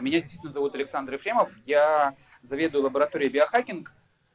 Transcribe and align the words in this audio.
Меня 0.00 0.20
действительно 0.20 0.52
зовут 0.52 0.74
Александр 0.74 1.14
Ефремов, 1.14 1.52
я 1.66 2.14
заведую 2.42 2.84
лабораторией 2.84 3.30
биохакинг. 3.30 3.92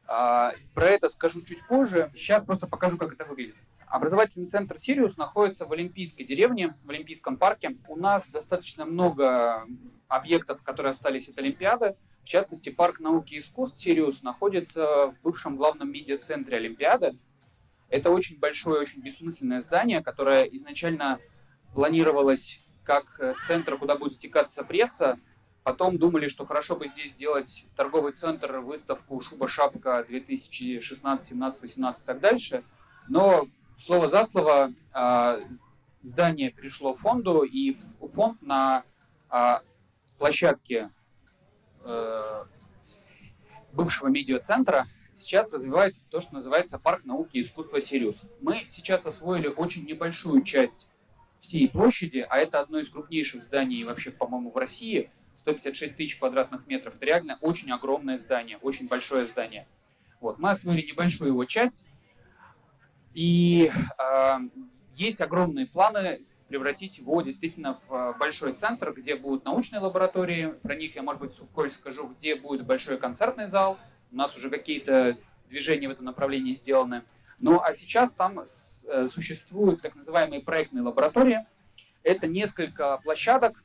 А, 0.07 0.53
про 0.75 0.85
это 0.85 1.09
скажу 1.09 1.41
чуть 1.41 1.65
позже. 1.67 2.11
Сейчас 2.15 2.45
просто 2.45 2.67
покажу, 2.67 2.97
как 2.97 3.13
это 3.13 3.25
выглядит. 3.25 3.55
Образовательный 3.87 4.47
центр 4.47 4.77
«Сириус» 4.77 5.17
находится 5.17 5.65
в 5.65 5.71
Олимпийской 5.71 6.23
деревне, 6.23 6.75
в 6.83 6.89
Олимпийском 6.89 7.37
парке. 7.37 7.77
У 7.87 7.95
нас 7.95 8.29
достаточно 8.29 8.85
много 8.85 9.65
объектов, 10.07 10.61
которые 10.63 10.91
остались 10.91 11.29
от 11.29 11.37
Олимпиады. 11.39 11.95
В 12.23 12.27
частности, 12.27 12.69
парк 12.69 12.99
науки 12.99 13.35
и 13.35 13.39
искусств 13.39 13.79
«Сириус» 13.79 14.21
находится 14.21 15.07
в 15.07 15.15
бывшем 15.23 15.55
главном 15.55 15.91
медиацентре 15.91 16.57
Олимпиады. 16.57 17.17
Это 17.89 18.11
очень 18.11 18.39
большое, 18.39 18.81
очень 18.81 19.01
бессмысленное 19.01 19.61
здание, 19.61 20.01
которое 20.03 20.43
изначально 20.43 21.19
планировалось 21.73 22.67
как 22.83 23.37
центр, 23.47 23.77
куда 23.77 23.95
будет 23.95 24.13
стекаться 24.13 24.63
пресса. 24.63 25.19
Потом 25.65 25.97
думали, 25.97 26.27
что 26.27 26.45
хорошо 26.45 26.75
бы 26.75 26.87
здесь 26.87 27.13
сделать 27.13 27.65
торговый 27.75 28.13
центр, 28.13 28.59
выставку 28.59 29.19
«Шуба-шапка» 29.19 30.05
2016, 30.07 31.27
17, 31.27 31.61
18 31.63 32.03
и 32.03 32.05
так 32.05 32.19
дальше. 32.19 32.63
Но 33.07 33.47
слово 33.75 34.07
за 34.07 34.27
слово 34.27 34.71
а, 34.93 35.39
здание 36.03 36.51
перешло 36.51 36.93
фонду, 36.93 37.41
и 37.41 37.75
фонд 38.13 38.43
на 38.43 38.83
а, 39.27 39.63
площадке 40.19 40.91
э, 41.83 42.45
бывшего 43.73 44.09
медиацентра 44.09 44.87
сейчас 45.15 45.51
развивает 45.51 45.95
то, 46.11 46.21
что 46.21 46.35
называется 46.35 46.77
парк 46.77 47.05
науки 47.05 47.37
и 47.37 47.41
искусства 47.41 47.81
«Сириус». 47.81 48.29
Мы 48.39 48.65
сейчас 48.69 49.07
освоили 49.07 49.47
очень 49.47 49.83
небольшую 49.85 50.43
часть 50.43 50.91
всей 51.39 51.67
площади, 51.67 52.23
а 52.29 52.37
это 52.37 52.59
одно 52.59 52.77
из 52.77 52.87
крупнейших 52.89 53.43
зданий 53.43 53.83
вообще, 53.83 54.11
по-моему, 54.11 54.51
в 54.51 54.57
России, 54.57 55.09
156 55.35 55.95
тысяч 55.95 56.17
квадратных 56.17 56.67
метров. 56.67 56.95
Это 56.95 57.05
реально 57.05 57.37
очень 57.41 57.71
огромное 57.71 58.17
здание, 58.17 58.57
очень 58.61 58.87
большое 58.87 59.25
здание. 59.25 59.67
Вот, 60.21 60.39
мы 60.39 60.51
освоили 60.51 60.85
небольшую 60.85 61.31
его 61.31 61.45
часть, 61.45 61.85
и 63.13 63.71
э, 63.71 64.39
есть 64.95 65.21
огромные 65.21 65.67
планы 65.67 66.25
превратить 66.47 66.99
его 66.99 67.21
действительно 67.21 67.75
в 67.75 68.15
большой 68.19 68.53
центр, 68.53 68.93
где 68.93 69.15
будут 69.15 69.45
научные 69.45 69.79
лаборатории, 69.79 70.55
про 70.61 70.75
них 70.75 70.95
я, 70.95 71.01
может 71.01 71.21
быть, 71.21 71.31
вскользь 71.31 71.75
скажу, 71.75 72.07
где 72.07 72.35
будет 72.35 72.65
большой 72.65 72.97
концертный 72.97 73.47
зал, 73.47 73.77
у 74.11 74.15
нас 74.15 74.35
уже 74.37 74.49
какие-то 74.49 75.17
движения 75.49 75.87
в 75.87 75.91
этом 75.91 76.05
направлении 76.05 76.53
сделаны. 76.53 77.03
Ну 77.39 77.59
а 77.61 77.73
сейчас 77.73 78.13
там 78.13 78.39
э, 78.39 79.07
существуют 79.07 79.81
так 79.81 79.95
называемые 79.95 80.41
проектные 80.41 80.83
лаборатории. 80.83 81.45
Это 82.03 82.27
несколько 82.27 82.99
площадок 83.03 83.63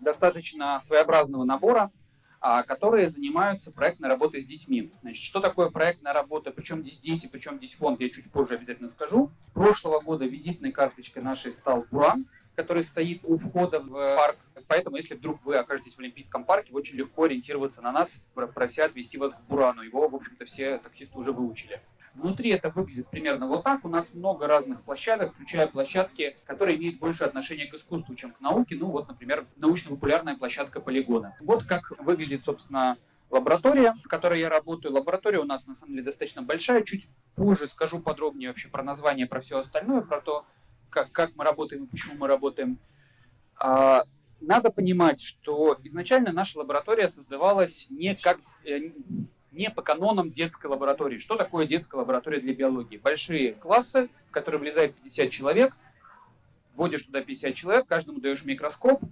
достаточно 0.00 0.80
своеобразного 0.80 1.44
набора, 1.44 1.90
а, 2.40 2.62
которые 2.62 3.10
занимаются 3.10 3.70
проектной 3.70 4.08
работой 4.08 4.40
с 4.40 4.46
детьми. 4.46 4.90
Значит, 5.02 5.22
что 5.22 5.40
такое 5.40 5.68
проектная 5.68 6.14
работа, 6.14 6.50
причем 6.50 6.80
здесь 6.80 7.00
дети, 7.00 7.28
причем 7.30 7.58
здесь 7.58 7.74
фонд, 7.74 8.00
я 8.00 8.08
чуть 8.08 8.32
позже 8.32 8.54
обязательно 8.54 8.88
скажу. 8.88 9.30
С 9.46 9.52
прошлого 9.52 10.00
года 10.00 10.24
визитной 10.24 10.72
карточкой 10.72 11.22
нашей 11.22 11.52
стал 11.52 11.84
Буран, 11.90 12.26
который 12.54 12.82
стоит 12.82 13.20
у 13.24 13.36
входа 13.36 13.80
в 13.80 13.90
парк. 13.90 14.38
Поэтому, 14.68 14.96
если 14.96 15.14
вдруг 15.14 15.44
вы 15.44 15.56
окажетесь 15.56 15.96
в 15.96 16.00
Олимпийском 16.00 16.44
парке, 16.44 16.72
очень 16.72 16.96
легко 16.96 17.24
ориентироваться 17.24 17.82
на 17.82 17.92
нас, 17.92 18.24
прося 18.34 18.86
отвезти 18.86 19.18
вас 19.18 19.34
к 19.34 19.40
Бурану. 19.42 19.82
Его, 19.82 20.08
в 20.08 20.14
общем-то, 20.14 20.44
все 20.44 20.78
таксисты 20.78 21.18
уже 21.18 21.32
выучили. 21.32 21.80
Внутри 22.20 22.50
это 22.50 22.70
выглядит 22.70 23.08
примерно 23.08 23.46
вот 23.46 23.64
так. 23.64 23.84
У 23.84 23.88
нас 23.88 24.14
много 24.14 24.46
разных 24.46 24.82
площадок, 24.82 25.32
включая 25.32 25.66
площадки, 25.66 26.36
которые 26.44 26.76
имеют 26.76 26.98
больше 26.98 27.24
отношения 27.24 27.66
к 27.66 27.74
искусству, 27.74 28.14
чем 28.14 28.32
к 28.32 28.40
науке. 28.40 28.76
Ну 28.78 28.90
вот, 28.90 29.08
например, 29.08 29.46
научно-популярная 29.56 30.36
площадка 30.36 30.80
полигона. 30.80 31.34
Вот 31.40 31.64
как 31.64 31.92
выглядит, 31.98 32.44
собственно, 32.44 32.98
лаборатория, 33.30 33.94
в 34.04 34.08
которой 34.08 34.38
я 34.38 34.50
работаю. 34.50 34.92
Лаборатория 34.92 35.38
у 35.38 35.44
нас, 35.44 35.66
на 35.66 35.74
самом 35.74 35.92
деле, 35.92 36.04
достаточно 36.04 36.42
большая. 36.42 36.82
Чуть 36.82 37.08
позже 37.36 37.66
скажу 37.66 38.00
подробнее 38.00 38.50
вообще 38.50 38.68
про 38.68 38.82
название, 38.82 39.26
про 39.26 39.40
все 39.40 39.58
остальное, 39.58 40.02
про 40.02 40.20
то, 40.20 40.44
как, 40.90 41.10
как 41.12 41.34
мы 41.36 41.44
работаем 41.44 41.84
и 41.84 41.88
почему 41.88 42.16
мы 42.16 42.28
работаем. 42.28 42.78
А, 43.56 44.02
надо 44.42 44.70
понимать, 44.70 45.22
что 45.22 45.78
изначально 45.84 46.32
наша 46.32 46.58
лаборатория 46.58 47.08
создавалась 47.08 47.86
не 47.88 48.14
как 48.14 48.40
э, 48.64 48.92
не 49.52 49.70
по 49.70 49.82
канонам 49.82 50.30
детской 50.30 50.66
лаборатории. 50.66 51.18
Что 51.18 51.36
такое 51.36 51.66
детская 51.66 51.98
лаборатория 51.98 52.40
для 52.40 52.54
биологии? 52.54 52.96
Большие 52.96 53.52
классы, 53.54 54.08
в 54.26 54.30
которые 54.30 54.60
влезает 54.60 54.94
50 54.96 55.30
человек, 55.30 55.76
вводишь 56.74 57.04
туда 57.04 57.22
50 57.22 57.54
человек, 57.54 57.86
каждому 57.86 58.20
даешь 58.20 58.44
микроскоп, 58.44 59.02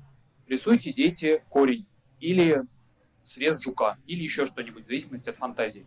рисуйте 0.46 0.92
дети 0.92 1.42
корень 1.48 1.86
или 2.20 2.64
срез 3.24 3.62
жука, 3.62 3.98
или 4.06 4.22
еще 4.22 4.46
что-нибудь, 4.46 4.84
в 4.84 4.86
зависимости 4.86 5.28
от 5.28 5.36
фантазии. 5.36 5.86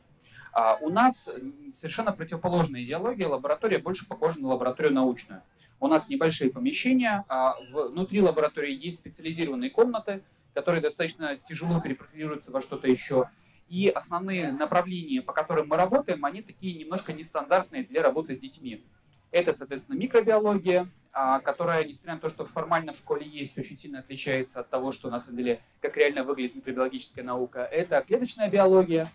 А 0.54 0.76
у 0.82 0.90
нас 0.90 1.30
совершенно 1.72 2.12
противоположная 2.12 2.84
идеология, 2.84 3.28
лаборатория 3.28 3.80
больше 3.80 4.08
похожа 4.08 4.42
на 4.42 4.50
лабораторию 4.50 4.94
научную. 4.94 5.42
У 5.80 5.88
нас 5.88 6.10
небольшие 6.10 6.52
помещения, 6.52 7.26
а 7.28 7.56
внутри 7.72 8.22
лаборатории 8.22 8.74
есть 8.74 9.00
специализированные 9.00 9.72
комнаты, 9.72 10.22
которые 10.54 10.82
достаточно 10.82 11.38
тяжело 11.48 11.80
перепрофилируются 11.80 12.52
во 12.52 12.62
что-то 12.62 12.88
еще. 12.88 13.30
И 13.72 13.88
основные 13.88 14.52
направления, 14.52 15.22
по 15.22 15.32
которым 15.32 15.70
мы 15.70 15.78
работаем, 15.78 16.26
они 16.26 16.42
такие 16.42 16.78
немножко 16.78 17.14
нестандартные 17.14 17.86
для 17.86 18.04
работы 18.04 18.36
с 18.36 18.40
детьми. 18.40 18.84
Это, 19.32 19.54
соответственно, 19.54 19.98
микробиология, 19.98 20.90
а, 21.14 21.40
которая, 21.40 21.86
несмотря 21.86 22.16
на 22.16 22.20
то, 22.20 22.30
что 22.30 22.44
формально 22.44 22.92
в 22.92 22.98
школе 22.98 23.26
есть, 23.26 23.58
очень 23.58 23.78
сильно 23.78 24.00
отличается 24.00 24.59
от 24.59 24.70
того, 24.70 24.92
что 24.92 25.09
на 25.09 25.22
самом 25.22 25.38
деле, 25.38 25.62
как 25.80 25.96
реально 25.96 26.26
выглядит 26.26 26.56
микробиологическая 26.56 27.24
наука. 27.24 27.62
Это 27.62 28.02
клеточная 28.06 28.50
биология, 28.50 29.08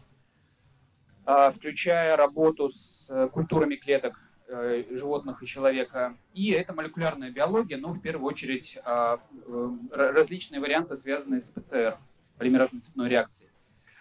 а, 1.26 1.50
включая 1.50 2.16
работу 2.16 2.70
с 2.70 3.28
культурами 3.34 3.74
клеток 3.74 4.18
э, 4.48 4.84
животных 4.88 5.42
и 5.42 5.46
человека. 5.46 6.16
И 6.32 6.52
это 6.52 6.72
молекулярная 6.72 7.30
биология, 7.30 7.76
но 7.76 7.92
в 7.92 8.00
первую 8.00 8.26
очередь 8.26 8.78
а, 8.86 9.20
э, 9.46 9.70
различные 9.90 10.62
варианты, 10.62 10.96
связанные 10.96 11.42
с 11.42 11.50
ПЦР, 11.50 11.98
полимеразной 12.38 12.80
цепной 12.80 13.10
реакцией. 13.10 13.50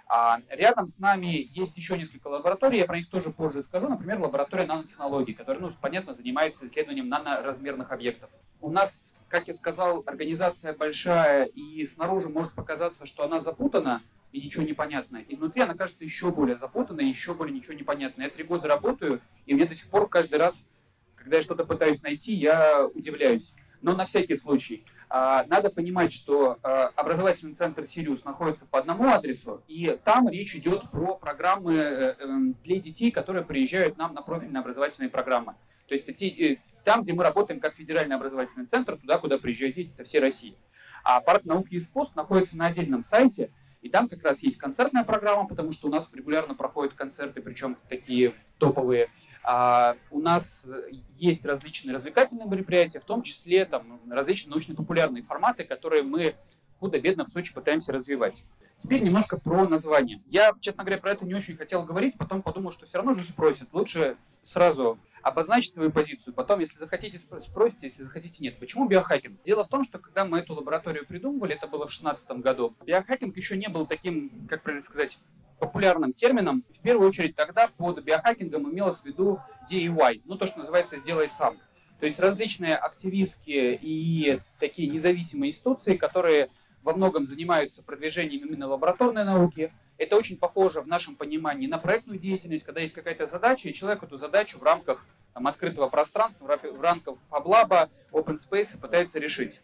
А 0.07 0.39
рядом 0.49 0.88
с 0.88 0.99
нами 0.99 1.49
есть 1.53 1.75
еще 1.77 1.97
несколько 1.97 2.27
лабораторий, 2.27 2.77
я 2.77 2.85
про 2.85 2.97
них 2.97 3.09
тоже 3.09 3.31
позже 3.31 3.63
скажу. 3.63 3.88
Например, 3.88 4.19
лаборатория 4.19 4.67
нанотехнологий, 4.67 5.33
которая, 5.33 5.61
ну, 5.61 5.71
понятно, 5.81 6.13
занимается 6.13 6.67
исследованием 6.67 7.09
наноразмерных 7.09 7.91
объектов. 7.91 8.29
У 8.61 8.69
нас, 8.69 9.17
как 9.27 9.47
я 9.47 9.53
сказал, 9.55 10.03
организация 10.05 10.73
большая, 10.73 11.45
и 11.45 11.85
снаружи 11.88 12.29
может 12.29 12.53
показаться, 12.53 13.07
что 13.07 13.23
она 13.23 13.39
запутана, 13.39 14.03
и 14.31 14.41
ничего 14.41 14.63
не 14.63 14.73
понятно. 14.73 15.23
Внутри 15.31 15.63
она 15.63 15.73
кажется 15.73 16.03
еще 16.03 16.31
более 16.31 16.57
запутанной, 16.57 17.05
еще 17.05 17.33
более 17.33 17.55
ничего 17.55 17.73
не 17.73 17.83
понятно. 17.83 18.23
Я 18.23 18.29
три 18.29 18.43
года 18.43 18.67
работаю, 18.67 19.22
и 19.45 19.55
мне 19.55 19.66
до 19.66 19.73
сих 19.73 19.89
пор 19.89 20.07
каждый 20.07 20.37
раз, 20.39 20.69
когда 21.16 21.37
я 21.37 21.43
что-то 21.43 21.66
пытаюсь 21.66 22.03
найти, 22.03 22.33
я 22.33 22.85
удивляюсь. 22.93 23.55
Но 23.81 23.95
на 23.95 24.05
всякий 24.05 24.35
случай. 24.35 24.85
А, 25.17 25.45
надо 25.47 25.69
понимать, 25.69 26.11
что 26.11 26.59
а, 26.61 26.87
образовательный 26.97 27.53
центр 27.53 27.85
«Сириус» 27.85 28.25
находится 28.25 28.65
по 28.65 28.79
одному 28.79 29.07
адресу, 29.07 29.63
и 29.69 29.97
там 30.03 30.27
речь 30.27 30.53
идет 30.57 30.91
про 30.91 31.15
программы 31.15 31.73
э, 31.73 32.15
эм, 32.19 32.57
для 32.65 32.81
детей, 32.81 33.11
которые 33.11 33.45
приезжают 33.45 33.97
нам 33.97 34.13
на 34.13 34.21
профильные 34.21 34.59
образовательные 34.59 35.09
программы. 35.09 35.55
То 35.87 35.95
есть 35.95 36.09
э, 36.21 36.57
там, 36.83 37.03
где 37.03 37.13
мы 37.13 37.23
работаем 37.23 37.61
как 37.61 37.75
федеральный 37.75 38.17
образовательный 38.17 38.65
центр, 38.65 38.97
туда, 38.97 39.17
куда 39.17 39.37
приезжают 39.37 39.77
дети 39.77 39.89
со 39.89 40.03
всей 40.03 40.19
России. 40.19 40.57
А 41.05 41.21
парк 41.21 41.45
науки 41.45 41.75
и 41.75 41.77
искусств 41.77 42.13
находится 42.17 42.57
на 42.57 42.65
отдельном 42.65 43.01
сайте, 43.01 43.51
и 43.85 43.90
там 43.90 44.09
как 44.09 44.23
раз 44.23 44.41
есть 44.41 44.57
концертная 44.57 45.03
программа, 45.03 45.47
потому 45.47 45.72
что 45.72 45.90
у 45.90 45.91
нас 45.91 46.09
регулярно 46.12 46.56
проходят 46.56 46.96
концерты, 46.96 47.40
причем 47.40 47.78
такие 47.88 48.34
топовые. 48.57 49.12
А 49.44 49.96
у 50.09 50.19
нас 50.19 50.68
есть 51.12 51.46
различные 51.46 51.94
развлекательные 51.94 52.47
мероприятия, 52.47 53.00
в 53.00 53.03
том 53.03 53.22
числе 53.22 53.63
там, 53.63 54.01
различные 54.09 54.50
научно-популярные 54.50 55.22
форматы, 55.22 55.66
которые 55.66 56.02
мы 56.02 56.34
худо-бедно 56.79 57.26
в 57.26 57.28
Сочи 57.28 57.53
пытаемся 57.53 57.93
развивать. 57.93 58.46
Теперь 58.77 59.01
немножко 59.01 59.37
про 59.37 59.67
название. 59.67 60.22
Я, 60.27 60.53
честно 60.59 60.83
говоря, 60.83 60.99
про 60.99 61.11
это 61.11 61.25
не 61.25 61.33
очень 61.33 61.55
хотел 61.55 61.83
говорить, 61.83 62.17
потом 62.17 62.41
подумал, 62.41 62.72
что 62.72 62.85
все 62.85 62.97
равно 62.97 63.13
же 63.13 63.23
спросят. 63.23 63.69
Лучше 63.72 64.17
сразу 64.43 64.99
обозначить 65.22 65.73
свою 65.73 65.91
позицию. 65.91 66.33
Потом, 66.33 66.59
если 66.59 66.77
захотите, 66.77 67.17
спросите, 67.17 67.87
если 67.87 68.03
захотите, 68.03 68.43
нет. 68.43 68.59
Почему 68.59 68.87
биохакинг? 68.87 69.41
Дело 69.43 69.63
в 69.63 69.69
том, 69.69 69.83
что 69.83 69.97
когда 69.97 70.25
мы 70.25 70.39
эту 70.39 70.53
лабораторию 70.53 71.05
придумывали, 71.05 71.55
это 71.55 71.67
было 71.67 71.87
в 71.87 71.89
2016 71.89 72.31
году, 72.41 72.75
биохакинг 72.85 73.35
еще 73.35 73.57
не 73.57 73.67
был 73.67 73.87
таким, 73.87 74.47
как 74.47 74.61
правильно 74.61 74.85
сказать, 74.85 75.17
популярным 75.57 76.13
термином. 76.13 76.63
В 76.69 76.81
первую 76.81 77.09
очередь 77.09 77.35
тогда 77.35 77.69
под 77.69 78.03
биохакингом 78.03 78.69
имелось 78.71 78.99
в 78.99 79.05
виду 79.05 79.39
DIY, 79.71 80.21
ну 80.25 80.37
то, 80.37 80.47
что 80.47 80.59
называется 80.59 80.97
«сделай 80.97 81.29
сам». 81.29 81.57
То 81.99 82.05
есть 82.05 82.19
различные 82.19 82.75
активистские 82.75 83.79
и 83.81 84.41
такие 84.59 84.89
независимые 84.89 85.51
институции, 85.51 85.95
которые 85.95 86.49
во 86.85 86.93
многом 86.93 87.26
занимаются 87.28 87.84
продвижением 87.84 88.46
именно 88.46 88.67
лабораторной 88.67 89.26
науки. 89.26 89.73
Это 89.97 90.16
очень 90.16 90.37
похоже 90.37 90.82
в 90.82 90.87
нашем 90.87 91.16
понимании 91.16 91.66
на 91.67 91.79
проектную 91.79 92.20
деятельность, 92.20 92.64
когда 92.64 92.79
есть 92.79 92.93
какая-то 92.93 93.26
задача, 93.26 93.67
и 93.67 93.73
человек 93.73 94.03
эту 94.03 94.17
задачу 94.17 94.59
в 94.59 94.64
рамках 94.64 95.03
там, 95.34 95.47
открытого 95.47 95.90
пространства, 95.90 96.46
в 96.46 96.82
рамках 96.82 97.16
FabLab, 97.32 97.90
Open 98.11 98.37
Space 98.37 98.79
пытается 98.79 99.17
решить. 99.17 99.61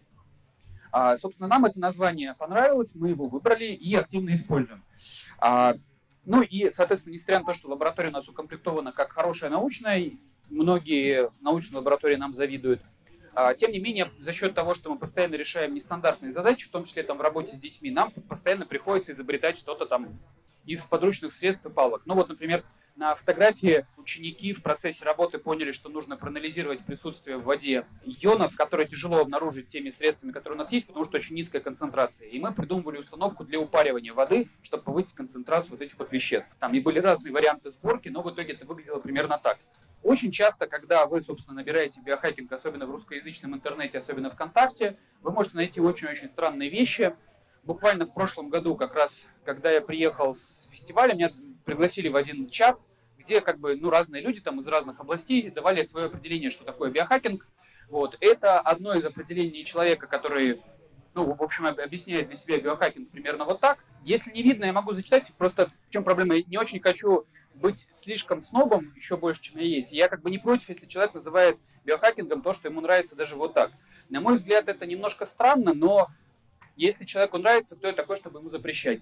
А, 0.91 1.15
собственно, 1.18 1.47
нам 1.47 1.65
это 1.65 1.79
название 1.79 2.33
понравилось, 2.33 2.95
мы 2.95 3.09
его 3.09 3.27
выбрали 3.27 3.65
и 3.65 3.94
активно 3.94 4.33
используем. 4.33 4.83
А, 5.38 5.75
ну 6.25 6.41
и, 6.41 6.71
соответственно, 6.71 7.13
несмотря 7.13 7.39
на 7.39 7.45
то, 7.45 7.53
что 7.53 7.69
лаборатория 7.69 8.09
у 8.09 8.13
нас 8.13 8.27
укомплектована 8.27 8.91
как 8.91 9.12
хорошая 9.12 9.51
научная, 9.51 10.12
многие 10.50 11.29
научные 11.39 11.77
лаборатории 11.77 12.15
нам 12.15 12.33
завидуют, 12.33 12.81
тем 13.57 13.71
не 13.71 13.79
менее, 13.79 14.11
за 14.19 14.33
счет 14.33 14.53
того, 14.53 14.75
что 14.75 14.89
мы 14.89 14.97
постоянно 14.97 15.35
решаем 15.35 15.73
нестандартные 15.73 16.31
задачи, 16.31 16.67
в 16.67 16.71
том 16.71 16.83
числе 16.83 17.03
там 17.03 17.17
в 17.17 17.21
работе 17.21 17.55
с 17.55 17.59
детьми, 17.59 17.91
нам 17.91 18.11
постоянно 18.11 18.65
приходится 18.65 19.11
изобретать 19.11 19.57
что-то 19.57 19.85
там 19.85 20.19
из 20.65 20.83
подручных 20.85 21.31
средств 21.31 21.65
и 21.65 21.69
палок. 21.69 22.03
Ну 22.05 22.15
вот, 22.15 22.29
например, 22.29 22.63
на 22.95 23.15
фотографии 23.15 23.85
ученики 23.97 24.53
в 24.53 24.61
процессе 24.61 25.05
работы 25.05 25.37
поняли, 25.39 25.71
что 25.71 25.89
нужно 25.89 26.17
проанализировать 26.17 26.85
присутствие 26.85 27.37
в 27.37 27.43
воде 27.43 27.85
ионов, 28.05 28.55
которые 28.55 28.87
тяжело 28.87 29.19
обнаружить 29.19 29.69
теми 29.69 29.89
средствами, 29.89 30.31
которые 30.31 30.57
у 30.57 30.59
нас 30.59 30.71
есть, 30.71 30.87
потому 30.87 31.05
что 31.05 31.17
очень 31.17 31.35
низкая 31.35 31.61
концентрация. 31.61 32.27
И 32.27 32.37
мы 32.39 32.53
придумывали 32.53 32.97
установку 32.97 33.43
для 33.43 33.59
упаривания 33.59 34.13
воды, 34.13 34.49
чтобы 34.61 34.83
повысить 34.83 35.13
концентрацию 35.13 35.71
вот 35.71 35.81
этих 35.81 35.97
вот 35.97 36.11
веществ. 36.11 36.55
Там 36.59 36.73
и 36.73 36.79
были 36.79 36.99
разные 36.99 37.33
варианты 37.33 37.69
сборки, 37.69 38.09
но 38.09 38.21
в 38.21 38.31
итоге 38.31 38.53
это 38.53 38.65
выглядело 38.65 38.99
примерно 38.99 39.39
так. 39.41 39.57
Очень 40.03 40.31
часто, 40.31 40.68
когда 40.68 41.06
вы, 41.06 41.21
собственно, 41.21 41.57
набираете 41.57 42.01
биохакинг, 42.01 42.51
особенно 42.51 42.88
в 42.88 42.92
русскоязычном 42.92 43.53
интернете, 43.53 44.00
особенно 44.00 44.31
ВКонтакте, 44.31 44.98
вы 45.21 45.31
можете 45.31 45.57
найти 45.57 45.80
очень-очень 45.80 46.27
странные 46.27 46.69
вещи. 46.69 47.15
Буквально 47.63 48.07
в 48.07 48.13
прошлом 48.13 48.50
году, 48.50 48.75
как 48.75 48.95
раз, 48.95 49.27
когда 49.45 49.69
я 49.69 49.81
приехал 49.81 50.33
с 50.33 50.68
фестиваля, 50.71 51.13
меня 51.13 51.31
пригласили 51.65 52.09
в 52.09 52.15
один 52.15 52.50
чат, 52.50 52.80
где 53.19 53.42
как 53.42 53.59
бы, 53.59 53.75
ну, 53.75 53.92
разные 53.92 54.24
люди 54.24 54.42
там 54.42 54.59
из 54.59 54.68
разных 54.68 55.00
областей 55.00 55.51
давали 55.51 55.83
свое 55.83 56.07
определение, 56.07 56.50
что 56.50 56.63
такое 56.63 56.89
биохакинг. 56.89 57.48
Вот. 57.89 58.18
Это 58.19 58.59
одно 58.59 58.95
из 58.95 59.06
определений 59.06 59.63
человека, 59.63 60.07
который, 60.07 60.63
ну, 61.13 61.31
в 61.36 61.44
общем, 61.44 61.68
объясняет 61.68 62.27
для 62.27 62.36
себя 62.36 62.59
биохакинг 62.59 63.12
примерно 63.12 63.45
вот 63.45 63.62
так. 63.62 63.77
Если 64.03 64.31
не 64.31 64.42
видно, 64.42 64.65
я 64.65 64.74
могу 64.74 64.94
зачитать, 64.94 65.31
просто 65.38 65.68
в 65.86 65.92
чем 65.92 66.03
проблема, 66.03 66.36
я 66.36 66.44
не 66.48 66.57
очень 66.57 66.80
хочу 66.80 67.27
быть 67.56 67.89
слишком 67.92 68.42
снобом 68.42 68.94
еще 68.95 69.18
больше, 69.18 69.42
чем 69.42 69.59
я 69.59 69.65
есть. 69.65 69.92
Я 69.92 70.07
как 70.07 70.21
бы 70.21 70.30
не 70.30 70.38
против, 70.38 70.69
если 70.69 70.86
человек 70.86 71.13
называет 71.13 71.57
биохакингом 71.86 72.42
то, 72.42 72.53
что 72.53 72.69
ему 72.69 72.81
нравится 72.81 73.15
даже 73.15 73.36
вот 73.36 73.53
так. 73.53 73.71
На 74.09 74.21
мой 74.21 74.36
взгляд, 74.36 74.68
это 74.68 74.86
немножко 74.86 75.25
странно, 75.25 75.74
но 75.74 76.09
если 76.75 77.06
человеку 77.06 77.38
нравится, 77.38 77.75
кто 77.75 77.88
я 77.88 77.94
такой, 77.94 78.15
чтобы 78.18 78.39
ему 78.39 78.50
запрещать? 78.50 79.01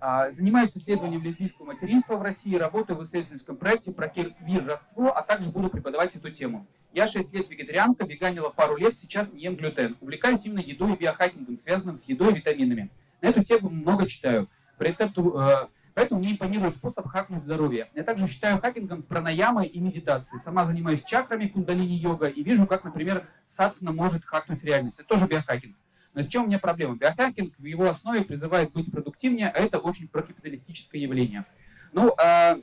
А, 0.00 0.30
занимаюсь 0.32 0.76
исследованием 0.76 1.22
лесбийского 1.22 1.66
материнства 1.66 2.16
в 2.16 2.22
России, 2.22 2.56
работаю 2.56 2.98
в 2.98 3.04
исследовательском 3.04 3.56
проекте 3.56 3.92
про 3.92 4.08
квир-родство, 4.08 5.16
а 5.16 5.22
также 5.22 5.50
буду 5.50 5.70
преподавать 5.70 6.14
эту 6.14 6.30
тему. 6.30 6.66
Я 6.92 7.06
6 7.06 7.32
лет 7.32 7.48
вегетарианка, 7.48 8.04
веганила 8.04 8.50
пару 8.50 8.76
лет, 8.76 8.98
сейчас 8.98 9.32
не 9.32 9.42
ем 9.42 9.56
глютен. 9.56 9.96
Увлекаюсь 10.00 10.44
именно 10.44 10.60
едой 10.60 10.92
и 10.92 10.96
биохакингом, 10.96 11.56
связанным 11.56 11.96
с 11.96 12.04
едой 12.08 12.32
и 12.32 12.36
витаминами. 12.36 12.90
На 13.20 13.28
эту 13.28 13.42
тему 13.42 13.70
много 13.70 14.06
читаю. 14.06 14.48
По 14.76 14.82
рецепту 14.82 15.38
э, 15.38 15.66
Поэтому 15.94 16.20
мне 16.20 16.32
импонирует 16.32 16.76
способ 16.76 17.06
хакнуть 17.06 17.44
здоровье. 17.44 17.88
Я 17.94 18.02
также 18.02 18.26
считаю 18.26 18.60
хакингом 18.60 19.02
пранаямы 19.02 19.66
и 19.66 19.78
медитации. 19.80 20.38
Сама 20.38 20.66
занимаюсь 20.66 21.04
чакрами, 21.04 21.46
кундалини-йога 21.46 22.26
и 22.26 22.42
вижу, 22.42 22.66
как, 22.66 22.82
например, 22.84 23.28
садхна 23.46 23.92
может 23.92 24.24
хакнуть 24.24 24.64
реальность. 24.64 24.98
Это 24.98 25.08
тоже 25.08 25.26
биохакинг. 25.26 25.76
Но 26.14 26.22
с 26.22 26.28
чем 26.28 26.44
у 26.44 26.46
меня 26.46 26.58
проблема? 26.58 26.96
Биохакинг 26.96 27.54
в 27.58 27.64
его 27.64 27.88
основе 27.88 28.22
призывает 28.24 28.72
быть 28.72 28.90
продуктивнее, 28.90 29.48
а 29.48 29.58
это 29.58 29.78
очень 29.78 30.08
прокапиталистическое 30.08 31.00
явление. 31.00 31.44
Ну, 31.92 32.14
э, 32.20 32.60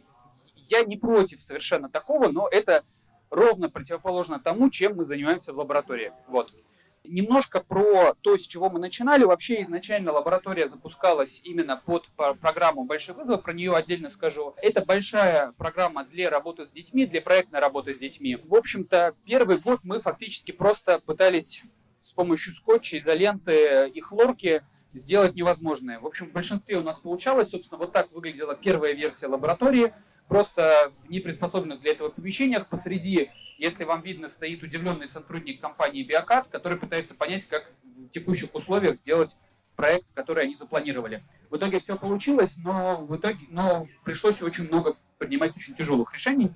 я 0.56 0.84
не 0.86 0.98
против 0.98 1.42
совершенно 1.42 1.90
такого, 1.90 2.30
но 2.30 2.50
это 2.50 2.84
ровно 3.30 3.70
противоположно 3.70 4.40
тому, 4.40 4.70
чем 4.70 4.98
мы 4.98 5.06
занимаемся 5.06 5.54
в 5.54 5.58
лаборатории. 5.58 6.12
Вот. 6.28 6.54
Немножко 7.04 7.62
про 7.62 8.14
то, 8.22 8.38
с 8.38 8.46
чего 8.46 8.70
мы 8.70 8.80
начинали. 8.80 9.24
Вообще 9.24 9.64
изначально 9.64 10.12
лаборатория 10.12 10.70
запускалась 10.70 11.42
именно 11.44 11.76
под 11.76 12.08
программу 12.40 12.84
«Большой 12.84 13.16
вызов», 13.16 13.42
про 13.42 13.54
нее 13.54 13.76
отдельно 13.76 14.10
скажу. 14.10 14.54
Это 14.58 14.86
большая 14.86 15.52
программа 15.54 16.06
для 16.06 16.30
работы 16.30 16.66
с 16.66 16.70
детьми, 16.70 17.08
для 17.08 17.22
проектной 17.22 17.60
работы 17.60 17.96
с 17.96 17.98
детьми. 17.98 18.36
В 18.36 18.54
общем-то, 18.54 19.16
первый 19.26 19.58
год 19.58 19.80
мы 19.84 20.00
фактически 20.00 20.52
просто 20.52 21.00
пытались 21.00 21.64
с 22.04 22.12
помощью 22.14 22.54
скотча, 22.54 23.00
изоленты 23.00 23.90
и 23.90 24.00
хлорки 24.00 24.64
сделать 24.94 25.36
невозможное. 25.36 26.00
В 26.00 26.06
общем, 26.06 26.28
в 26.28 26.34
большинстве 26.34 26.78
у 26.78 26.84
нас 26.84 27.00
получалось. 27.00 27.50
Собственно, 27.50 27.80
вот 27.80 27.94
так 27.94 28.12
выглядела 28.12 28.56
первая 28.56 28.94
версия 28.94 29.28
лаборатории. 29.28 29.94
Просто 30.28 30.92
в 31.04 31.10
неприспособленных 31.10 31.82
для 31.82 31.92
этого 31.92 32.10
помещениях 32.10 32.70
посреди 32.70 33.32
если 33.62 33.84
вам 33.84 34.02
видно, 34.02 34.28
стоит 34.28 34.64
удивленный 34.64 35.08
сотрудник 35.08 35.62
компании 35.62 36.02
Биокат, 36.02 36.48
который 36.48 36.80
пытается 36.80 37.14
понять, 37.14 37.46
как 37.46 37.72
в 37.84 38.10
текущих 38.10 38.56
условиях 38.56 38.96
сделать 38.98 39.38
проект, 39.76 40.12
который 40.14 40.46
они 40.46 40.56
запланировали. 40.56 41.24
В 41.52 41.58
итоге 41.58 41.80
все 41.80 41.96
получилось, 41.96 42.58
но 42.58 43.06
в 43.06 43.16
итоге, 43.16 43.46
но 43.50 43.88
пришлось 44.04 44.42
очень 44.42 44.68
много 44.68 44.98
принимать 45.20 45.56
очень 45.56 45.76
тяжелых 45.76 46.12
решений. 46.12 46.52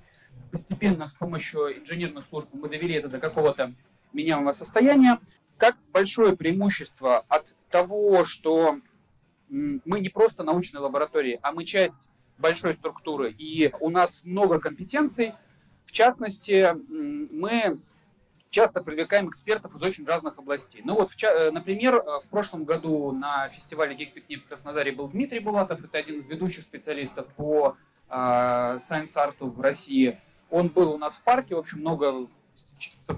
Постепенно 0.51 1.05
с 1.05 1.13
помощью 1.13 1.79
инженерных 1.79 2.25
служб 2.25 2.49
мы 2.53 2.69
довели 2.69 2.95
это 2.95 3.07
до 3.07 3.19
какого-то 3.19 3.75
меняемого 4.11 4.51
состояния. 4.51 5.19
Как 5.57 5.77
большое 5.93 6.35
преимущество 6.35 7.19
от 7.27 7.55
того, 7.69 8.25
что 8.25 8.79
мы 9.47 9.99
не 9.99 10.09
просто 10.09 10.43
научная 10.43 10.81
лаборатория, 10.81 11.37
а 11.43 11.51
мы 11.51 11.65
часть 11.65 12.09
большой 12.39 12.73
структуры, 12.73 13.31
и 13.31 13.71
у 13.79 13.91
нас 13.91 14.23
много 14.23 14.59
компетенций, 14.59 15.35
в 15.85 15.91
частности, 15.91 16.75
мы 16.89 17.79
часто 18.49 18.81
привлекаем 18.81 19.29
экспертов 19.29 19.75
из 19.75 19.83
очень 19.83 20.05
разных 20.05 20.37
областей. 20.37 20.81
Ну 20.83 20.95
вот, 20.95 21.11
э, 21.21 21.51
например, 21.51 21.95
э, 21.95 22.19
в 22.23 22.29
прошлом 22.29 22.63
году 22.63 23.11
на 23.11 23.49
фестивале 23.49 23.95
Geek 23.95 24.13
Picnic 24.13 24.41
в 24.41 24.47
Краснодаре 24.47 24.91
был 24.91 25.07
Дмитрий 25.09 25.39
Булатов, 25.39 25.83
это 25.83 25.97
один 25.97 26.21
из 26.21 26.29
ведущих 26.29 26.63
специалистов 26.63 27.27
по 27.35 27.77
Science 28.07 29.15
Art 29.15 29.35
в 29.39 29.59
России. 29.59 30.19
Он 30.51 30.69
был 30.69 30.93
у 30.93 30.97
нас 30.97 31.15
в 31.15 31.23
парке, 31.23 31.55
в 31.55 31.57
общем, 31.57 31.79
много 31.79 32.27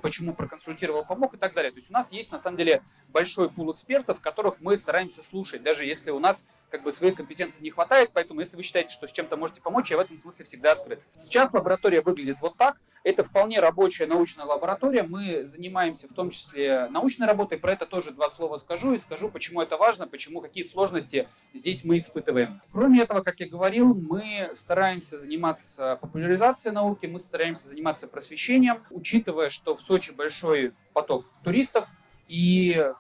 почему 0.01 0.33
проконсультировал, 0.33 1.05
помог 1.05 1.33
и 1.33 1.37
так 1.37 1.53
далее. 1.53 1.71
То 1.71 1.77
есть 1.77 1.89
у 1.89 1.93
нас 1.93 2.11
есть 2.11 2.31
на 2.31 2.39
самом 2.39 2.57
деле 2.57 2.81
большой 3.09 3.49
пул 3.49 3.71
экспертов, 3.71 4.21
которых 4.21 4.55
мы 4.59 4.77
стараемся 4.77 5.23
слушать, 5.23 5.63
даже 5.63 5.85
если 5.85 6.11
у 6.11 6.19
нас 6.19 6.45
как 6.69 6.83
бы 6.83 6.91
своих 6.91 7.15
компетенций 7.15 7.61
не 7.61 7.69
хватает, 7.69 8.11
поэтому 8.13 8.41
если 8.41 8.57
вы 8.57 8.63
считаете, 8.63 8.93
что 8.93 9.07
с 9.07 9.11
чем-то 9.11 9.37
можете 9.37 9.61
помочь, 9.61 9.89
я 9.89 9.97
в 9.97 10.01
этом 10.01 10.17
смысле 10.17 10.45
всегда 10.45 10.73
открыт. 10.73 11.01
Сейчас 11.17 11.53
лаборатория 11.53 12.01
выглядит 12.01 12.41
вот 12.41 12.57
так. 12.57 12.77
Это 13.03 13.23
вполне 13.23 13.61
рабочая 13.61 14.05
научная 14.05 14.43
лаборатория. 14.43 15.03
Мы 15.03 15.45
занимаемся 15.45 16.09
в 16.09 16.13
том 16.13 16.29
числе 16.29 16.89
научной 16.89 17.25
работой. 17.25 17.57
Про 17.57 17.71
это 17.71 17.85
тоже 17.85 18.11
два 18.11 18.29
слова 18.29 18.57
скажу 18.57 18.93
и 18.93 18.97
скажу, 18.97 19.30
почему 19.30 19.61
это 19.61 19.77
важно, 19.77 20.07
почему 20.07 20.42
какие 20.42 20.65
сложности 20.65 21.30
здесь 21.53 21.85
мы 21.85 21.99
испытываем. 21.99 22.61
Кроме 22.69 23.01
этого, 23.01 23.21
как 23.21 23.39
я 23.39 23.47
говорил, 23.47 23.95
мы 23.95 24.51
стараемся 24.56 25.18
заниматься 25.19 25.97
популяризацией 26.01 26.75
науки, 26.75 27.06
мы 27.06 27.19
стараемся 27.19 27.69
заниматься 27.69 28.07
просвещением, 28.07 28.83
учитывая, 28.89 29.51
что 29.51 29.75
в 29.75 29.81
Сочи 29.81 30.11
большой 30.11 30.73
поток 30.92 31.25
туристов 31.45 31.87
и 32.27 32.92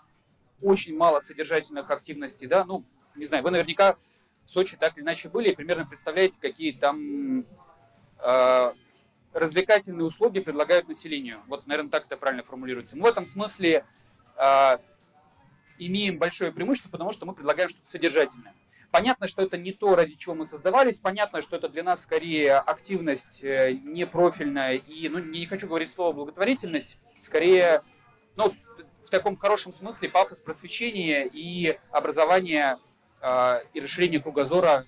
очень 0.61 0.95
мало 0.95 1.19
содержательных 1.19 1.91
активностей, 1.91 2.47
да, 2.47 2.63
ну, 2.63 2.85
не 3.17 3.25
знаю, 3.25 3.43
вы 3.43 3.51
наверняка 3.51 3.97
в 4.43 4.49
Сочи 4.49 4.77
так 4.77 4.97
или 4.97 5.03
иначе 5.03 5.29
были 5.29 5.49
и 5.49 5.55
примерно 5.55 5.85
представляете, 5.85 6.37
какие 6.39 6.71
там 6.71 7.43
э, 8.23 8.73
развлекательные 9.33 10.05
услуги 10.05 10.39
предлагают 10.39 10.87
населению. 10.87 11.41
Вот, 11.47 11.67
наверное, 11.67 11.91
так 11.91 12.05
это 12.05 12.17
правильно 12.17 12.43
формулируется. 12.43 12.95
Мы 12.97 13.03
в 13.03 13.07
этом 13.07 13.25
смысле 13.25 13.85
э, 14.37 14.77
имеем 15.79 16.17
большое 16.17 16.51
преимущество, 16.51 16.89
потому 16.89 17.11
что 17.11 17.25
мы 17.25 17.33
предлагаем 17.33 17.69
что-то 17.69 17.89
содержательное. 17.89 18.53
Понятно, 18.91 19.27
что 19.27 19.41
это 19.41 19.57
не 19.57 19.73
то, 19.73 19.95
ради 19.95 20.15
чего 20.15 20.33
мы 20.33 20.45
создавались. 20.45 20.99
Понятно, 20.99 21.41
что 21.41 21.57
это 21.57 21.67
для 21.67 21.83
нас 21.83 22.01
скорее 22.01 22.53
активность 22.53 23.43
э, 23.43 23.73
непрофильная 23.83 24.75
и, 24.75 25.09
ну, 25.09 25.19
не 25.19 25.45
хочу 25.45 25.67
говорить 25.67 25.91
слово 25.91 26.13
благотворительность, 26.13 26.97
скорее, 27.19 27.81
ну, 28.37 28.55
в 29.01 29.09
таком 29.09 29.37
хорошем 29.37 29.73
смысле 29.73 30.09
пафос 30.09 30.39
просвещения 30.39 31.29
и 31.31 31.77
образования 31.91 32.79
и 33.73 33.79
расширение 33.79 34.21
кругозора 34.21 34.85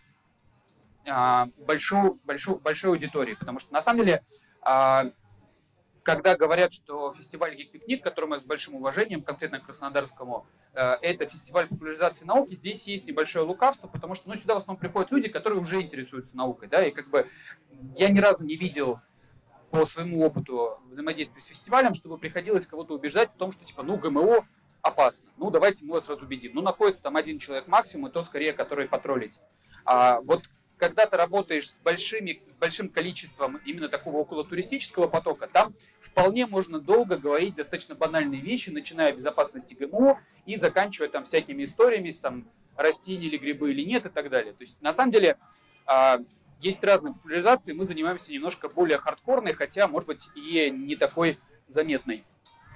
э, 1.06 1.46
большой, 1.58 2.14
большой, 2.24 2.60
большой 2.60 2.92
аудитории. 2.92 3.36
Потому 3.36 3.60
что 3.60 3.74
на 3.74 3.82
самом 3.82 4.06
деле, 4.06 4.24
э, 4.66 5.12
когда 6.04 6.36
говорят, 6.36 6.74
что 6.74 7.14
фестиваль 7.14 7.56
Гик-пикник, 7.56 8.04
который 8.04 8.26
мы 8.26 8.40
с 8.40 8.44
большим 8.44 8.76
уважением, 8.76 9.22
конкретно 9.22 9.60
Краснодарскому, 9.60 10.46
э, 10.76 10.98
это 11.02 11.28
фестиваль 11.28 11.68
популяризации 11.68 12.26
науки, 12.26 12.54
здесь 12.54 12.88
есть 12.88 13.06
небольшое 13.06 13.46
лукавство, 13.46 13.88
потому 13.88 14.16
что 14.16 14.30
ну, 14.30 14.36
сюда 14.36 14.56
в 14.56 14.58
основном 14.58 14.80
приходят 14.80 15.12
люди, 15.12 15.30
которые 15.30 15.60
уже 15.60 15.82
интересуются 15.82 16.38
наукой. 16.38 16.68
Да, 16.68 16.86
и 16.86 16.92
как 16.92 17.10
бы 17.10 17.28
я 17.96 18.10
ни 18.10 18.20
разу 18.20 18.44
не 18.44 18.56
видел 18.56 19.00
по 19.72 19.86
своему 19.86 20.26
опыту 20.26 20.80
взаимодействия 20.90 21.42
с 21.42 21.46
фестивалем, 21.46 21.94
чтобы 21.94 22.18
приходилось 22.18 22.66
кого-то 22.66 22.96
убеждать 22.96 23.30
в 23.30 23.38
том, 23.38 23.52
что 23.52 23.66
типа, 23.66 23.84
ну, 23.84 23.98
ГМО 23.98 24.48
опасно. 24.82 25.30
Ну, 25.38 25.50
давайте 25.52 25.86
мы 25.86 25.94
вас 25.96 26.10
разубедим. 26.10 26.52
Ну, 26.54 26.62
находится 26.62 27.04
там 27.04 27.16
один 27.16 27.40
человек 27.40 27.68
максимум, 27.68 28.10
и 28.10 28.12
то 28.12 28.24
скорее, 28.24 28.54
который 28.54 28.88
потроллить. 28.88 29.40
А 29.86 30.22
вот 30.22 30.44
когда 30.78 31.06
ты 31.06 31.18
работаешь 31.18 31.70
с, 31.70 31.78
большими, 31.80 32.42
с 32.48 32.56
большим 32.56 32.90
количеством 32.90 33.60
именно 33.66 33.90
такого 33.90 34.18
около 34.18 34.46
туристического 34.46 35.08
потока, 35.08 35.48
там 35.48 35.76
вполне 36.00 36.46
можно 36.46 36.80
долго 36.80 37.18
говорить 37.18 37.56
достаточно 37.56 37.96
банальные 37.96 38.42
вещи, 38.42 38.70
начиная 38.70 39.12
от 39.12 39.18
безопасности 39.18 39.74
ГМО 39.74 40.22
и 40.46 40.56
заканчивая 40.56 41.10
там 41.10 41.26
всякими 41.26 41.66
историями, 41.66 42.12
там 42.12 42.50
растения 42.78 43.28
или 43.28 43.38
грибы 43.38 43.72
или 43.72 43.84
нет 43.84 44.06
и 44.06 44.10
так 44.10 44.30
далее. 44.30 44.54
То 44.54 44.62
есть 44.62 44.82
на 44.82 44.94
самом 44.94 45.12
деле 45.12 45.38
а, 45.86 46.20
есть 46.62 46.84
разные 46.84 47.14
популяризации, 47.14 47.74
мы 47.74 47.86
занимаемся 47.86 48.32
немножко 48.32 48.70
более 48.70 48.98
хардкорной, 48.98 49.54
хотя, 49.54 49.88
может 49.88 50.08
быть, 50.08 50.30
и 50.36 50.70
не 50.72 50.96
такой 50.96 51.40
заметной. 51.68 52.26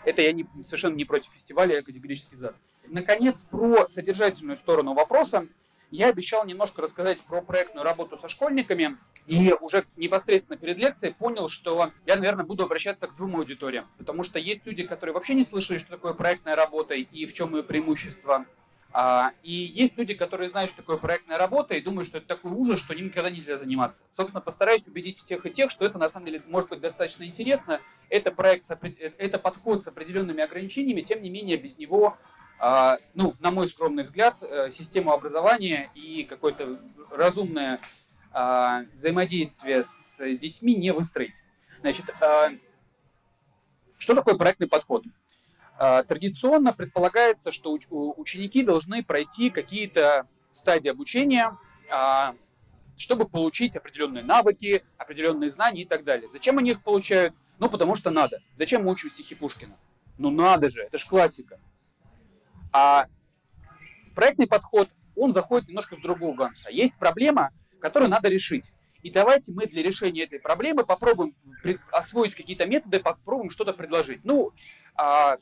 Это 0.06 0.22
я 0.22 0.34
не, 0.34 0.46
совершенно 0.66 0.96
не 0.96 1.06
против 1.06 1.32
фестиваля, 1.32 1.76
я 1.76 1.82
категорически 1.82 2.36
за. 2.36 2.56
Наконец, 2.88 3.44
про 3.50 3.88
содержательную 3.88 4.58
сторону 4.58 4.94
вопроса. 4.94 5.48
Я 5.92 6.10
обещал 6.10 6.44
немножко 6.44 6.82
рассказать 6.82 7.22
про 7.22 7.44
проектную 7.44 7.84
работу 7.84 8.18
со 8.18 8.28
школьниками. 8.28 8.98
И 9.28 9.54
уже 9.62 9.86
непосредственно 9.96 10.58
перед 10.58 10.78
лекцией 10.78 11.14
понял, 11.14 11.50
что 11.50 11.92
я, 12.08 12.16
наверное, 12.16 12.44
буду 12.44 12.64
обращаться 12.64 13.08
к 13.08 13.16
двум 13.16 13.36
аудиториям. 13.36 13.88
Потому 14.00 14.24
что 14.24 14.40
есть 14.40 14.66
люди, 14.66 14.86
которые 14.88 15.14
вообще 15.14 15.36
не 15.36 15.46
слышали, 15.46 15.78
что 15.78 15.92
такое 15.92 16.14
проектная 16.14 16.56
работа 16.56 16.96
и 16.96 17.26
в 17.28 17.34
чем 17.34 17.56
ее 17.56 17.62
преимущество. 17.62 18.46
А, 18.96 19.32
и 19.42 19.52
есть 19.52 19.98
люди, 19.98 20.14
которые 20.14 20.50
знают, 20.50 20.70
что 20.70 20.84
такое 20.84 20.98
проектная 20.98 21.40
работа, 21.40 21.74
и 21.74 21.82
думают, 21.82 22.08
что 22.08 22.20
это 22.20 22.28
такой 22.28 22.52
ужас, 22.52 22.80
что 22.80 22.94
ним 22.94 23.08
никогда 23.08 23.32
нельзя 23.32 23.58
заниматься. 23.58 24.04
Собственно, 24.12 24.40
постараюсь 24.40 24.88
убедить 24.88 25.26
тех 25.26 25.44
и 25.48 25.50
тех, 25.50 25.72
что 25.72 25.84
это 25.84 25.98
на 25.98 26.10
самом 26.10 26.28
деле 26.28 26.44
может 26.48 26.70
быть 26.70 26.80
достаточно 26.80 27.24
интересно. 27.24 27.82
Это 28.10 28.32
проект, 28.32 28.70
это 29.18 29.40
подход 29.40 29.84
с 29.84 29.88
определенными 29.88 30.44
ограничениями, 30.44 31.02
тем 31.02 31.24
не 31.24 31.32
менее 31.32 31.58
без 31.58 31.80
него, 31.80 32.18
а, 32.60 33.00
ну, 33.16 33.34
на 33.40 33.50
мой 33.50 33.68
скромный 33.68 34.04
взгляд, 34.04 34.38
э, 34.44 34.70
систему 34.70 35.12
образования 35.12 35.90
и 35.96 36.24
какое-то 36.24 36.80
разумное 37.10 37.82
а, 38.32 38.84
взаимодействие 38.94 39.86
с 39.86 40.20
детьми 40.38 40.76
не 40.76 40.94
выстроить. 40.94 41.44
Значит, 41.82 42.06
что 43.98 44.16
такое 44.16 44.36
проектный 44.36 44.68
подход? 44.68 45.04
А, 45.86 46.02
традиционно 46.02 46.72
предполагается, 46.72 47.52
что 47.52 47.74
ученики 47.74 48.64
должны 48.64 49.04
пройти 49.04 49.50
какие-то 49.50 50.30
стадии 50.50 50.88
обучения, 50.88 51.58
а, 51.92 52.36
чтобы 52.96 53.28
получить 53.28 53.76
определенные 53.76 54.24
навыки, 54.24 54.86
определенные 54.98 55.50
знания 55.50 55.82
и 55.82 55.86
так 55.86 56.06
далее. 56.06 56.30
Зачем 56.30 56.58
они 56.58 56.72
их 56.72 56.84
получают? 56.84 57.36
Ну, 57.60 57.68
потому 57.70 57.98
что 57.98 58.12
надо. 58.12 58.40
Зачем 58.56 58.86
мы 58.86 58.94
учим 58.94 59.10
стихи 59.10 59.36
Пушкина? 59.36 59.78
Ну, 60.18 60.32
надо 60.32 60.70
же, 60.70 60.84
это 60.84 60.98
же 60.98 61.06
классика. 61.06 61.60
А 62.72 63.08
проектный 64.16 64.48
подход, 64.48 64.88
он 65.18 65.34
заходит 65.34 65.68
немножко 65.68 65.98
с 65.98 66.00
другого 66.00 66.38
конца. 66.38 66.70
Есть 66.70 66.98
проблема, 66.98 67.52
которую 67.82 68.10
надо 68.10 68.30
решить. 68.30 68.72
И 69.02 69.12
давайте 69.12 69.52
мы 69.52 69.66
для 69.66 69.84
решения 69.84 70.24
этой 70.24 70.40
проблемы 70.40 70.86
попробуем 70.86 71.36
освоить 71.92 72.36
какие-то 72.36 72.66
методы, 72.68 73.02
попробуем 73.02 73.50
что-то 73.50 73.74
предложить. 73.74 74.24
Ну, 74.24 74.54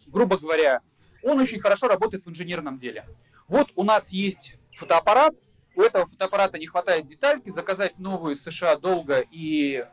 грубо 0.08 0.38
говоря, 0.38 0.81
он 1.24 1.39
очень 1.39 1.60
хорошо 1.60 1.88
работает 1.88 2.25
в 2.25 2.29
инженерном 2.29 2.77
деле. 2.77 3.05
Вот 3.48 3.72
у 3.75 3.84
нас 3.84 4.10
есть 4.10 4.58
фотоаппарат, 4.74 5.36
у 5.75 5.81
этого 5.81 6.05
фотоаппарата 6.05 6.58
не 6.58 6.67
хватает 6.67 7.08
детальки, 7.08 7.50
заказать 7.50 7.98
новую 8.00 8.36
из 8.36 8.43
США 8.43 8.75
долго 8.77 9.24
и 9.31 9.86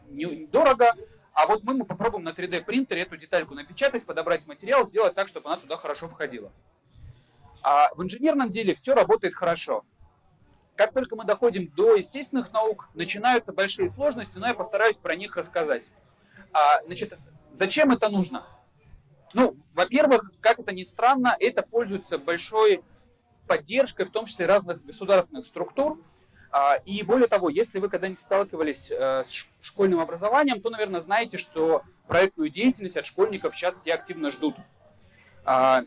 дорого, 0.50 0.94
а 1.32 1.46
вот 1.46 1.62
мы, 1.62 1.74
мы 1.74 1.84
попробуем 1.84 2.24
на 2.24 2.30
3D 2.30 2.64
принтере 2.64 3.02
эту 3.02 3.16
детальку 3.16 3.54
напечатать, 3.54 4.04
подобрать 4.04 4.46
материал, 4.46 4.86
сделать 4.86 5.14
так, 5.14 5.28
чтобы 5.28 5.48
она 5.48 5.56
туда 5.56 5.76
хорошо 5.76 6.08
входила. 6.08 6.52
А 7.62 7.94
в 7.94 8.02
инженерном 8.02 8.50
деле 8.50 8.74
все 8.74 8.94
работает 8.94 9.34
хорошо. 9.34 9.84
Как 10.74 10.92
только 10.92 11.16
мы 11.16 11.24
доходим 11.24 11.68
до 11.76 11.94
естественных 11.96 12.52
наук, 12.52 12.88
начинаются 12.94 13.52
большие 13.52 13.88
сложности, 13.88 14.36
но 14.36 14.48
я 14.48 14.54
постараюсь 14.54 14.96
про 14.96 15.14
них 15.14 15.36
рассказать. 15.36 15.90
А, 16.52 16.82
значит, 16.84 17.16
зачем 17.50 17.90
это 17.90 18.08
нужно? 18.08 18.44
Ну, 19.34 19.56
во-первых, 19.74 20.32
как 20.40 20.58
это 20.58 20.74
ни 20.74 20.84
странно, 20.84 21.36
это 21.38 21.62
пользуется 21.62 22.18
большой 22.18 22.82
поддержкой, 23.46 24.06
в 24.06 24.10
том 24.10 24.26
числе 24.26 24.46
разных 24.46 24.84
государственных 24.84 25.46
структур. 25.46 26.00
А, 26.50 26.76
и 26.86 27.02
более 27.02 27.28
того, 27.28 27.50
если 27.50 27.78
вы 27.78 27.88
когда-нибудь 27.88 28.20
сталкивались 28.20 28.90
э, 28.90 29.22
с 29.22 29.46
школьным 29.60 30.00
образованием, 30.00 30.62
то, 30.62 30.70
наверное, 30.70 31.00
знаете, 31.00 31.36
что 31.36 31.82
проектную 32.06 32.48
деятельность 32.50 32.96
от 32.96 33.04
школьников 33.04 33.54
сейчас 33.54 33.80
все 33.80 33.92
активно 33.92 34.30
ждут. 34.30 34.56
А, 35.44 35.84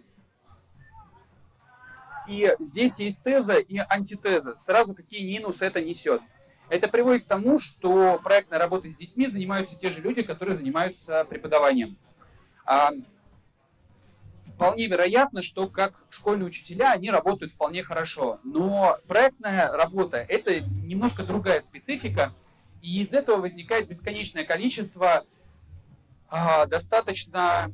и 2.28 2.56
здесь 2.60 3.00
есть 3.00 3.24
теза 3.24 3.58
и 3.58 3.80
антитеза. 3.90 4.56
Сразу 4.58 4.94
какие 4.94 5.28
минусы 5.28 5.66
это 5.66 5.82
несет. 5.82 6.22
Это 6.70 6.88
приводит 6.88 7.26
к 7.26 7.28
тому, 7.28 7.60
что 7.60 8.20
проектной 8.24 8.58
работой 8.58 8.92
с 8.92 8.96
детьми 8.96 9.28
занимаются 9.28 9.76
те 9.76 9.90
же 9.90 10.02
люди, 10.02 10.22
которые 10.22 10.56
занимаются 10.56 11.26
преподаванием. 11.26 11.98
Вполне 14.42 14.88
вероятно, 14.88 15.44
что 15.44 15.68
как 15.68 15.94
школьные 16.10 16.48
учителя 16.48 16.92
они 16.92 17.12
работают 17.12 17.54
вполне 17.54 17.84
хорошо. 17.84 18.40
Но 18.44 18.98
проектная 19.08 19.72
работа– 19.72 20.18
это 20.30 20.62
немножко 20.62 21.24
другая 21.24 21.62
специфика, 21.62 22.34
и 22.82 23.02
из 23.04 23.14
этого 23.14 23.38
возникает 23.38 23.88
бесконечное 23.88 24.44
количество 24.44 25.26
а, 26.30 26.66
достаточно 26.66 27.72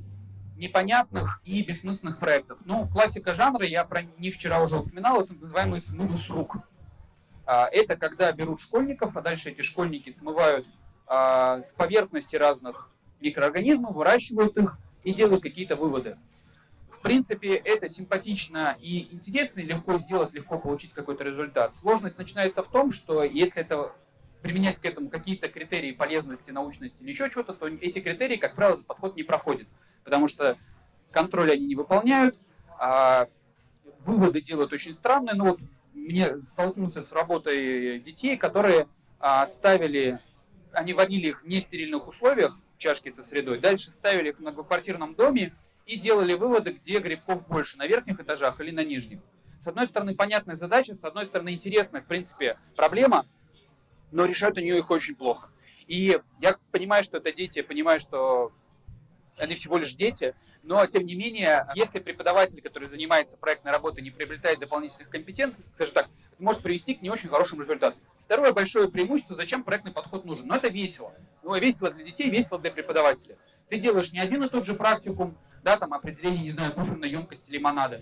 непонятных 0.58 1.42
и 1.46 1.62
бессмысленных 1.64 2.20
проектов. 2.20 2.60
Ну, 2.66 2.88
классика 2.88 3.34
жанра, 3.34 3.66
я 3.66 3.86
про 3.86 4.02
них 4.18 4.36
вчера 4.36 4.62
уже 4.62 4.78
упоминал, 4.78 5.22
это 5.22 5.34
называемый 5.36 5.80
смывы 5.80 6.18
с 6.18 6.30
рук. 6.30 6.58
А, 7.46 7.70
это 7.72 7.96
когда 7.96 8.32
берут 8.34 8.60
школьников, 8.60 9.16
а 9.16 9.22
дальше 9.22 9.52
эти 9.52 9.62
школьники 9.62 10.10
смывают 10.10 10.68
а, 11.06 11.62
с 11.62 11.72
поверхности 11.74 12.36
разных 12.36 12.90
микроорганизмов, 13.22 13.96
выращивают 13.96 14.58
их 14.58 14.78
и 15.04 15.14
делают 15.14 15.44
какие-то 15.44 15.78
выводы. 15.78 16.18
В 16.98 17.02
принципе, 17.02 17.54
это 17.54 17.88
симпатично 17.90 18.76
и 18.82 19.08
интересно, 19.14 19.60
и 19.60 19.64
легко 19.64 20.00
сделать, 20.00 20.34
легко 20.34 20.58
получить 20.58 20.94
какой-то 20.94 21.24
результат. 21.24 21.76
Сложность 21.76 22.18
начинается 22.18 22.64
в 22.64 22.72
том, 22.72 22.92
что 22.92 23.24
если 23.24 23.62
это 23.62 23.94
применять 24.42 24.80
к 24.80 24.86
этому 24.86 25.10
какие-то 25.10 25.48
критерии 25.48 25.92
полезности, 25.92 26.50
научности 26.50 27.04
или 27.04 27.12
еще 27.12 27.30
чего-то, 27.30 27.54
то 27.54 27.68
эти 27.68 28.00
критерии, 28.00 28.38
как 28.38 28.56
правило, 28.56 28.78
подход 28.78 29.16
не 29.16 29.22
проходит. 29.22 29.68
Потому 30.04 30.28
что 30.28 30.58
контроль 31.12 31.52
они 31.52 31.68
не 31.68 31.76
выполняют, 31.76 32.36
а 32.80 33.28
выводы 34.00 34.42
делают 34.42 34.74
очень 34.74 34.94
странные. 34.94 35.36
Ну 35.36 35.46
вот 35.50 35.60
мне 35.94 36.40
столкнулся 36.42 37.04
с 37.04 37.14
работой 37.14 38.00
детей, 38.00 38.38
которые 38.38 38.88
а, 39.20 39.46
ставили, 39.46 40.20
они 40.72 40.94
водили 40.94 41.28
их 41.28 41.44
в 41.44 41.48
нестерильных 41.48 42.08
условиях, 42.08 42.58
чашки 42.80 43.10
со 43.10 43.22
средой, 43.22 43.60
дальше 43.60 43.92
ставили 43.92 44.30
их 44.30 44.38
в 44.38 44.40
многоквартирном 44.40 45.14
доме, 45.14 45.54
и 45.88 45.98
делали 45.98 46.34
выводы, 46.34 46.72
где 46.74 47.00
грибков 47.00 47.48
больше, 47.48 47.78
на 47.78 47.88
верхних 47.88 48.20
этажах 48.20 48.60
или 48.60 48.72
на 48.72 48.84
нижних. 48.84 49.20
С 49.58 49.68
одной 49.68 49.88
стороны, 49.88 50.14
понятная 50.14 50.56
задача, 50.56 50.94
с 50.94 51.04
одной 51.04 51.26
стороны, 51.26 51.50
интересная, 51.50 52.02
в 52.02 52.06
принципе, 52.06 52.60
проблема, 52.76 53.26
но 54.12 54.26
решают 54.26 54.58
они 54.58 54.70
их 54.70 54.92
очень 54.92 55.16
плохо. 55.16 55.50
И 55.88 56.20
я 56.40 56.58
понимаю, 56.72 57.04
что 57.04 57.18
это 57.18 57.32
дети, 57.32 57.62
понимаю, 57.62 58.00
что 58.00 58.52
они 59.38 59.56
всего 59.56 59.78
лишь 59.78 59.94
дети, 59.94 60.36
но 60.64 60.86
тем 60.86 61.06
не 61.06 61.16
менее, 61.16 61.68
если 61.76 62.00
преподаватель, 62.00 62.62
который 62.62 62.90
занимается 62.90 63.38
проектной 63.38 63.72
работой, 63.72 64.02
не 64.02 64.12
приобретает 64.12 64.60
дополнительных 64.60 65.10
компетенций, 65.10 65.64
скажем 65.76 65.94
так, 65.94 66.10
это 66.34 66.44
может 66.44 66.62
привести 66.62 66.96
к 66.96 67.02
не 67.02 67.10
очень 67.10 67.30
хорошим 67.30 67.62
результатам. 67.62 68.00
Второе 68.20 68.52
большое 68.52 68.90
преимущество, 68.92 69.36
зачем 69.36 69.64
проектный 69.64 69.94
подход 69.94 70.26
нужен. 70.26 70.48
Но 70.48 70.56
это 70.56 70.68
весело. 70.68 71.14
Ну, 71.44 71.56
весело 71.56 71.90
для 71.92 72.04
детей, 72.04 72.30
весело 72.30 72.60
для 72.60 72.72
преподавателя. 72.72 73.38
Ты 73.70 73.80
делаешь 73.80 74.12
не 74.12 74.20
один 74.20 74.44
и 74.44 74.50
тот 74.50 74.66
же 74.66 74.74
практикум, 74.74 75.38
да, 75.64 75.78
там 75.78 75.94
определение, 75.94 76.44
не 76.44 76.50
знаю, 76.50 76.74
буферной 76.74 77.10
емкости 77.10 77.52
лимонада. 77.52 78.02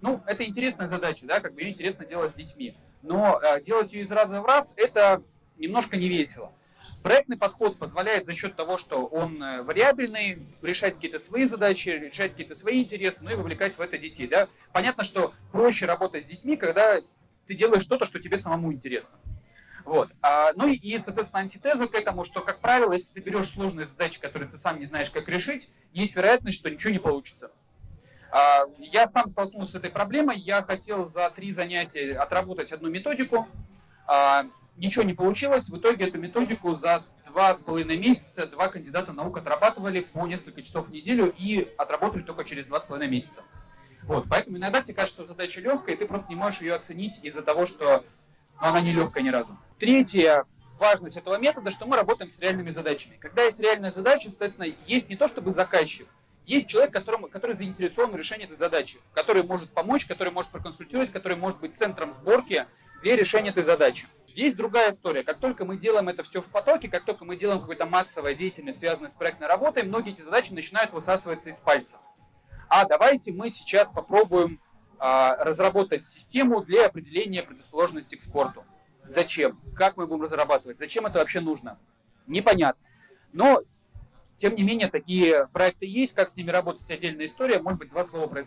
Ну, 0.00 0.22
это 0.26 0.44
интересная 0.44 0.86
задача, 0.86 1.26
да, 1.26 1.40
как 1.40 1.54
бы 1.54 1.62
ее 1.62 1.70
интересно 1.70 2.04
делать 2.04 2.30
с 2.30 2.34
детьми. 2.34 2.76
Но 3.02 3.40
э, 3.42 3.62
делать 3.62 3.92
ее 3.92 4.04
из 4.04 4.10
раза 4.10 4.40
в 4.40 4.44
раз, 4.44 4.74
это 4.76 5.22
немножко 5.56 5.96
не 5.96 6.08
весело. 6.08 6.52
Проектный 7.02 7.36
подход 7.36 7.78
позволяет 7.78 8.24
за 8.24 8.32
счет 8.32 8.56
того, 8.56 8.78
что 8.78 9.04
он 9.04 9.42
э, 9.42 9.62
вариабельный, 9.62 10.46
решать 10.62 10.94
какие-то 10.94 11.18
свои 11.18 11.44
задачи, 11.44 11.90
решать 11.90 12.30
какие-то 12.30 12.54
свои 12.54 12.82
интересы, 12.82 13.18
ну 13.20 13.30
и 13.30 13.34
вовлекать 13.34 13.76
в 13.76 13.80
это 13.80 13.98
детей. 13.98 14.26
Да? 14.26 14.48
Понятно, 14.72 15.04
что 15.04 15.34
проще 15.52 15.84
работать 15.84 16.24
с 16.24 16.28
детьми, 16.28 16.56
когда 16.56 16.96
ты 17.46 17.54
делаешь 17.54 17.82
что-то, 17.82 18.06
что 18.06 18.20
тебе 18.20 18.38
самому 18.38 18.72
интересно. 18.72 19.18
Вот. 19.84 20.10
А, 20.22 20.52
ну 20.54 20.68
и, 20.68 20.98
соответственно, 20.98 21.42
антитеза 21.42 21.86
к 21.86 21.94
этому, 21.94 22.24
что, 22.24 22.40
как 22.40 22.60
правило, 22.60 22.92
если 22.92 23.12
ты 23.12 23.20
берешь 23.20 23.50
сложные 23.50 23.86
задачи, 23.86 24.20
которые 24.20 24.48
ты 24.48 24.56
сам 24.56 24.80
не 24.80 24.86
знаешь, 24.86 25.10
как 25.10 25.28
решить, 25.28 25.70
есть 25.92 26.16
вероятность, 26.16 26.58
что 26.58 26.70
ничего 26.70 26.90
не 26.90 26.98
получится. 26.98 27.50
А, 28.30 28.64
я 28.78 29.06
сам 29.06 29.28
столкнулся 29.28 29.72
с 29.72 29.74
этой 29.76 29.90
проблемой. 29.90 30.38
Я 30.38 30.62
хотел 30.62 31.06
за 31.06 31.30
три 31.30 31.52
занятия 31.52 32.16
отработать 32.16 32.72
одну 32.72 32.88
методику. 32.88 33.46
А, 34.06 34.46
ничего 34.76 35.04
не 35.04 35.14
получилось. 35.14 35.68
В 35.68 35.78
итоге 35.78 36.08
эту 36.08 36.18
методику 36.18 36.76
за 36.76 37.04
два 37.26 37.54
с 37.54 37.62
половиной 37.62 37.96
месяца 37.96 38.46
два 38.46 38.68
кандидата 38.68 39.12
наук 39.12 39.36
отрабатывали 39.36 40.00
по 40.00 40.26
несколько 40.26 40.62
часов 40.62 40.88
в 40.88 40.92
неделю 40.92 41.32
и 41.36 41.72
отработали 41.76 42.22
только 42.22 42.44
через 42.44 42.66
два 42.66 42.80
с 42.80 42.84
половиной 42.84 43.10
месяца. 43.10 43.42
Вот, 44.04 44.26
поэтому 44.28 44.58
иногда 44.58 44.82
тебе 44.82 44.94
кажется, 44.94 45.22
что 45.22 45.28
задача 45.28 45.60
легкая, 45.60 45.94
и 45.94 45.98
ты 45.98 46.06
просто 46.06 46.28
не 46.28 46.36
можешь 46.36 46.60
ее 46.60 46.74
оценить 46.74 47.24
из-за 47.24 47.40
того, 47.42 47.64
что 47.64 48.04
но 48.60 48.68
она 48.68 48.80
не 48.80 48.92
легкая 48.92 49.22
ни 49.22 49.28
разу. 49.28 49.58
Третье, 49.78 50.44
важность 50.78 51.16
этого 51.16 51.38
метода, 51.38 51.70
что 51.70 51.86
мы 51.86 51.96
работаем 51.96 52.30
с 52.30 52.38
реальными 52.38 52.70
задачами. 52.70 53.16
Когда 53.16 53.42
есть 53.42 53.60
реальная 53.60 53.90
задача, 53.90 54.28
соответственно, 54.28 54.74
есть 54.86 55.08
не 55.08 55.16
то 55.16 55.28
чтобы 55.28 55.50
заказчик, 55.50 56.06
есть 56.44 56.68
человек, 56.68 56.92
которому, 56.92 57.28
который 57.28 57.56
заинтересован 57.56 58.12
в 58.12 58.16
решении 58.16 58.44
этой 58.44 58.56
задачи, 58.56 58.98
который 59.14 59.42
может 59.42 59.70
помочь, 59.70 60.04
который 60.04 60.32
может 60.32 60.50
проконсультировать, 60.50 61.10
который 61.10 61.36
может 61.36 61.58
быть 61.60 61.74
центром 61.74 62.12
сборки 62.12 62.66
для 63.02 63.16
решения 63.16 63.50
этой 63.50 63.62
задачи. 63.62 64.06
Здесь 64.26 64.54
другая 64.54 64.90
история. 64.90 65.22
Как 65.22 65.38
только 65.38 65.64
мы 65.64 65.76
делаем 65.78 66.08
это 66.08 66.22
все 66.22 66.42
в 66.42 66.46
потоке, 66.46 66.88
как 66.88 67.04
только 67.04 67.24
мы 67.24 67.36
делаем 67.36 67.60
какую-то 67.60 67.86
массовую 67.86 68.34
деятельность, 68.34 68.80
связанную 68.80 69.10
с 69.10 69.14
проектной 69.14 69.46
работой, 69.46 69.84
многие 69.84 70.12
эти 70.12 70.20
задачи 70.20 70.52
начинают 70.52 70.92
высасываться 70.92 71.50
из 71.50 71.58
пальцев. 71.58 72.00
А 72.68 72.84
давайте 72.86 73.32
мы 73.32 73.50
сейчас 73.50 73.90
попробуем 73.90 74.60
разработать 75.38 76.04
систему 76.04 76.62
для 76.62 76.86
определения 76.86 77.42
предрасположенности 77.42 78.14
к 78.14 78.22
спорту. 78.22 78.64
Зачем? 79.02 79.60
Как 79.76 79.96
мы 79.96 80.06
будем 80.06 80.22
разрабатывать? 80.22 80.78
Зачем 80.78 81.04
это 81.06 81.18
вообще 81.18 81.40
нужно? 81.40 81.78
Непонятно. 82.26 82.82
Но 83.32 83.62
тем 84.36 84.54
не 84.54 84.62
менее, 84.62 84.88
такие 84.88 85.46
проекты 85.48 85.86
есть, 85.86 86.14
как 86.14 86.28
с 86.28 86.36
ними 86.36 86.50
работать, 86.50 86.90
отдельная 86.90 87.26
история. 87.26 87.60
Может 87.60 87.80
быть, 87.80 87.90
два 87.90 88.04
слова 88.04 88.26
про. 88.26 88.44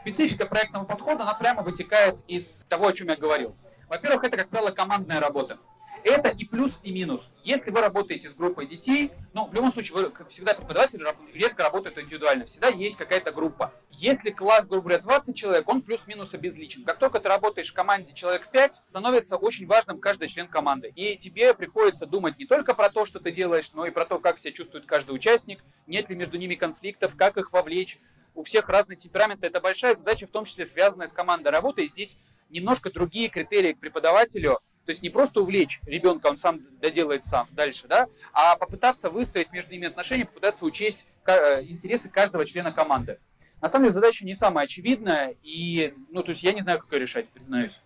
Специфика 0.00 0.46
проектного 0.46 0.84
подхода, 0.84 1.24
она 1.24 1.34
прямо 1.34 1.62
вытекает 1.62 2.16
из 2.26 2.64
того, 2.68 2.86
о 2.86 2.92
чем 2.92 3.08
я 3.08 3.16
говорил. 3.16 3.54
Во-первых, 3.88 4.24
это, 4.24 4.36
как 4.36 4.48
правило, 4.48 4.70
командная 4.70 5.20
работа. 5.20 5.58
Это 6.04 6.28
и 6.28 6.44
плюс, 6.44 6.80
и 6.82 6.92
минус. 6.92 7.32
Если 7.42 7.70
вы 7.70 7.80
работаете 7.80 8.30
с 8.30 8.34
группой 8.34 8.66
детей, 8.66 9.10
ну, 9.32 9.46
в 9.46 9.54
любом 9.54 9.72
случае, 9.72 9.94
вы, 9.96 10.10
как 10.10 10.28
всегда, 10.28 10.54
преподаватель 10.54 11.04
редко 11.34 11.62
работает 11.62 11.98
индивидуально, 11.98 12.46
всегда 12.46 12.68
есть 12.68 12.96
какая-то 12.96 13.32
группа. 13.32 13.72
Если 13.90 14.30
класс, 14.30 14.66
грубо 14.66 14.88
говоря, 14.88 15.02
20 15.02 15.36
человек, 15.36 15.68
он 15.68 15.82
плюс-минус 15.82 16.32
обезличен. 16.34 16.84
Как 16.84 16.98
только 16.98 17.20
ты 17.20 17.28
работаешь 17.28 17.70
в 17.70 17.74
команде 17.74 18.14
человек 18.14 18.48
5, 18.50 18.82
становится 18.86 19.36
очень 19.36 19.66
важным 19.66 19.98
каждый 19.98 20.28
член 20.28 20.48
команды. 20.48 20.92
И 20.94 21.16
тебе 21.16 21.54
приходится 21.54 22.06
думать 22.06 22.38
не 22.38 22.46
только 22.46 22.74
про 22.74 22.88
то, 22.88 23.04
что 23.04 23.20
ты 23.20 23.30
делаешь, 23.30 23.72
но 23.74 23.84
и 23.84 23.90
про 23.90 24.04
то, 24.06 24.18
как 24.18 24.38
себя 24.38 24.52
чувствует 24.52 24.86
каждый 24.86 25.14
участник, 25.14 25.60
нет 25.86 26.08
ли 26.08 26.16
между 26.16 26.38
ними 26.38 26.54
конфликтов, 26.54 27.14
как 27.16 27.36
их 27.36 27.52
вовлечь. 27.52 27.98
У 28.34 28.42
всех 28.42 28.68
разные 28.68 28.96
темпераменты. 28.96 29.48
Это 29.48 29.60
большая 29.60 29.96
задача, 29.96 30.26
в 30.26 30.30
том 30.30 30.44
числе 30.44 30.64
связанная 30.64 31.08
с 31.08 31.12
командой 31.12 31.48
работы. 31.48 31.84
И 31.84 31.88
здесь 31.88 32.18
немножко 32.48 32.90
другие 32.90 33.28
критерии 33.28 33.72
к 33.72 33.80
преподавателю– 33.80 34.60
то 34.84 34.92
есть 34.92 35.02
не 35.02 35.10
просто 35.10 35.40
увлечь 35.40 35.80
ребенка, 35.86 36.26
он 36.26 36.36
сам 36.36 36.60
доделает 36.80 37.24
сам 37.24 37.46
дальше, 37.52 37.86
да, 37.86 38.08
а 38.32 38.56
попытаться 38.56 39.10
выстроить 39.10 39.52
между 39.52 39.72
ними 39.72 39.86
отношения, 39.86 40.24
попытаться 40.24 40.64
учесть 40.64 41.06
э, 41.26 41.62
интересы 41.64 42.08
каждого 42.08 42.44
члена 42.46 42.72
команды. 42.72 43.18
На 43.60 43.68
самом 43.68 43.84
деле 43.84 43.94
задача 43.94 44.24
не 44.24 44.34
самая 44.34 44.64
очевидная, 44.64 45.36
и, 45.42 45.94
ну, 46.08 46.22
то 46.22 46.30
есть 46.30 46.42
я 46.42 46.52
не 46.52 46.62
знаю, 46.62 46.80
как 46.80 46.90
ее 46.92 47.00
решать, 47.00 47.28
признаюсь. 47.28 47.78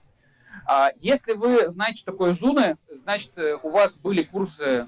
А 0.67 0.91
если 1.01 1.33
вы 1.33 1.69
знаете, 1.69 2.01
что 2.01 2.13
такое 2.13 2.35
зуны, 2.35 2.77
значит, 2.91 3.37
э, 3.37 3.59
у 3.63 3.71
вас 3.71 3.97
были 3.97 4.23
курсы 4.23 4.87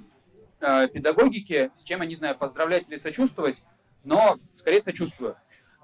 э, 0.61 0.89
педагогики, 0.89 1.71
с 1.75 1.83
чем 1.83 2.03
я 2.03 2.07
не 2.07 2.15
знаю, 2.15 2.37
поздравлять 2.37 2.89
или 2.89 2.99
сочувствовать, 2.99 3.63
но 4.05 4.39
скорее 4.55 4.81
сочувствую. 4.81 5.37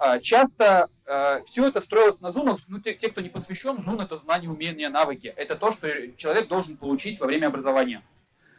А, 0.05 0.19
часто 0.19 0.89
э, 1.07 1.45
все 1.45 1.69
это 1.69 1.81
строилось 1.81 2.21
на 2.21 2.33
зунах. 2.33 2.59
Ну, 2.67 2.81
те, 2.81 2.93
те, 2.93 3.09
кто 3.09 3.21
не 3.21 3.29
посвящен, 3.29 3.81
зун 3.81 4.01
это 4.01 4.17
знание, 4.17 4.51
умения, 4.51 4.91
навыки. 4.91 5.33
Это 5.37 5.55
то, 5.55 5.71
что 5.71 5.87
человек 6.17 6.49
должен 6.49 6.77
получить 6.77 7.21
во 7.21 7.27
время 7.29 7.47
образования. 7.47 8.03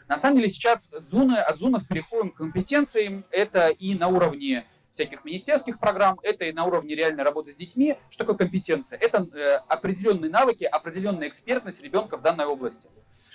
На 0.08 0.18
самом 0.18 0.38
деле 0.38 0.50
сейчас 0.50 0.88
зуны, 1.12 1.34
от 1.34 1.60
зунов 1.60 1.86
переходим 1.86 2.32
к 2.32 2.38
компетенциям. 2.38 3.26
Это 3.30 3.68
и 3.68 3.94
на 3.94 4.08
уровне 4.08 4.66
всяких 4.92 5.26
министерских 5.26 5.80
программ, 5.80 6.18
это 6.24 6.46
и 6.46 6.54
на 6.54 6.64
уровне 6.64 6.96
реальной 6.96 7.24
работы 7.24 7.52
с 7.52 7.56
детьми. 7.58 7.98
Что 8.10 8.20
такое 8.20 8.38
компетенция? 8.38 8.98
Это 8.98 9.28
э, 9.34 9.56
определенные 9.68 10.32
навыки, 10.32 10.64
определенная 10.64 11.28
экспертность 11.28 11.84
ребенка 11.84 12.16
в 12.16 12.22
данной 12.22 12.46
области. 12.46 12.88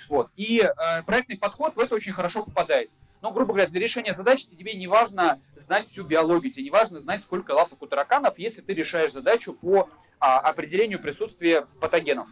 Вот. 0.08 0.30
И 0.34 0.62
э, 0.62 1.02
проектный 1.02 1.36
подход 1.36 1.76
в 1.76 1.78
это 1.78 1.94
очень 1.94 2.12
хорошо 2.12 2.42
попадает. 2.42 2.88
Но, 3.20 3.32
грубо 3.32 3.52
говоря, 3.52 3.68
для 3.68 3.80
решения 3.80 4.14
задачи 4.14 4.46
тебе 4.48 4.74
не 4.74 4.86
важно 4.86 5.40
знать 5.56 5.86
всю 5.86 6.04
биологию, 6.04 6.52
тебе 6.52 6.64
не 6.64 6.70
важно 6.70 7.00
знать, 7.00 7.22
сколько 7.22 7.52
лапок 7.52 7.82
у 7.82 7.86
тараканов, 7.86 8.38
если 8.38 8.60
ты 8.60 8.74
решаешь 8.74 9.12
задачу 9.12 9.54
по 9.54 9.90
а, 10.20 10.38
определению 10.38 11.00
присутствия 11.00 11.66
патогенов. 11.80 12.28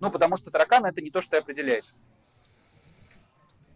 Ну, 0.00 0.10
потому 0.10 0.36
что 0.36 0.50
тараканы 0.50 0.86
это 0.86 1.02
не 1.02 1.10
то, 1.10 1.20
что 1.20 1.32
ты 1.32 1.36
определяешь. 1.38 1.94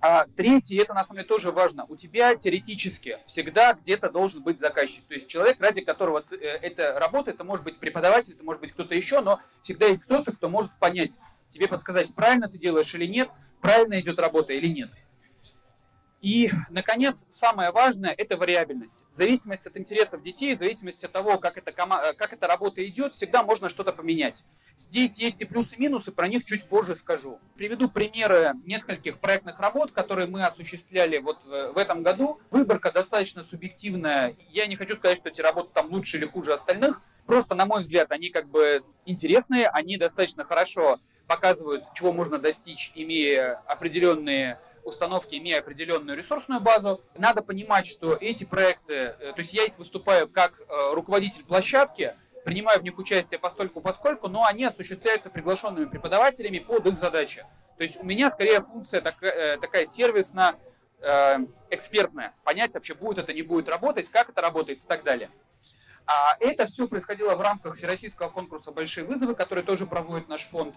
А 0.01 0.27
третье, 0.37 0.81
это 0.81 0.94
на 0.94 1.03
самом 1.03 1.18
деле 1.18 1.29
тоже 1.29 1.51
важно, 1.51 1.85
у 1.88 1.96
тебя 1.96 2.37
теоретически 2.37 3.18
всегда 3.27 3.72
где-то 3.72 4.11
должен 4.11 4.42
быть 4.42 4.61
заказчик. 4.61 5.05
То 5.09 5.14
есть 5.14 5.27
человек, 5.27 5.61
ради 5.61 5.81
которого 5.81 6.25
э, 6.31 6.37
это 6.37 6.99
работает, 7.01 7.37
это 7.37 7.44
может 7.44 7.64
быть 7.64 7.81
преподаватель, 7.81 8.35
это 8.35 8.44
может 8.44 8.61
быть 8.61 8.72
кто-то 8.72 8.94
еще, 8.94 9.20
но 9.20 9.40
всегда 9.61 9.87
есть 9.87 10.03
кто-то, 10.03 10.33
кто 10.33 10.49
может 10.49 10.70
понять, 10.79 11.18
тебе 11.51 11.66
подсказать, 11.66 12.14
правильно 12.14 12.49
ты 12.49 12.59
делаешь 12.59 12.94
или 12.94 13.07
нет, 13.07 13.29
правильно 13.61 14.01
идет 14.01 14.20
работа 14.20 14.53
или 14.53 14.68
нет. 14.68 14.90
И, 16.20 16.50
наконец, 16.68 17.26
самое 17.31 17.70
важное– 17.70 18.12
это 18.18 18.37
вариабельность. 18.37 19.04
В 19.11 19.14
зависимости 19.14 19.68
от 19.68 19.76
интересов 19.76 20.20
детей, 20.22 20.54
в 20.54 20.59
зависимости 20.59 21.04
от 21.04 21.12
того, 21.12 21.38
как 21.38 21.57
эта, 21.57 21.70
кома- 21.70 22.12
как 22.14 22.33
эта 22.33 22.48
работа 22.48 22.85
идет, 22.85 23.14
всегда 23.14 23.44
можно 23.44 23.68
что-то 23.68 23.92
поменять. 23.92 24.42
Здесь 24.76 25.18
есть 25.18 25.40
и 25.42 25.44
плюсы, 25.44 25.76
и 25.76 25.81
минусы, 25.81 26.11
про 26.11 26.26
них 26.26 26.44
чуть 26.44 26.64
позже 26.64 26.96
скажу. 26.96 27.38
Приведу 27.57 27.88
примеры 27.88 28.54
нескольких 28.64 29.18
проектных 29.18 29.61
работ, 29.61 29.92
которые 29.92 30.26
мы 30.26 30.44
осуществляли 30.44 31.18
вот 31.18 31.44
в 31.44 31.78
этом 31.78 32.02
году. 32.02 32.40
Выборка 32.50 32.90
достаточно 32.90 33.44
субъективная. 33.44 34.37
Я 34.50 34.66
не 34.66 34.76
хочу 34.76 34.96
сказать, 34.96 35.18
что 35.18 35.28
эти 35.28 35.40
работы 35.40 35.70
там 35.72 35.90
лучше 35.90 36.16
или 36.16 36.26
хуже 36.26 36.52
остальных. 36.52 37.02
Просто, 37.26 37.54
на 37.54 37.66
мой 37.66 37.81
взгляд, 37.81 38.11
они 38.11 38.31
как 38.31 38.48
бы 38.48 38.83
интересные, 39.04 39.68
они 39.68 39.96
достаточно 39.96 40.44
хорошо 40.44 40.98
показывают, 41.26 41.85
чего 41.94 42.12
можно 42.12 42.38
достичь, 42.38 42.90
имея 42.94 43.62
определенные 43.66 44.59
установки, 44.88 45.37
имея 45.37 45.61
определенную 45.61 46.16
ресурсную 46.16 46.61
базу. 46.61 47.01
Надо 47.16 47.42
понимать, 47.42 47.87
что 47.87 48.14
эти 48.14 48.44
проекты, 48.44 48.94
э, 48.94 49.33
то 49.35 49.40
есть 49.40 49.53
я 49.53 49.64
здесь 49.64 49.79
выступаю 49.79 50.29
как 50.29 50.61
э, 50.61 50.64
руководитель 50.92 51.44
площадки, 51.44 52.16
принимаю 52.44 52.81
в 52.81 52.83
них 52.83 52.98
участие 52.98 53.38
постольку 53.38 53.81
поскольку, 53.81 54.29
но 54.29 54.44
они 54.44 54.64
осуществляются 54.64 55.31
приглашенными 55.31 55.85
преподавателями 55.85 56.59
под 56.59 56.87
их 56.87 56.98
задачи. 56.98 57.44
То 57.77 57.85
есть 57.85 58.01
у 58.01 58.05
меня 58.05 58.31
скорее 58.31 58.62
функция 58.62 59.01
такая, 59.01 59.33
э, 59.33 59.59
такая 59.59 59.87
сервисно 59.87 60.59
экспертная. 61.70 62.35
Понять 62.42 62.74
вообще, 62.74 62.92
будет 62.92 63.18
это, 63.18 63.33
не 63.33 63.42
будет 63.42 63.68
работать, 63.68 64.09
как 64.09 64.31
это 64.31 64.40
работает 64.40 64.81
и 64.81 64.87
так 64.88 65.05
далее. 65.05 65.31
А 66.07 66.37
это 66.40 66.66
все 66.66 66.88
происходило 66.88 67.37
в 67.37 67.40
рамках 67.40 67.77
Всероссийского 67.77 68.31
конкурса 68.31 68.72
«Большие 68.72 69.05
вызовы», 69.07 69.37
который 69.37 69.62
тоже 69.62 69.87
проводит 69.87 70.29
наш 70.29 70.42
фонд. 70.48 70.74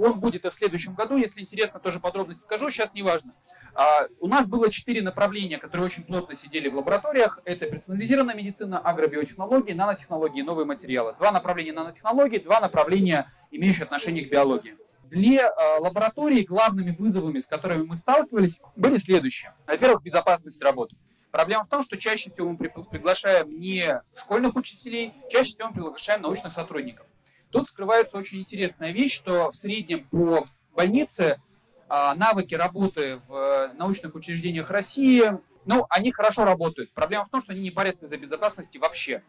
А, 0.00 0.04
он 0.04 0.20
будет 0.20 0.44
и 0.44 0.50
в 0.50 0.54
следующем 0.54 0.94
году, 0.94 1.16
если 1.16 1.40
интересно, 1.40 1.80
тоже 1.80 2.00
подробности 2.00 2.42
скажу, 2.42 2.70
сейчас 2.70 2.94
не 2.94 3.02
важно. 3.02 3.34
А, 3.74 4.06
у 4.20 4.28
нас 4.28 4.46
было 4.46 4.70
четыре 4.70 5.02
направления, 5.02 5.58
которые 5.58 5.86
очень 5.86 6.04
плотно 6.04 6.34
сидели 6.34 6.68
в 6.68 6.76
лабораториях. 6.76 7.38
Это 7.44 7.66
персонализированная 7.66 8.34
медицина, 8.34 8.78
агробиотехнологии, 8.78 9.72
нанотехнологии, 9.72 10.42
новые 10.42 10.66
материалы. 10.66 11.14
Два 11.18 11.32
направления 11.32 11.72
нанотехнологий, 11.72 12.40
два 12.40 12.60
направления, 12.60 13.32
имеющие 13.50 13.84
отношение 13.84 14.24
к 14.24 14.30
биологии. 14.30 14.76
Для 15.04 15.48
э, 15.48 15.78
лаборатории 15.80 16.44
главными 16.44 16.94
вызовами, 16.96 17.40
с 17.40 17.46
которыми 17.46 17.82
мы 17.82 17.96
сталкивались, 17.96 18.60
были 18.76 18.96
следующие. 18.96 19.52
Во-первых, 19.66 20.02
безопасность 20.02 20.62
работы. 20.62 20.96
Проблема 21.32 21.64
в 21.64 21.68
том, 21.68 21.82
что 21.82 21.96
чаще 21.96 22.30
всего 22.30 22.50
мы 22.50 22.56
приглашаем 22.56 23.58
не 23.58 24.02
школьных 24.16 24.56
учителей, 24.56 25.14
чаще 25.30 25.52
всего 25.52 25.68
мы 25.68 25.74
приглашаем 25.74 26.22
научных 26.22 26.52
сотрудников. 26.52 27.06
Тут 27.50 27.68
скрывается 27.68 28.16
очень 28.18 28.40
интересная 28.40 28.92
вещь, 28.92 29.14
что 29.14 29.50
в 29.50 29.56
среднем 29.56 30.06
по 30.08 30.46
больнице 30.74 31.40
а, 31.88 32.14
навыки 32.14 32.54
работы 32.54 33.20
в 33.26 33.34
э, 33.34 33.72
научных 33.74 34.14
учреждениях 34.14 34.70
России, 34.70 35.36
ну, 35.66 35.86
они 35.90 36.12
хорошо 36.12 36.44
работают. 36.44 36.92
Проблема 36.92 37.24
в 37.24 37.30
том, 37.30 37.42
что 37.42 37.52
они 37.52 37.62
не 37.62 37.70
борются 37.70 38.06
за 38.06 38.16
безопасности 38.16 38.78
вообще. 38.78 39.24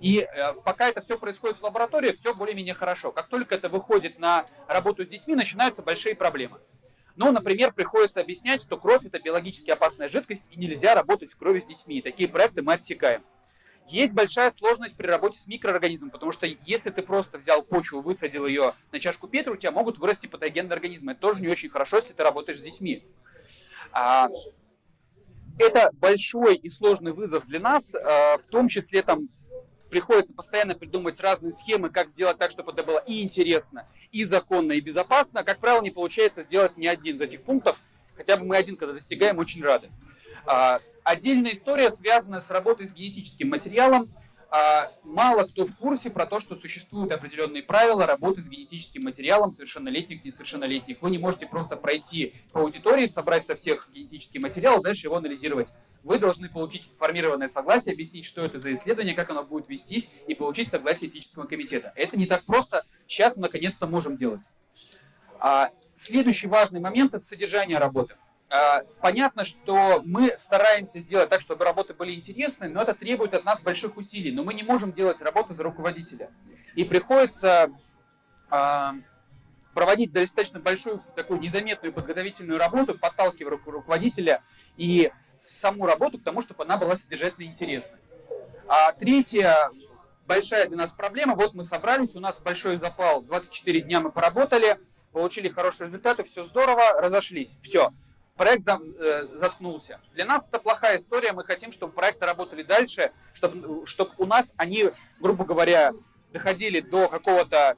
И 0.00 0.18
э, 0.18 0.52
пока 0.64 0.88
это 0.88 1.00
все 1.00 1.16
происходит 1.16 1.56
в 1.56 1.62
лаборатории, 1.62 2.10
все 2.10 2.34
более-менее 2.34 2.74
хорошо. 2.74 3.12
Как 3.12 3.28
только 3.28 3.54
это 3.54 3.68
выходит 3.68 4.18
на 4.18 4.44
работу 4.66 5.04
с 5.04 5.08
детьми, 5.08 5.36
начинаются 5.36 5.80
большие 5.82 6.16
проблемы. 6.16 6.58
Ну, 7.14 7.30
например, 7.30 7.72
приходится 7.72 8.20
объяснять, 8.20 8.62
что 8.62 8.76
кровь 8.76 9.04
это 9.04 9.20
биологически 9.20 9.70
опасная 9.70 10.08
жидкость 10.08 10.48
и 10.50 10.58
нельзя 10.58 10.96
работать 10.96 11.30
с 11.30 11.36
кровью 11.36 11.62
с 11.62 11.64
детьми. 11.64 12.02
Такие 12.02 12.28
проекты 12.28 12.62
мы 12.62 12.72
отсекаем. 12.72 13.22
Есть 13.88 14.14
большая 14.14 14.50
сложность 14.50 14.96
при 14.96 15.06
работе 15.06 15.38
с 15.38 15.46
микроорганизмом, 15.46 16.10
потому 16.10 16.32
что 16.32 16.46
если 16.46 16.90
ты 16.90 17.02
просто 17.02 17.38
взял 17.38 17.62
почву, 17.62 18.00
высадил 18.00 18.46
ее 18.46 18.74
на 18.90 19.00
чашку 19.00 19.28
Петра, 19.28 19.52
у 19.52 19.56
тебя 19.56 19.72
могут 19.72 19.98
вырасти 19.98 20.26
патогенные 20.26 20.74
организмы. 20.74 21.12
Это 21.12 21.20
тоже 21.20 21.42
не 21.42 21.48
очень 21.48 21.68
хорошо, 21.68 21.96
если 21.96 22.12
ты 22.12 22.22
работаешь 22.22 22.58
с 22.58 22.62
детьми. 22.62 23.04
А, 23.92 24.28
это 25.58 25.90
большой 25.94 26.56
и 26.56 26.68
сложный 26.68 27.12
вызов 27.12 27.46
для 27.46 27.60
нас, 27.60 27.94
а, 27.94 28.38
в 28.38 28.46
том 28.46 28.68
числе 28.68 29.02
там 29.02 29.28
приходится 29.90 30.32
постоянно 30.32 30.74
придумывать 30.74 31.20
разные 31.20 31.52
схемы, 31.52 31.90
как 31.90 32.08
сделать 32.08 32.38
так, 32.38 32.50
чтобы 32.50 32.72
это 32.72 32.82
было 32.82 32.98
и 33.06 33.22
интересно, 33.22 33.86
и 34.10 34.24
законно, 34.24 34.72
и 34.72 34.80
безопасно. 34.80 35.44
Как 35.44 35.58
правило, 35.58 35.82
не 35.82 35.90
получается 35.90 36.42
сделать 36.42 36.78
ни 36.78 36.86
один 36.86 37.16
из 37.16 37.20
этих 37.20 37.42
пунктов, 37.42 37.78
хотя 38.16 38.38
бы 38.38 38.46
мы 38.46 38.56
один, 38.56 38.76
когда 38.76 38.94
достигаем, 38.94 39.38
очень 39.38 39.62
рады. 39.62 39.90
А, 40.46 40.78
Отдельная 41.04 41.52
история 41.52 41.90
связана 41.90 42.40
с 42.40 42.50
работой 42.50 42.86
с 42.86 42.94
генетическим 42.94 43.50
материалом. 43.50 44.12
а, 44.54 44.90
мало 45.02 45.44
кто 45.44 45.64
в 45.66 45.74
курсе 45.76 46.10
про 46.10 46.26
то, 46.26 46.38
что 46.38 46.56
существуют 46.56 47.10
определенные 47.10 47.62
правила 47.62 48.06
работы 48.06 48.42
с 48.42 48.50
генетическим 48.50 49.02
материалом 49.04 49.50
совершеннолетних 49.50 50.26
несовершеннолетних. 50.26 51.00
Вы 51.00 51.10
не 51.10 51.16
можете 51.16 51.46
просто 51.46 51.76
пройти 51.76 52.34
по 52.52 52.60
аудитории, 52.60 53.06
собрать 53.06 53.46
со 53.46 53.56
всех 53.56 53.88
генетический 53.94 54.40
материал, 54.40 54.82
дальше 54.82 55.06
его 55.06 55.16
анализировать. 55.16 55.72
Вы 56.02 56.18
должны 56.18 56.50
получить 56.50 56.86
информированное 56.92 57.48
согласие, 57.48 57.94
объяснить, 57.94 58.26
что 58.26 58.42
это 58.42 58.60
за 58.60 58.74
исследование, 58.74 59.14
как 59.14 59.30
оно 59.30 59.42
будет 59.42 59.70
вестись, 59.70 60.12
и 60.26 60.34
получить 60.34 60.70
согласие 60.70 61.08
этического 61.08 61.46
комитета. 61.46 61.94
Это 61.96 62.18
не 62.18 62.26
так 62.26 62.44
просто. 62.44 62.84
Сейчас 63.08 63.36
мы 63.36 63.42
наконец-то 63.42 63.86
можем 63.86 64.18
делать. 64.18 64.42
А 65.40 65.70
следующий 65.94 66.46
важный 66.46 66.80
момент– 66.80 67.14
это 67.14 67.24
содержание 67.24 67.78
работы. 67.78 68.16
А, 68.52 68.82
понятно, 69.00 69.46
что 69.46 70.02
мы 70.04 70.36
стараемся 70.38 71.00
сделать 71.00 71.30
так, 71.30 71.40
чтобы 71.40 71.64
работы 71.64 71.94
были 71.94 72.12
интересны, 72.12 72.68
но 72.68 72.82
это 72.82 72.92
требует 72.94 73.32
от 73.32 73.46
нас 73.46 73.62
больших 73.62 73.96
усилий. 73.96 74.30
Но 74.30 74.44
мы 74.44 74.52
не 74.52 74.62
можем 74.62 74.92
делать 74.92 75.22
работу 75.22 75.54
за 75.54 75.62
руководителя. 75.62 76.30
И 76.74 76.84
приходится 76.84 77.70
а, 78.50 78.94
проводить 79.72 80.12
достаточно 80.12 80.60
большую 80.60 81.02
такую 81.16 81.40
незаметную 81.40 81.94
подготовительную 81.94 82.58
работу, 82.58 82.98
подталкивая 82.98 83.58
руководителя 83.64 84.42
и 84.76 85.10
саму 85.34 85.86
работу 85.86 86.18
к 86.18 86.22
тому, 86.22 86.42
чтобы 86.42 86.64
она 86.64 86.76
была 86.76 86.96
содержательно 86.96 87.44
интересной. 87.44 88.00
А 88.68 88.92
третья 88.92 89.70
большая 90.26 90.68
для 90.68 90.76
нас 90.76 90.90
проблема, 90.90 91.36
вот 91.36 91.54
мы 91.54 91.64
собрались, 91.64 92.16
у 92.16 92.20
нас 92.20 92.38
большой 92.38 92.76
запал, 92.76 93.22
24 93.22 93.80
дня 93.80 94.00
мы 94.00 94.12
поработали, 94.12 94.78
получили 95.10 95.48
хорошие 95.48 95.86
результаты, 95.86 96.22
все 96.22 96.44
здорово, 96.44 97.00
разошлись, 97.00 97.56
все 97.62 97.92
проект 98.42 98.66
э, 98.66 99.28
заткнулся. 99.34 100.00
Для 100.14 100.24
нас 100.24 100.48
это 100.48 100.58
плохая 100.58 100.98
история, 100.98 101.32
мы 101.32 101.44
хотим, 101.44 101.70
чтобы 101.70 101.92
проекты 101.92 102.26
работали 102.26 102.64
дальше, 102.64 103.12
чтобы, 103.32 103.86
чтобы 103.86 104.10
у 104.18 104.26
нас 104.26 104.52
они, 104.56 104.90
грубо 105.20 105.44
говоря, 105.44 105.92
доходили 106.32 106.80
до 106.80 107.08
какого-то 107.08 107.76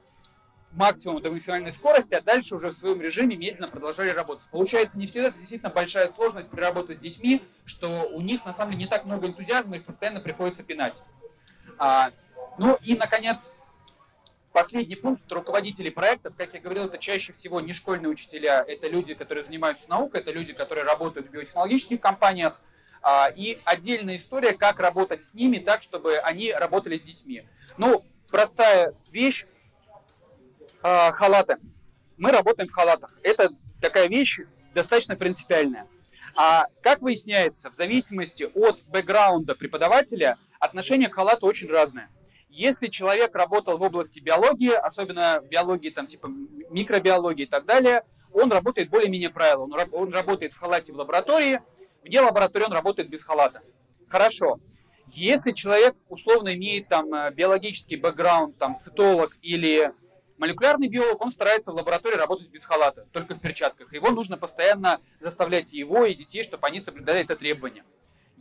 максимума, 0.71 1.21
до 1.21 1.29
максимальной 1.29 1.71
скорости, 1.71 2.15
а 2.15 2.21
дальше 2.21 2.55
уже 2.55 2.69
в 2.69 2.73
своем 2.73 2.99
режиме 2.99 3.35
медленно 3.35 3.67
продолжали 3.67 4.09
работать. 4.09 4.47
Получается, 4.49 4.97
не 4.97 5.05
всегда 5.05 5.27
это 5.27 5.37
действительно 5.37 5.69
большая 5.69 6.07
сложность 6.07 6.49
при 6.49 6.61
работе 6.61 6.95
с 6.95 6.99
детьми, 6.99 7.43
что 7.65 8.09
у 8.11 8.21
них 8.21 8.43
на 8.43 8.51
самом 8.51 8.71
деле 8.71 8.85
не 8.85 8.89
так 8.89 9.05
много 9.05 9.27
энтузиазма, 9.27 9.75
их 9.75 9.85
постоянно 9.85 10.19
приходится 10.19 10.63
пинать. 10.63 11.03
А, 11.77 12.09
ну 12.57 12.75
и, 12.81 12.95
наконец, 12.95 13.53
Последний 14.55 14.95
пункт 14.95 15.29
руководители 15.33 15.89
проектов, 15.89 16.33
как 16.37 16.53
я 16.53 16.61
говорил, 16.61 16.85
это 16.85 16.97
чаще 16.97 17.33
всего 17.33 17.59
не 17.59 17.73
школьные 17.73 18.07
учителя, 18.07 18.63
это 18.65 18.87
люди, 18.87 19.13
которые 19.13 19.43
занимаются 19.43 19.89
наукой, 19.89 20.21
это 20.21 20.31
люди, 20.31 20.53
которые 20.53 20.85
работают 20.85 21.27
в 21.27 21.31
биотехнологических 21.31 21.99
компаниях. 21.99 22.57
А, 23.01 23.27
и 23.35 23.59
отдельная 23.65 24.15
история, 24.15 24.53
как 24.53 24.79
работать 24.79 25.21
с 25.21 25.33
ними 25.33 25.57
так, 25.57 25.83
чтобы 25.83 26.19
они 26.19 26.53
работали 26.53 26.97
с 26.97 27.01
детьми. 27.01 27.43
Ну, 27.77 28.05
простая 28.31 28.93
вещь, 29.11 29.45
а, 30.81 31.11
халаты. 31.11 31.57
Мы 32.15 32.31
работаем 32.31 32.69
в 32.69 32.73
халатах. 32.73 33.19
Это 33.23 33.49
такая 33.81 34.07
вещь 34.07 34.39
достаточно 34.73 35.17
принципиальная. 35.17 35.85
А 36.33 36.67
как 36.81 37.01
выясняется, 37.01 37.69
в 37.69 37.73
зависимости 37.73 38.49
от 38.55 38.81
бэкграунда 38.83 39.53
преподавателя, 39.53 40.37
отношение 40.61 41.09
к 41.09 41.15
халату 41.15 41.45
очень 41.45 41.67
разное. 41.67 42.09
Если 42.55 42.87
человек 42.87 43.35
работал 43.35 43.77
в 43.77 43.81
области 43.81 44.21
биологии, 44.21 44.71
особенно 44.71 45.41
биологии 45.41 45.89
там 45.89 46.07
типа 46.07 46.27
микробиологии 46.69 47.43
и 47.43 47.47
так 47.47 47.65
далее, 47.65 48.05
он 48.31 48.49
работает 48.49 48.89
более-менее 48.89 49.29
правильно. 49.29 49.63
Он, 49.63 49.73
он 49.91 50.13
работает 50.13 50.53
в 50.53 50.57
халате 50.57 50.93
в 50.93 50.95
лаборатории, 50.95 51.59
вне 52.01 52.21
лаборатории 52.21 52.63
он 52.63 52.71
работает 52.71 53.09
без 53.09 53.25
халата. 53.25 53.61
Хорошо. 54.07 54.61
Если 55.07 55.51
человек 55.51 55.97
условно 56.07 56.55
имеет 56.55 56.87
там 56.87 57.13
э, 57.13 57.29
биологический 57.31 57.97
бэкграунд, 57.97 58.57
там 58.57 58.79
цитолог 58.79 59.35
или 59.41 59.91
молекулярный 60.37 60.87
биолог, 60.87 61.21
он 61.21 61.31
старается 61.31 61.73
в 61.73 61.75
лаборатории 61.75 62.15
работать 62.15 62.47
без 62.47 62.63
халата, 62.63 63.05
только 63.11 63.35
в 63.35 63.41
перчатках. 63.41 63.91
Его 63.91 64.11
нужно 64.11 64.37
постоянно 64.37 65.01
заставлять 65.19 65.73
его 65.73 66.05
и 66.05 66.15
детей, 66.15 66.45
чтобы 66.45 66.65
они 66.67 66.79
соблюдали 66.79 67.19
это 67.19 67.35
требование. 67.35 67.83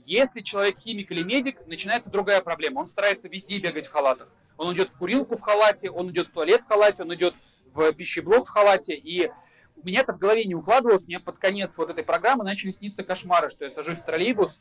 Если 0.06 0.40
человек 0.40 0.78
химик 0.78 1.10
или 1.10 1.22
медик, 1.22 1.66
начинается 1.66 2.10
другая 2.10 2.40
проблема. 2.42 2.80
Он 2.80 2.86
старается 2.86 3.28
везде 3.28 3.58
бегать 3.58 3.86
в 3.86 3.92
халатах. 3.92 4.28
Он 4.56 4.74
идет 4.74 4.90
в 4.90 4.98
курилку 4.98 5.36
в 5.36 5.40
халате, 5.40 5.90
он 5.90 6.10
идет 6.10 6.28
в 6.28 6.32
туалет 6.32 6.62
в 6.62 6.68
халате, 6.68 7.02
он 7.02 7.14
идет 7.14 7.34
в 7.72 7.92
пищеблок 7.92 8.46
в 8.46 8.50
халате. 8.50 8.94
И 8.94 9.30
у 9.76 9.86
меня 9.86 10.00
это 10.00 10.12
в 10.12 10.18
голове 10.18 10.44
не 10.44 10.54
укладывалось. 10.54 11.06
Мне 11.06 11.20
под 11.20 11.38
конец 11.38 11.76
вот 11.78 11.90
этой 11.90 12.04
программы 12.04 12.44
начали 12.44 12.70
сниться 12.70 13.02
кошмары, 13.02 13.50
что 13.50 13.64
я 13.64 13.70
сажусь 13.70 13.98
в 13.98 14.04
троллейбус 14.04 14.60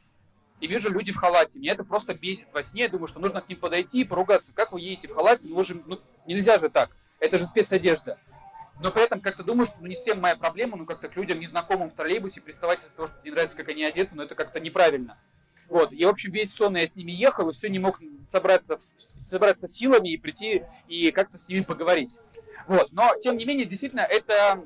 и 0.61 0.67
вижу 0.67 0.89
люди 0.89 1.11
в 1.11 1.17
халате. 1.17 1.59
Меня 1.59 1.73
это 1.73 1.83
просто 1.83 2.13
бесит 2.13 2.47
во 2.53 2.63
сне. 2.63 2.83
Я 2.83 2.89
думаю, 2.89 3.07
что 3.07 3.19
нужно 3.19 3.41
к 3.41 3.49
ним 3.49 3.59
подойти 3.59 4.01
и 4.01 4.05
поругаться. 4.05 4.53
Как 4.53 4.71
вы 4.71 4.79
едете 4.79 5.09
в 5.09 5.13
халате? 5.13 5.47
Ну, 5.49 5.63
же, 5.63 5.81
ну 5.85 5.99
нельзя 6.25 6.57
же 6.57 6.69
так. 6.69 6.89
Это 7.19 7.37
же 7.37 7.45
спецодежда. 7.45 8.17
Но 8.81 8.91
при 8.91 9.03
этом 9.03 9.21
как-то 9.21 9.43
думаю, 9.43 9.65
что 9.65 9.77
ну, 9.79 9.87
не 9.87 9.95
всем 9.95 10.19
моя 10.19 10.35
проблема, 10.35 10.77
ну 10.77 10.85
как-то 10.85 11.07
к 11.07 11.15
людям 11.15 11.39
незнакомым 11.39 11.89
в 11.89 11.93
троллейбусе 11.93 12.41
приставать 12.41 12.79
из-за 12.79 12.95
того, 12.95 13.07
что 13.07 13.17
не 13.23 13.31
нравится, 13.31 13.55
как 13.55 13.69
они 13.69 13.83
одеты, 13.83 14.15
но 14.15 14.23
это 14.23 14.35
как-то 14.35 14.59
неправильно. 14.59 15.17
Вот. 15.69 15.91
И, 15.91 16.03
в 16.05 16.09
общем, 16.09 16.31
весь 16.31 16.53
сон 16.53 16.75
я 16.75 16.87
с 16.87 16.95
ними 16.95 17.11
ехал, 17.11 17.49
и 17.49 17.53
все 17.53 17.69
не 17.69 17.79
мог 17.79 17.99
собраться, 18.31 18.79
собраться 19.17 19.67
силами 19.67 20.09
и 20.09 20.17
прийти 20.17 20.63
и 20.87 21.11
как-то 21.11 21.37
с 21.37 21.47
ними 21.47 21.61
поговорить. 21.61 22.19
Вот. 22.67 22.91
Но, 22.91 23.13
тем 23.21 23.37
не 23.37 23.45
менее, 23.45 23.65
действительно, 23.65 24.01
это 24.01 24.61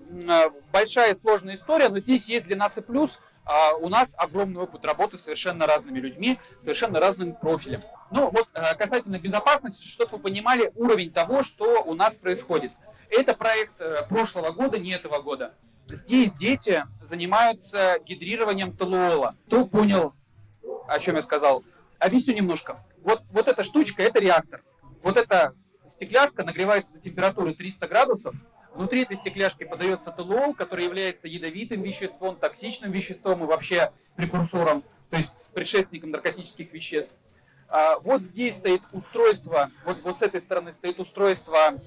большая 0.72 1.16
сложная 1.16 1.56
история, 1.56 1.90
но 1.90 2.00
здесь 2.00 2.28
есть 2.28 2.46
для 2.46 2.58
нас 2.58 2.78
и 2.78 2.82
плюс. 2.82 3.20
А, 3.46 3.76
у 3.76 3.88
нас 3.88 4.14
огромный 4.18 4.62
опыт 4.62 4.84
работы 4.84 5.18
с 5.18 5.22
совершенно 5.22 5.66
разными 5.66 6.00
людьми, 6.00 6.38
совершенно 6.58 7.00
разным 7.00 7.34
профилем. 7.34 7.80
Ну 8.12 8.30
вот 8.30 8.50
э, 8.54 8.76
касательно 8.76 9.20
безопасности, 9.20 9.88
чтобы 9.88 10.18
вы 10.18 10.20
понимали 10.20 10.74
уровень 10.76 11.12
того, 11.12 11.44
что 11.44 11.82
у 11.84 11.94
нас 11.94 12.16
происходит. 12.16 12.74
Это 13.10 13.34
проект 13.34 13.80
э, 13.80 14.06
прошлого 14.08 14.52
года, 14.52 14.78
не 14.80 14.92
этого 14.92 15.22
года. 15.22 15.54
Здесь 15.88 16.34
дети 16.34 16.84
занимаются 17.02 18.00
гидрированием 18.06 18.76
толуола. 18.76 19.36
Кто 19.48 19.66
понял, 19.66 20.14
о 20.88 21.00
чем 21.00 21.16
я 21.16 21.22
сказал. 21.22 21.64
Объясню 22.00 22.34
немножко. 22.34 22.84
Вот, 23.04 23.22
вот 23.32 23.48
эта 23.48 23.64
штучка, 23.64 24.04
это 24.04 24.20
реактор. 24.20 24.64
Вот 25.02 25.18
эта 25.18 25.54
стекляшка 25.88 26.44
нагревается 26.44 26.94
до 26.94 27.00
температуры 27.00 27.54
300 27.54 27.88
градусов. 27.88 28.36
Внутри 28.74 29.04
этой 29.04 29.18
стекляшки 29.18 29.64
подается 29.64 30.12
толуол, 30.12 30.54
который 30.54 30.86
является 30.86 31.28
ядовитым 31.28 31.82
веществом, 31.82 32.36
токсичным 32.36 32.92
веществом 32.92 33.44
и 33.44 33.48
вообще 33.48 33.92
прекурсором, 34.16 34.84
то 35.10 35.18
есть 35.18 35.36
предшественником 35.54 36.12
наркотических 36.12 36.72
веществ. 36.74 37.12
А 37.70 37.98
вот 38.00 38.22
здесь 38.22 38.56
стоит 38.56 38.82
устройство, 38.92 39.70
вот, 39.84 40.02
вот 40.04 40.20
с 40.20 40.22
этой 40.22 40.42
стороны 40.42 40.74
стоит 40.74 41.00
устройство 41.00 41.80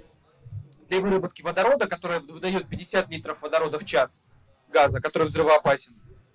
для 0.90 1.00
выработки 1.00 1.40
водорода, 1.40 1.86
которое 1.86 2.20
выдает 2.20 2.68
50 2.68 3.08
литров 3.10 3.40
водорода 3.40 3.78
в 3.78 3.86
час 3.86 4.24
газа, 4.68 5.00
который 5.00 5.28
взрывоопасен. 5.28 5.92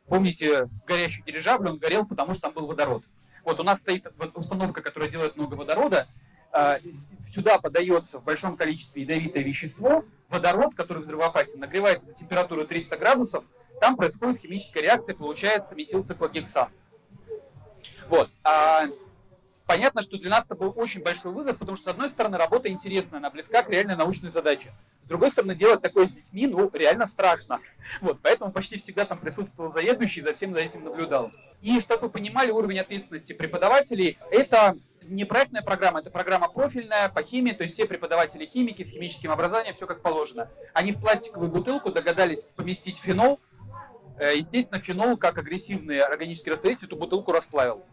Помните, 0.08 0.70
горящий 0.88 1.24
дирижабль, 1.24 1.70
он 1.70 1.78
горел, 1.78 2.06
потому 2.06 2.34
что 2.34 2.44
там 2.44 2.54
был 2.54 2.66
водород. 2.66 3.04
Вот 3.44 3.60
у 3.60 3.64
нас 3.64 3.80
стоит 3.80 4.08
установка, 4.34 4.82
которая 4.82 5.10
делает 5.10 5.36
много 5.36 5.56
водорода. 5.56 6.08
А, 6.54 6.80
сюда 7.34 7.60
подается 7.60 8.20
в 8.20 8.24
большом 8.24 8.56
количестве 8.56 9.02
ядовитое 9.04 9.44
вещество, 9.44 10.06
водород, 10.30 10.74
который 10.74 11.04
взрывоопасен, 11.04 11.60
нагревается 11.60 12.08
до 12.08 12.14
температуры 12.14 12.66
300 12.66 12.98
градусов, 12.98 13.44
там 13.82 13.98
происходит 13.98 14.40
химическая 14.40 14.82
реакция, 14.82 15.16
получается 15.16 15.76
метилциклогексан. 15.76 16.70
Вот. 18.08 18.30
А 18.44 18.86
понятно, 19.66 20.02
что 20.02 20.18
для 20.18 20.30
нас 20.30 20.46
это 20.46 20.56
был 20.56 20.74
очень 20.76 21.02
большой 21.02 21.32
вызов, 21.32 21.58
потому 21.58 21.76
что, 21.76 21.86
с 21.90 21.94
одной 21.94 22.10
стороны, 22.10 22.38
работа 22.38 22.70
интересная, 22.70 23.20
она 23.20 23.30
близка 23.30 23.64
к 23.64 23.70
реальной 23.70 23.96
научной 23.96 24.30
задаче. 24.30 24.72
С 25.02 25.08
другой 25.08 25.32
стороны, 25.32 25.56
делать 25.56 25.82
такое 25.82 26.08
с 26.08 26.12
детьми, 26.12 26.48
ну, 26.48 26.70
реально 26.74 27.06
страшно. 27.06 27.60
Вот, 28.02 28.20
поэтому 28.22 28.52
почти 28.52 28.78
всегда 28.78 29.06
там 29.06 29.20
присутствовал 29.20 29.72
заведующий, 29.72 30.22
за 30.22 30.34
всем 30.34 30.54
за 30.54 30.60
этим 30.60 30.84
наблюдал. 30.84 31.32
И, 31.62 31.80
чтобы 31.80 32.04
вы 32.04 32.10
понимали, 32.10 32.52
уровень 32.52 32.80
ответственности 32.80 33.34
преподавателей, 33.34 34.18
это 34.32 34.76
не 35.04 35.26
проектная 35.26 35.62
программа, 35.62 36.00
это 36.00 36.10
программа 36.10 36.50
профильная 36.50 37.10
по 37.10 37.22
химии, 37.22 37.52
то 37.52 37.64
есть 37.64 37.76
все 37.76 37.86
преподаватели 37.86 38.46
химики 38.46 38.84
с 38.84 38.90
химическим 38.92 39.32
образованием, 39.32 39.76
все 39.76 39.86
как 39.86 40.02
положено. 40.02 40.50
Они 40.74 40.92
в 40.92 41.00
пластиковую 41.00 41.52
бутылку 41.52 41.92
догадались 41.92 42.48
поместить 42.56 42.98
фенол. 42.98 43.40
Э, 44.18 44.36
естественно, 44.36 44.82
фенол, 44.82 45.18
как 45.18 45.38
агрессивный 45.38 46.00
органический 46.00 46.52
растворитель, 46.52 46.88
эту 46.88 46.96
бутылку 46.96 47.32
расплавил. 47.32 47.84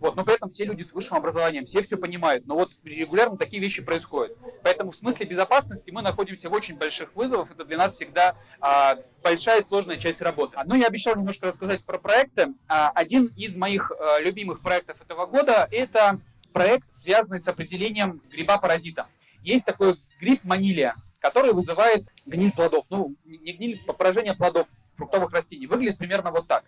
Вот, 0.00 0.16
но 0.16 0.24
при 0.24 0.34
этом 0.34 0.48
все 0.48 0.64
люди 0.64 0.82
с 0.82 0.92
высшим 0.92 1.18
образованием, 1.18 1.66
все 1.66 1.82
все 1.82 1.96
понимают. 1.96 2.46
Но 2.46 2.54
вот 2.54 2.72
регулярно 2.84 3.36
такие 3.36 3.62
вещи 3.62 3.82
происходят. 3.82 4.36
Поэтому 4.62 4.90
в 4.90 4.96
смысле 4.96 5.26
безопасности 5.26 5.90
мы 5.90 6.00
находимся 6.00 6.48
в 6.48 6.54
очень 6.54 6.76
больших 6.76 7.14
вызовах. 7.14 7.50
Это 7.50 7.66
для 7.66 7.76
нас 7.76 7.94
всегда 7.94 8.34
а, 8.60 8.96
большая 9.22 9.60
и 9.60 9.64
сложная 9.64 9.98
часть 9.98 10.22
работы. 10.22 10.58
Ну, 10.64 10.74
я 10.74 10.86
обещал 10.86 11.16
немножко 11.16 11.46
рассказать 11.46 11.84
про 11.84 11.98
проекты. 11.98 12.54
А, 12.66 12.90
один 12.90 13.26
из 13.36 13.56
моих 13.56 13.92
а, 13.92 14.18
любимых 14.20 14.60
проектов 14.60 15.00
этого 15.02 15.26
года– 15.26 15.68
это 15.70 16.18
проект, 16.54 16.90
связанный 16.90 17.38
с 17.38 17.46
определением 17.46 18.22
гриба-паразита. 18.30 19.06
Есть 19.42 19.66
такой 19.66 19.96
гриб 20.18 20.44
манилия, 20.44 20.96
который 21.20 21.52
вызывает 21.52 22.06
гниль 22.24 22.52
плодов. 22.52 22.86
Ну, 22.88 23.14
не 23.24 23.52
гниль, 23.52 23.80
а 23.86 23.92
поражение 23.92 24.34
плодов 24.34 24.68
фруктовых 24.94 25.30
растений. 25.32 25.66
Выглядит 25.66 25.98
примерно 25.98 26.30
вот 26.30 26.46
так. 26.46 26.64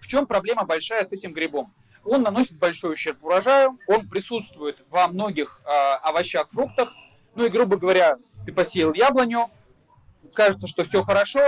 В 0.00 0.06
чем 0.06 0.26
проблема 0.26 0.64
большая 0.64 1.04
с 1.04 1.12
этим 1.12 1.32
грибом? 1.32 1.72
Он 2.04 2.22
наносит 2.22 2.58
большой 2.58 2.94
ущерб 2.94 3.22
урожаю, 3.22 3.78
он 3.86 4.08
присутствует 4.08 4.78
во 4.88 5.08
многих 5.08 5.60
э, 5.64 5.68
овощах, 6.02 6.48
фруктах. 6.50 6.92
Ну 7.34 7.46
и, 7.46 7.48
грубо 7.48 7.76
говоря, 7.76 8.18
ты 8.44 8.52
посеял 8.52 8.92
яблоню, 8.92 9.50
кажется, 10.34 10.66
что 10.66 10.84
все 10.84 11.04
хорошо, 11.04 11.42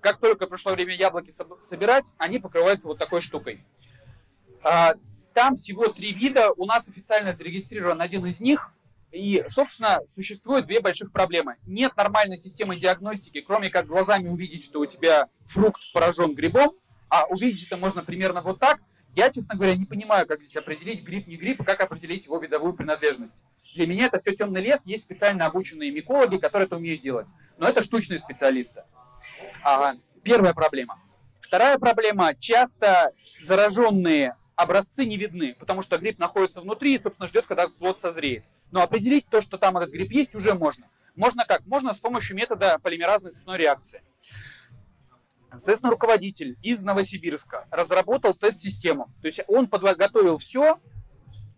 как 0.00 0.18
только 0.20 0.46
пришло 0.46 0.72
время 0.72 0.94
яблоки 0.94 1.32
собирать, 1.60 2.12
они 2.18 2.38
покрываются 2.38 2.88
вот 2.88 2.98
такой 2.98 3.20
штукой. 3.20 3.64
А, 4.62 4.94
там 5.34 5.56
всего 5.56 5.88
три 5.88 6.12
вида, 6.12 6.52
у 6.52 6.64
нас 6.64 6.88
официально 6.88 7.34
зарегистрирован 7.34 8.00
один 8.00 8.26
из 8.26 8.40
них, 8.40 8.72
и, 9.10 9.44
собственно, 9.48 10.00
существует 10.14 10.66
две 10.66 10.80
больших 10.80 11.12
проблемы. 11.12 11.56
Нет 11.66 11.96
нормальной 11.96 12.36
системы 12.36 12.76
диагностики, 12.76 13.40
кроме 13.40 13.70
как 13.70 13.86
глазами 13.86 14.28
увидеть, 14.28 14.64
что 14.64 14.80
у 14.80 14.86
тебя 14.86 15.28
фрукт 15.46 15.80
поражен 15.92 16.34
грибом, 16.34 16.72
а 17.08 17.24
увидеть 17.26 17.66
это 17.66 17.78
можно 17.78 18.02
примерно 18.02 18.42
вот 18.42 18.58
так. 18.58 18.80
Я, 19.14 19.30
честно 19.30 19.56
говоря, 19.56 19.74
не 19.74 19.84
понимаю, 19.84 20.26
как 20.26 20.42
здесь 20.42 20.56
определить 20.56 21.02
гриб, 21.02 21.26
не 21.26 21.36
гриб, 21.36 21.60
и 21.60 21.64
как 21.64 21.80
определить 21.80 22.26
его 22.26 22.38
видовую 22.38 22.74
принадлежность. 22.74 23.42
Для 23.74 23.86
меня 23.86 24.06
это 24.06 24.18
все 24.18 24.34
темный 24.34 24.60
лес, 24.60 24.80
есть 24.84 25.04
специально 25.04 25.46
обученные 25.46 25.90
микологи, 25.90 26.36
которые 26.38 26.66
это 26.66 26.76
умеют 26.76 27.00
делать. 27.00 27.28
Но 27.58 27.68
это 27.68 27.82
штучные 27.82 28.18
специалисты. 28.18 28.84
А, 29.62 29.94
первая 30.22 30.54
проблема. 30.54 31.00
Вторая 31.40 31.78
проблема. 31.78 32.34
Часто 32.34 33.12
зараженные 33.40 34.36
образцы 34.56 35.04
не 35.04 35.16
видны, 35.16 35.54
потому 35.58 35.82
что 35.82 35.98
гриб 35.98 36.18
находится 36.18 36.60
внутри 36.60 36.94
и, 36.94 37.00
собственно, 37.00 37.28
ждет, 37.28 37.46
когда 37.46 37.68
плод 37.68 38.00
созреет. 38.00 38.44
Но 38.70 38.82
определить 38.82 39.26
то, 39.28 39.40
что 39.40 39.56
там 39.56 39.76
этот 39.78 39.90
гриб 39.90 40.10
есть, 40.10 40.34
уже 40.34 40.54
можно. 40.54 40.86
Можно 41.14 41.44
как? 41.44 41.66
Можно 41.66 41.94
с 41.94 41.98
помощью 41.98 42.36
метода 42.36 42.78
полимеразной 42.78 43.32
цепной 43.32 43.58
реакции. 43.58 44.02
Соответственно, 45.50 45.92
руководитель 45.92 46.58
из 46.62 46.82
Новосибирска 46.82 47.66
разработал 47.70 48.34
тест-систему. 48.34 49.10
То 49.22 49.28
есть 49.28 49.40
он 49.48 49.66
подготовил 49.66 50.36
все 50.36 50.78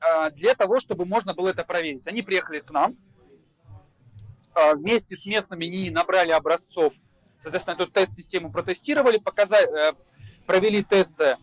а, 0.00 0.30
для 0.30 0.54
того, 0.54 0.80
чтобы 0.80 1.04
можно 1.04 1.34
было 1.34 1.48
это 1.48 1.64
проверить. 1.64 2.06
Они 2.06 2.22
приехали 2.22 2.60
к 2.60 2.70
нам, 2.70 2.96
а, 4.54 4.74
вместе 4.74 5.16
с 5.16 5.26
местными 5.26 5.64
не 5.64 5.90
набрали 5.90 6.30
образцов, 6.30 6.94
соответственно, 7.38 7.74
эту 7.74 7.88
тест-систему 7.88 8.52
протестировали, 8.52 9.18
показали, 9.18 9.90
э, 9.90 9.92
провели 10.46 10.84
тесты 10.84 11.36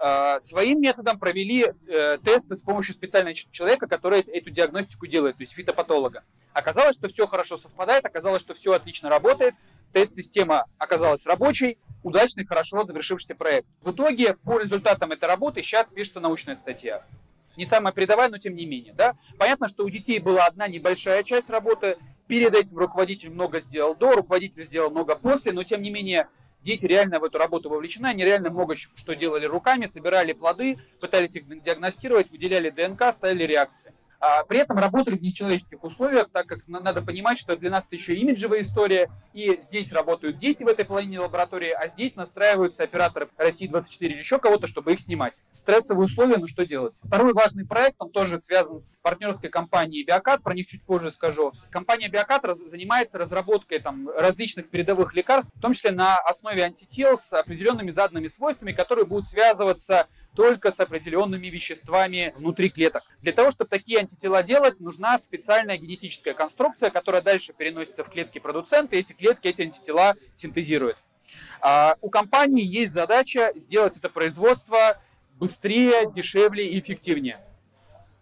а, 0.00 0.38
своим 0.38 0.80
методом 0.80 1.18
провели 1.18 1.66
э, 1.88 2.18
тесты 2.24 2.54
с 2.54 2.62
помощью 2.62 2.94
специального 2.94 3.34
человека, 3.34 3.88
который 3.88 4.20
эту 4.20 4.50
диагностику 4.50 5.08
делает, 5.08 5.36
то 5.36 5.42
есть 5.42 5.54
фитопатолога. 5.54 6.22
Оказалось, 6.52 6.96
что 6.96 7.08
все 7.08 7.26
хорошо 7.26 7.56
совпадает, 7.56 8.04
оказалось, 8.04 8.42
что 8.42 8.54
все 8.54 8.74
отлично 8.74 9.10
работает, 9.10 9.56
тест-система 9.92 10.66
оказалась 10.78 11.26
рабочей, 11.26 11.78
удачный, 12.02 12.46
хорошо 12.46 12.84
завершившийся 12.84 13.34
проект. 13.34 13.66
В 13.82 13.92
итоге, 13.92 14.34
по 14.34 14.58
результатам 14.58 15.12
этой 15.12 15.28
работы, 15.28 15.62
сейчас 15.62 15.86
пишется 15.94 16.20
научная 16.20 16.56
статья. 16.56 17.04
Не 17.56 17.66
самая 17.66 17.92
передовая, 17.92 18.28
но 18.28 18.38
тем 18.38 18.54
не 18.54 18.66
менее. 18.66 18.94
Да? 18.94 19.16
Понятно, 19.36 19.66
что 19.68 19.84
у 19.84 19.90
детей 19.90 20.20
была 20.20 20.46
одна 20.46 20.68
небольшая 20.68 21.24
часть 21.24 21.50
работы, 21.50 21.98
перед 22.28 22.54
этим 22.54 22.78
руководитель 22.78 23.30
много 23.30 23.60
сделал 23.60 23.96
до, 23.96 24.12
руководитель 24.12 24.64
сделал 24.64 24.90
много 24.90 25.16
после, 25.16 25.52
но 25.52 25.64
тем 25.64 25.82
не 25.82 25.90
менее 25.90 26.28
дети 26.62 26.86
реально 26.86 27.18
в 27.18 27.24
эту 27.24 27.38
работу 27.38 27.68
вовлечены, 27.70 28.06
они 28.06 28.24
реально 28.24 28.50
много 28.50 28.76
что 28.76 29.16
делали 29.16 29.46
руками, 29.46 29.86
собирали 29.86 30.32
плоды, 30.34 30.78
пытались 31.00 31.34
их 31.36 31.62
диагностировать, 31.62 32.30
выделяли 32.30 32.70
ДНК, 32.70 33.12
ставили 33.12 33.44
реакции. 33.44 33.92
А 34.20 34.42
при 34.44 34.58
этом 34.58 34.78
работали 34.78 35.16
в 35.16 35.22
нечеловеческих 35.22 35.82
условиях, 35.84 36.28
так 36.30 36.46
как 36.46 36.66
надо 36.66 37.02
понимать, 37.02 37.38
что 37.38 37.56
для 37.56 37.70
нас 37.70 37.86
это 37.86 37.96
еще 37.96 38.14
имиджевая 38.14 38.62
история, 38.62 39.10
и 39.32 39.58
здесь 39.60 39.92
работают 39.92 40.38
дети 40.38 40.64
в 40.64 40.68
этой 40.68 40.84
половине 40.84 41.20
лаборатории, 41.20 41.70
а 41.70 41.86
здесь 41.86 42.16
настраиваются 42.16 42.82
операторы 42.82 43.28
России-24 43.36 43.96
или 44.00 44.18
еще 44.18 44.38
кого-то, 44.38 44.66
чтобы 44.66 44.92
их 44.92 45.00
снимать. 45.00 45.40
Стрессовые 45.50 46.06
условия, 46.06 46.38
ну 46.38 46.48
что 46.48 46.66
делать? 46.66 46.96
Второй 47.02 47.32
важный 47.32 47.64
проект, 47.64 47.96
он 47.98 48.10
тоже 48.10 48.40
связан 48.40 48.80
с 48.80 48.96
партнерской 49.02 49.50
компанией 49.50 50.04
Биокат, 50.04 50.42
про 50.42 50.54
них 50.54 50.66
чуть 50.66 50.82
позже 50.84 51.12
скажу. 51.12 51.52
Компания 51.70 52.08
Биокат 52.08 52.44
раз, 52.44 52.58
занимается 52.58 53.18
разработкой 53.18 53.78
там, 53.78 54.08
различных 54.08 54.68
передовых 54.68 55.14
лекарств, 55.14 55.52
в 55.54 55.60
том 55.60 55.74
числе 55.74 55.92
на 55.92 56.18
основе 56.18 56.64
антител 56.64 57.16
с 57.16 57.32
определенными 57.32 57.92
заданными 57.92 58.28
свойствами, 58.28 58.72
которые 58.72 59.06
будут 59.06 59.26
связываться 59.26 60.08
только 60.38 60.70
с 60.70 60.78
определенными 60.78 61.48
веществами 61.48 62.32
внутри 62.36 62.70
клеток. 62.70 63.02
Для 63.22 63.32
того, 63.32 63.50
чтобы 63.50 63.70
такие 63.70 63.98
антитела 63.98 64.44
делать, 64.44 64.78
нужна 64.78 65.18
специальная 65.18 65.76
генетическая 65.78 66.32
конструкция, 66.32 66.90
которая 66.90 67.22
дальше 67.22 67.52
переносится 67.52 68.04
в 68.04 68.08
клетки 68.08 68.38
продуцента, 68.38 68.94
и 68.94 69.00
эти 69.00 69.14
клетки 69.14 69.48
эти 69.48 69.62
антитела 69.62 70.14
синтезируют. 70.34 70.96
А 71.60 71.96
у 72.00 72.08
компании 72.08 72.64
есть 72.64 72.92
задача 72.92 73.50
сделать 73.56 73.96
это 73.96 74.08
производство 74.08 75.02
быстрее, 75.40 76.08
дешевле 76.08 76.68
и 76.68 76.78
эффективнее. 76.78 77.40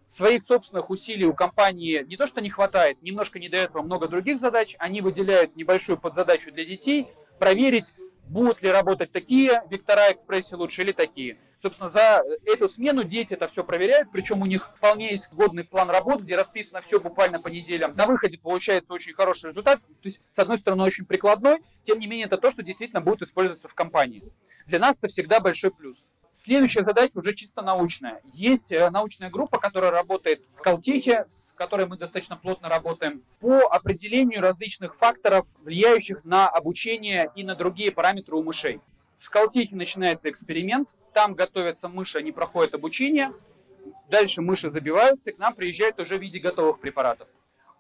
Своих 0.07 0.43
собственных 0.43 0.89
усилий 0.89 1.27
у 1.27 1.35
компании 1.35 2.03
не 2.09 2.17
то 2.17 2.27
что 2.27 2.41
не 2.41 2.49
хватает, 2.49 3.03
немножко 3.03 3.39
не 3.39 3.51
до 3.51 3.59
этого 3.59 3.83
много 3.83 4.09
других 4.09 4.41
задач. 4.41 4.75
Они 4.79 5.03
выделяют 5.03 5.55
небольшую 5.55 5.99
подзадачу 5.99 6.51
для 6.51 6.65
детей, 6.65 7.09
проверить, 7.39 7.93
будут 8.29 8.63
ли 8.63 8.71
работать 8.71 9.13
такие 9.13 9.63
вектора 9.71 10.13
экспрессии 10.13 10.55
лучше 10.55 10.83
или 10.83 10.93
такие. 10.93 11.39
Собственно, 11.59 11.89
за 11.89 12.23
эту 12.45 12.69
смену 12.69 13.05
дети 13.05 13.35
это 13.35 13.49
все 13.49 13.65
проверяют, 13.65 14.11
причем 14.13 14.43
у 14.43 14.47
них 14.47 14.73
вполне 14.77 15.13
есть 15.13 15.33
годный 15.33 15.65
план 15.65 15.91
работ, 15.91 16.23
где 16.23 16.37
расписано 16.37 16.81
все 16.81 17.01
буквально 17.01 17.41
по 17.41 17.49
неделям. 17.49 17.95
На 17.97 18.07
выходе 18.07 18.39
получается 18.39 18.93
очень 18.93 19.15
хороший 19.15 19.51
результат, 19.51 19.81
то 19.81 20.09
есть, 20.09 20.21
с 20.31 20.39
одной 20.39 20.59
стороны, 20.59 20.85
очень 20.85 21.07
прикладной, 21.07 21.59
тем 21.83 21.99
не 21.99 22.07
менее, 22.07 22.27
это 22.27 22.37
то, 22.37 22.51
что 22.51 22.63
действительно 22.63 23.01
будет 23.01 23.23
использоваться 23.23 23.69
в 23.69 23.75
компании. 23.75 24.23
Для 24.67 24.81
нас 24.81 24.99
это 24.99 25.09
всегда 25.09 25.41
большой 25.41 25.71
плюс. 25.71 26.07
Следующая 26.39 26.85
задача 26.85 27.13
уже 27.15 27.33
чисто 27.33 27.63
научная. 27.63 28.21
Есть 28.35 28.71
э, 28.71 28.91
научная 28.91 29.31
группа, 29.31 29.59
которая 29.59 29.91
работает 29.91 30.45
в 30.53 30.61
Калтехе, 30.61 31.25
с 31.27 31.55
которой 31.55 31.87
мы 31.87 31.97
достаточно 31.97 32.37
плотно 32.37 32.69
работаем, 32.69 33.23
по 33.41 33.61
определению 33.61 34.43
различных 34.43 34.95
факторов, 34.95 35.47
влияющих 35.63 36.27
на 36.27 36.47
обучение 36.47 37.31
и 37.37 37.43
на 37.43 37.55
другие 37.55 37.91
параметры 37.91 38.37
у 38.37 38.43
мышей. 38.43 38.83
В 39.17 39.23
Скалтехе 39.23 39.77
начинается 39.77 40.29
эксперимент, 40.29 40.91
там 41.15 41.33
готовятся 41.33 41.89
мыши, 41.89 42.19
они 42.19 42.33
проходят 42.33 42.75
обучение, 42.75 43.33
дальше 44.11 44.43
мыши 44.43 44.69
забиваются, 44.69 45.31
и 45.31 45.33
к 45.33 45.39
нам 45.39 45.55
приезжают 45.55 45.99
уже 46.01 46.19
в 46.19 46.21
виде 46.21 46.39
готовых 46.39 46.81
препаратов. 46.81 47.29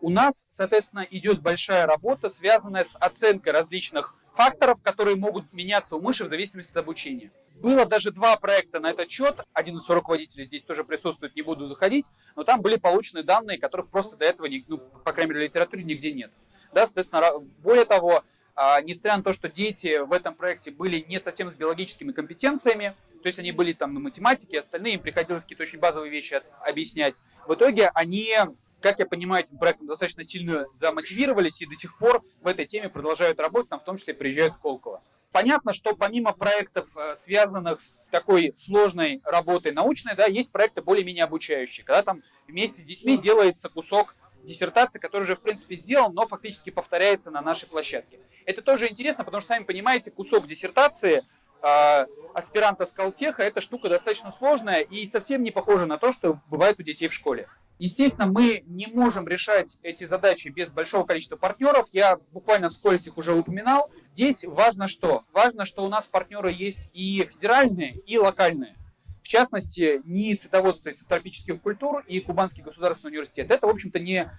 У 0.01 0.09
нас, 0.09 0.47
соответственно, 0.49 1.07
идет 1.11 1.42
большая 1.42 1.87
работа, 1.87 2.31
связанная 2.31 2.87
с 2.87 2.97
оценкой 2.97 3.53
различных 3.53 4.14
факторов, 4.33 4.81
которые 4.81 5.16
могут 5.16 5.53
меняться 5.53 5.97
у 5.97 6.01
мыши 6.01 6.25
в 6.25 6.31
зависимости 6.31 6.71
от 6.71 6.79
обучения. 6.79 7.31
Было 7.61 7.87
даже 7.87 8.11
два 8.11 8.37
проекта 8.37 8.81
на 8.81 8.90
этот 8.90 9.11
счет. 9.11 9.40
Один 9.53 9.77
из 9.77 9.88
руководителей 9.88 10.45
здесь 10.45 10.62
тоже 10.62 10.85
присутствует, 10.85 11.35
не 11.35 11.42
буду 11.42 11.66
заходить. 11.66 12.07
Но 12.35 12.45
там 12.45 12.61
были 12.61 12.77
получены 12.77 13.23
данные, 13.23 13.59
которых 13.59 13.88
просто 13.88 14.16
до 14.16 14.27
этого, 14.27 14.47
ну, 14.69 14.79
по 14.79 15.12
крайней 15.12 15.33
мере, 15.33 15.47
в 15.47 15.51
литературе 15.51 15.85
нигде 15.85 16.12
нет. 16.12 16.31
Да, 16.73 16.87
соответственно, 16.87 17.38
более 17.62 17.85
того, 17.85 18.25
а, 18.55 18.81
несмотря 18.81 19.16
на 19.19 19.23
то, 19.23 19.33
что 19.33 19.49
дети 19.49 19.99
в 19.99 20.12
этом 20.12 20.35
проекте 20.35 20.71
были 20.71 21.05
не 21.09 21.21
совсем 21.21 21.51
с 21.51 21.55
биологическими 21.55 22.12
компетенциями, 22.12 22.95
то 23.23 23.29
есть 23.29 23.38
они 23.38 23.53
были 23.53 23.73
там 23.73 23.92
на 23.92 24.01
математике, 24.01 24.61
остальные 24.61 24.95
им 24.95 25.01
приходилось 25.01 25.42
какие-то 25.42 25.64
очень 25.64 25.79
базовые 25.79 26.11
вещи 26.11 26.40
объяснять. 26.61 27.21
В 27.47 27.55
итоге 27.55 27.90
они, 27.95 28.33
как 28.81 28.99
я 28.99 29.07
понимаю, 29.07 29.43
этим 29.45 29.59
проектом 29.59 29.87
достаточно 29.87 30.25
сильно 30.25 30.67
замотивировались 30.75 31.61
и 31.62 31.67
до 31.67 31.75
сих 31.75 31.99
пор 31.99 32.23
в 32.41 32.47
этой 32.47 32.67
теме 32.67 32.89
продолжают 32.89 33.41
работать, 33.41 33.71
там 33.71 33.79
в 33.79 33.85
том 33.85 33.97
числе 33.97 34.15
приезжают 34.15 34.55
с 34.55 34.59
Колково. 34.59 35.01
Понятно, 35.33 35.73
что 35.73 35.95
помимо 35.95 36.33
проектов, 36.33 36.89
э, 36.97 37.15
связанных 37.17 37.81
с 37.81 38.09
такой 38.11 38.55
сложной 38.57 39.21
работой 39.25 39.73
научной, 39.73 40.15
да, 40.15 40.27
есть 40.27 40.53
проекты 40.53 40.83
более-менее 40.83 41.25
обучающие, 41.25 41.85
когда 41.85 42.03
там 42.03 42.23
вместе 42.47 42.83
с 42.83 42.85
детьми 42.85 43.19
делается 43.19 43.69
кусок 43.69 44.15
диссертации, 44.45 44.99
который 44.99 45.23
уже, 45.23 45.37
в 45.37 45.41
принципе, 45.41 45.77
сделан, 45.77 46.15
но 46.15 46.27
фактически 46.27 46.71
повторяется 46.71 47.31
на 47.31 47.43
нашей 47.43 47.69
площадке. 47.69 48.21
Это 48.45 48.62
тоже 48.62 48.89
интересно, 48.89 49.25
потому 49.25 49.41
что, 49.41 49.49
сами 49.49 49.65
понимаете, 49.65 50.11
кусок 50.11 50.47
диссертации 50.47 51.25
э, 51.62 52.07
аспиранта 52.33 52.87
Скалтеха– 52.87 53.43
это 53.45 53.61
штука 53.61 53.89
достаточно 53.89 54.31
сложная 54.31 54.81
и 54.81 55.09
совсем 55.11 55.43
не 55.43 55.51
похожа 55.51 55.87
на 55.87 55.99
то, 55.99 56.12
что 56.12 56.41
бывает 56.49 56.79
у 56.79 56.83
детей 56.83 57.09
в 57.09 57.15
школе. 57.15 57.49
Естественно, 57.79 58.27
мы 58.27 58.65
не 58.67 58.87
можем 58.87 59.29
решать 59.29 59.79
эти 59.83 60.05
задачи 60.05 60.49
без 60.49 60.71
большого 60.71 61.05
количества 61.05 61.37
партнеров. 61.37 61.89
Я 61.93 62.19
буквально 62.33 62.71
вскользь 62.71 63.07
их 63.07 63.19
уже 63.19 63.35
упоминал. 63.35 63.91
Здесь 64.01 64.45
важно 64.45 64.89
что? 64.89 65.25
Важно, 65.33 65.67
что 65.67 65.85
у 65.85 65.89
нас 65.89 66.07
партнеры 66.07 66.53
есть 66.53 66.91
и 66.95 67.27
федеральные, 67.31 67.99
и 67.99 68.17
локальные. 68.17 68.77
В 69.23 69.29
частности, 69.29 70.01
НИИ 70.05 70.37
цветоводства 70.37 70.91
и 70.91 70.95
тропических 70.95 71.61
культур 71.61 72.05
и 72.07 72.21
Кубанский 72.21 72.62
государственный 72.62 73.11
университет. 73.11 73.51
Это, 73.51 73.67
в 73.67 73.71
общем-то, 73.71 73.99
не, 73.99 74.31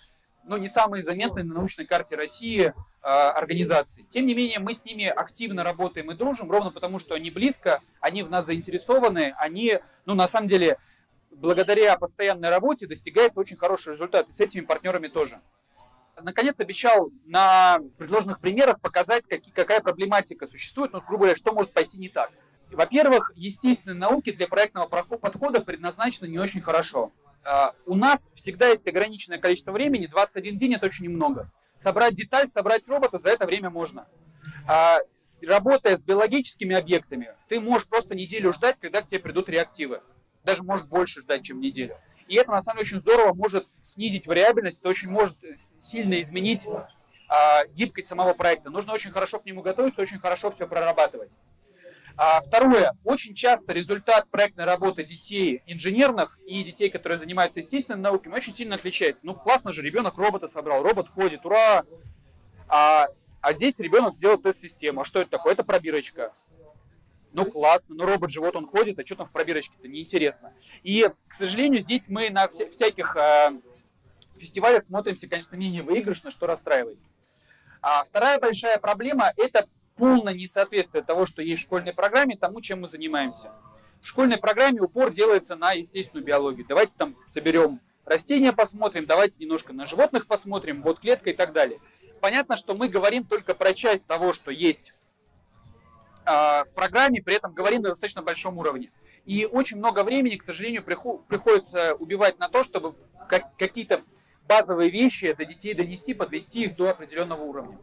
ну, 0.45 0.57
не 0.57 0.69
самые 0.69 1.03
заметные 1.03 1.43
на 1.43 1.55
научной 1.55 1.85
карте 1.85 2.15
России 2.15 2.67
э, 2.67 2.73
организации. 3.03 4.05
Тем 4.09 4.25
не 4.25 4.33
менее, 4.33 4.59
мы 4.59 4.73
с 4.73 4.85
ними 4.85 5.05
активно 5.05 5.63
работаем 5.63 6.09
и 6.09 6.15
дружим, 6.15 6.49
ровно 6.49 6.71
потому, 6.71 6.99
что 6.99 7.15
они 7.15 7.29
близко, 7.29 7.81
они 7.99 8.23
в 8.23 8.31
нас 8.31 8.45
заинтересованы, 8.45 9.35
они, 9.37 9.79
ну, 10.05 10.15
на 10.15 10.27
самом 10.27 10.47
деле, 10.47 10.77
благодаря 11.37 11.97
постоянной 11.97 12.49
работе 12.49 12.87
достигается 12.87 13.39
очень 13.39 13.57
хороший 13.57 13.93
результат. 13.93 14.29
И 14.29 14.31
с 14.31 14.39
этими 14.39 14.61
партнерами 14.61 15.07
тоже. 15.07 15.39
Наконец, 16.21 16.55
обещал 16.57 17.11
на 17.25 17.79
предложенных 17.97 18.39
примерах 18.39 18.81
показать, 18.81 19.27
какие, 19.27 19.53
какая 19.53 19.81
проблематика 19.81 20.47
существует, 20.47 20.91
ну, 20.93 21.01
грубо 21.01 21.25
говоря, 21.25 21.35
что 21.35 21.53
может 21.53 21.73
пойти 21.73 21.99
не 21.99 22.09
так. 22.09 22.31
Во-первых, 22.71 23.31
естественные 23.35 23.97
науки 23.97 24.31
для 24.31 24.47
проектного 24.47 24.87
подхода 24.87 25.61
предназначены 25.61 26.27
не 26.27 26.39
очень 26.39 26.61
хорошо. 26.61 27.11
А, 27.45 27.73
у 27.85 27.95
нас 27.95 28.31
всегда 28.33 28.69
есть 28.69 28.87
ограниченное 28.87 29.37
количество 29.37 29.71
времени, 29.71 30.07
21 30.07 30.57
день 30.57 30.73
это 30.73 30.87
очень 30.87 31.05
немного. 31.05 31.49
Собрать 31.77 32.15
деталь, 32.15 32.49
собрать 32.49 32.87
робота 32.87 33.19
за 33.19 33.29
это 33.29 33.45
время 33.45 33.69
можно. 33.69 34.07
А, 34.67 34.97
работая 35.45 35.97
с 35.97 36.03
биологическими 36.03 36.75
объектами, 36.75 37.35
ты 37.47 37.61
можешь 37.61 37.87
просто 37.87 38.15
неделю 38.15 38.51
ждать, 38.53 38.77
когда 38.79 39.01
к 39.01 39.05
тебе 39.05 39.19
придут 39.19 39.49
реактивы. 39.49 40.01
Даже 40.47 40.63
можешь 40.63 40.87
больше 40.87 41.21
ждать, 41.21 41.43
чем 41.43 41.59
неделю. 41.59 41.97
И 42.29 42.35
это 42.35 42.51
на 42.51 42.61
самом 42.61 42.77
деле 42.77 42.87
очень 42.87 42.99
здорово 43.01 43.33
может 43.33 43.67
снизить 43.81 44.27
вариабельность, 44.27 44.79
это 44.79 44.87
очень 44.87 45.09
может 45.09 45.37
сильно 45.57 46.21
изменить 46.21 46.65
а, 47.27 47.65
гибкость 47.67 48.07
самого 48.07 48.33
проекта. 48.33 48.69
Нужно 48.69 48.93
очень 48.93 49.11
хорошо 49.11 49.39
к 49.39 49.45
нему 49.45 49.61
готовиться, 49.61 50.01
очень 50.01 50.19
хорошо 50.19 50.49
все 50.49 50.65
прорабатывать. 50.65 51.37
А, 52.15 52.39
второе. 52.39 52.93
Очень 53.03 53.35
часто 53.35 53.73
результат 53.73 54.29
проектной 54.31 54.63
работы 54.63 55.03
детей 55.03 55.63
инженерных 55.65 56.39
и 56.47 56.63
детей, 56.63 56.89
которые 56.89 57.19
занимаются 57.19 57.59
естественными 57.59 58.03
науками, 58.03 58.33
очень 58.33 58.55
сильно 58.55 58.75
отличается. 58.75 59.25
Ну, 59.25 59.35
классно 59.35 59.73
же, 59.73 59.81
ребенок 59.81 60.17
робота 60.17 60.47
собрал, 60.47 60.81
робот 60.81 61.09
ходит, 61.09 61.45
ура! 61.45 61.83
А, 62.69 63.07
а 63.41 63.53
здесь 63.53 63.81
ребенок 63.81 64.13
сделал 64.15 64.37
тест-систему. 64.37 65.01
А 65.01 65.05
что 65.05 65.19
это 65.19 65.31
такое? 65.31 65.53
Это 65.53 65.65
пробирочка. 65.65 66.31
Ну, 67.37 67.45
классно, 67.45 67.93
но 67.93 68.07
робот 68.07 68.31
же, 68.31 68.41
вот 68.41 68.55
он 68.55 68.65
ходит, 68.65 68.97
а 68.99 69.05
что 69.05 69.13
там 69.13 69.27
в 69.27 69.31
пробирочке-то, 69.31 69.87
неинтересно. 69.87 70.53
И, 70.81 71.07
к 71.27 71.33
сожалению, 71.35 71.81
здесь 71.81 72.07
мы 72.07 72.31
на 72.31 72.47
вся, 72.47 72.67
всяких 72.67 73.15
э, 73.15 73.51
фестивалях 74.39 74.83
смотримся, 74.83 75.27
конечно, 75.27 75.55
менее 75.55 75.83
выигрышно, 75.83 76.31
что 76.31 76.47
расстраивает. 76.47 76.97
А 77.79 78.03
вторая 78.05 78.39
большая 78.39 78.79
проблема– 78.79 79.33
это 79.37 79.67
полное 79.95 80.33
несоответствие 80.33 81.03
того, 81.03 81.27
что 81.27 81.43
есть 81.43 81.61
в 81.61 81.65
школьной 81.65 81.93
программе, 81.93 82.35
тому, 82.35 82.59
чем 82.59 82.81
мы 82.81 82.87
занимаемся. 82.87 83.53
В 84.01 84.07
школьной 84.07 84.39
программе 84.39 84.81
упор 84.81 85.11
делается 85.11 85.55
на 85.55 85.73
естественную 85.73 86.25
биологию. 86.25 86.65
Давайте 86.67 86.95
там 86.97 87.15
соберем 87.27 87.81
растения, 88.03 88.51
посмотрим, 88.51 89.05
давайте 89.05 89.43
немножко 89.43 89.73
на 89.73 89.85
животных 89.85 90.25
посмотрим, 90.25 90.81
вот 90.81 91.01
клетка 91.01 91.29
и 91.29 91.33
так 91.33 91.53
далее. 91.53 91.79
Понятно, 92.19 92.57
что 92.57 92.73
мы 92.73 92.89
говорим 92.89 93.25
только 93.25 93.53
про 93.53 93.75
часть 93.75 94.07
того, 94.07 94.33
что 94.33 94.49
есть 94.49 94.95
в 96.27 96.73
программе, 96.75 97.21
при 97.21 97.35
этом 97.35 97.53
говорим 97.53 97.81
на 97.81 97.89
достаточно 97.89 98.21
большом 98.21 98.57
уровне. 98.57 98.91
И 99.25 99.47
очень 99.49 99.77
много 99.77 100.03
времени, 100.03 100.35
к 100.35 100.43
сожалению, 100.43 100.83
приходится 100.83 101.95
убивать 101.95 102.37
на 102.37 102.49
то, 102.49 102.63
чтобы 102.63 102.95
какие-то 103.57 104.01
базовые 104.47 104.89
вещи 104.89 105.33
до 105.33 105.45
детей 105.45 105.73
донести, 105.73 106.13
подвести 106.13 106.65
их 106.65 106.75
до 106.75 106.89
определенного 106.89 107.41
уровня. 107.41 107.77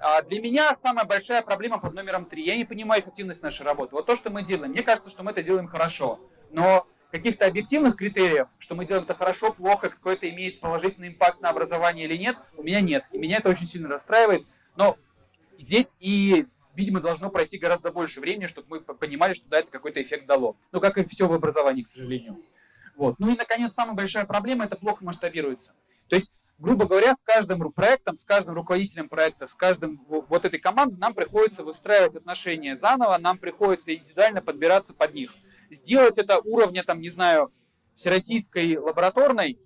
А 0.00 0.22
для 0.22 0.40
меня 0.40 0.76
самая 0.82 1.04
большая 1.04 1.42
проблема 1.42 1.78
под 1.78 1.94
номером 1.94 2.24
три. 2.24 2.42
Я 2.44 2.56
не 2.56 2.64
понимаю 2.64 3.02
эффективность 3.02 3.42
нашей 3.42 3.64
работы. 3.64 3.94
Вот 3.94 4.04
то, 4.06 4.16
что 4.16 4.30
мы 4.30 4.42
делаем. 4.42 4.72
Мне 4.72 4.82
кажется, 4.82 5.10
что 5.10 5.22
мы 5.22 5.30
это 5.30 5.42
делаем 5.42 5.68
хорошо. 5.68 6.18
Но 6.50 6.86
каких-то 7.12 7.46
объективных 7.46 7.96
критериев, 7.96 8.48
что 8.58 8.74
мы 8.74 8.84
делаем 8.84 9.04
это 9.04 9.14
хорошо, 9.14 9.52
плохо, 9.52 9.90
какой-то 9.90 10.28
имеет 10.28 10.60
положительный 10.60 11.08
импакт 11.08 11.40
на 11.40 11.50
образование 11.50 12.06
или 12.06 12.16
нет, 12.16 12.36
у 12.56 12.62
меня 12.62 12.80
нет. 12.80 13.04
И 13.12 13.18
меня 13.18 13.36
это 13.36 13.48
очень 13.50 13.66
сильно 13.66 13.88
расстраивает. 13.88 14.44
Но 14.74 14.96
здесь 15.58 15.94
и, 16.00 16.46
видимо, 16.74 17.00
должно 17.00 17.30
пройти 17.30 17.58
гораздо 17.58 17.92
больше 17.92 18.20
времени, 18.20 18.46
чтобы 18.46 18.68
мы 18.68 18.80
понимали, 18.80 19.34
что 19.34 19.48
да, 19.48 19.60
это 19.60 19.70
какой-то 19.70 20.02
эффект 20.02 20.26
дало. 20.26 20.56
Ну, 20.72 20.80
как 20.80 20.98
и 20.98 21.04
все 21.04 21.26
в 21.28 21.32
образовании, 21.32 21.82
к 21.82 21.88
сожалению. 21.88 22.42
Вот. 22.96 23.18
Ну 23.18 23.30
и, 23.32 23.36
наконец, 23.36 23.72
самая 23.72 23.94
большая 23.94 24.24
проблема– 24.24 24.64
это 24.66 24.76
плохо 24.76 25.04
масштабируется. 25.04 25.74
То 26.08 26.16
есть, 26.16 26.34
грубо 26.58 26.86
говоря, 26.86 27.14
с 27.14 27.22
каждым 27.22 27.72
проектом, 27.72 28.16
с 28.16 28.24
каждым 28.24 28.54
руководителем 28.54 29.08
проекта, 29.08 29.46
с 29.46 29.54
каждым 29.54 30.04
вот 30.08 30.44
этой 30.44 30.58
командой 30.58 30.98
нам 30.98 31.14
приходится 31.14 31.64
выстраивать 31.64 32.16
отношения 32.16 32.76
заново, 32.76 33.16
нам 33.18 33.38
приходится 33.38 33.94
индивидуально 33.94 34.42
подбираться 34.42 34.94
под 34.94 35.14
них. 35.14 35.32
Сделать 35.70 36.18
это 36.18 36.38
уровня, 36.38 36.84
там, 36.84 37.00
не 37.00 37.08
знаю, 37.08 37.52
всероссийской 37.94 38.76
лабораторной, 38.76 39.58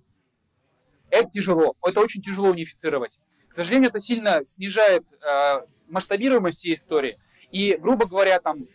это 1.11 1.29
тяжело, 1.31 1.77
это 1.85 2.01
очень 2.01 2.23
тяжело 2.23 2.51
унифицировать. 2.51 3.19
К 3.49 3.55
сожалению, 3.55 3.91
это 3.91 4.01
сильно 4.01 4.45
снижает 4.45 5.07
э, 5.23 5.61
масштабируемость 5.89 6.59
всей 6.59 6.75
истории. 6.75 7.19
И, 7.51 7.77
грубо 7.81 8.07
говоря, 8.07 8.41
там 8.41 8.67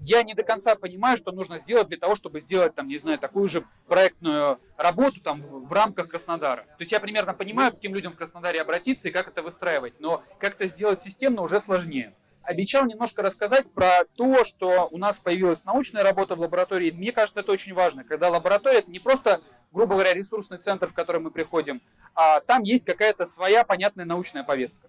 я 0.00 0.22
не 0.22 0.34
до 0.34 0.42
конца 0.42 0.74
понимаю, 0.74 1.16
что 1.16 1.30
нужно 1.30 1.58
сделать 1.58 1.88
для 1.88 1.98
того, 1.98 2.16
чтобы 2.16 2.40
сделать, 2.40 2.74
там, 2.74 2.88
не 2.88 2.98
знаю, 2.98 3.18
такую 3.18 3.48
же 3.48 3.64
проектную 3.86 4.58
работу 4.76 5.20
там, 5.20 5.42
в, 5.42 5.66
в 5.66 5.72
рамках 5.72 6.08
Краснодара. 6.08 6.62
То 6.62 6.80
есть 6.80 6.92
я 6.92 7.00
примерно 7.00 7.34
понимаю, 7.34 7.72
к 7.72 7.74
каким 7.76 7.94
людям 7.94 8.12
в 8.12 8.16
Краснодаре 8.16 8.62
обратиться 8.62 9.08
и 9.08 9.10
как 9.10 9.28
это 9.28 9.42
выстраивать, 9.42 10.00
но 10.00 10.22
как 10.38 10.54
это 10.54 10.66
сделать 10.68 11.02
системно 11.02 11.42
уже 11.42 11.60
сложнее. 11.60 12.14
Обещал 12.42 12.86
немножко 12.86 13.22
рассказать 13.22 13.70
про 13.72 14.04
то, 14.16 14.44
что 14.44 14.88
у 14.90 14.96
нас 14.96 15.18
появилась 15.18 15.64
научная 15.64 16.02
работа 16.02 16.34
в 16.34 16.40
лаборатории. 16.40 16.90
Мне 16.90 17.12
кажется, 17.12 17.40
это 17.40 17.52
очень 17.52 17.74
важно, 17.74 18.02
когда 18.02 18.30
лаборатория 18.30 18.78
это 18.78 18.90
не 18.90 18.98
просто, 18.98 19.42
грубо 19.72 19.94
говоря, 19.94 20.14
ресурсный 20.14 20.58
центр, 20.58 20.88
в 20.88 20.94
который 20.94 21.20
мы 21.20 21.30
приходим, 21.30 21.80
а 22.14 22.40
там 22.40 22.62
есть 22.62 22.84
какая-то 22.84 23.26
своя 23.26 23.64
понятная 23.64 24.04
научная 24.04 24.42
повестка. 24.42 24.88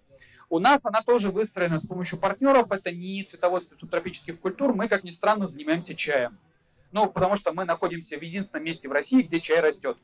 У 0.49 0.59
нас 0.59 0.85
она 0.85 1.01
тоже 1.01 1.31
выстроена 1.31 1.79
с 1.79 1.87
помощью 1.87 2.19
партнеров. 2.19 2.71
Это 2.71 2.91
не 2.91 3.23
цветоводство 3.23 3.75
субтропических 3.77 4.37
культур. 4.37 4.73
Мы, 4.73 4.89
как 4.89 5.05
ни 5.05 5.09
странно, 5.09 5.47
занимаемся 5.47 5.95
чаем. 5.95 6.37
Ну, 6.91 7.07
потому 7.09 7.37
что 7.37 7.53
мы 7.53 7.63
находимся 7.63 8.17
в 8.17 8.21
единственном 8.21 8.65
месте 8.65 8.89
в 8.89 8.91
России, 8.91 9.21
где 9.21 9.39
чай 9.39 9.61
растет. 9.61 9.97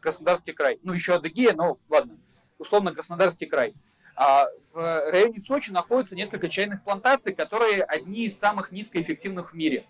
Краснодарский 0.00 0.52
край. 0.52 0.78
Ну, 0.84 0.92
еще 0.92 1.14
Адыгея, 1.14 1.54
но 1.54 1.78
ладно. 1.88 2.16
Условно, 2.58 2.92
Краснодарский 2.92 3.46
край. 3.46 3.74
А 4.14 4.46
в 4.72 5.10
районе 5.10 5.40
Сочи 5.40 5.70
находится 5.70 6.14
несколько 6.14 6.48
чайных 6.48 6.84
плантаций, 6.84 7.34
которые 7.34 7.82
одни 7.82 8.26
из 8.26 8.38
самых 8.38 8.70
низкоэффективных 8.70 9.52
в 9.52 9.56
мире. 9.56 9.84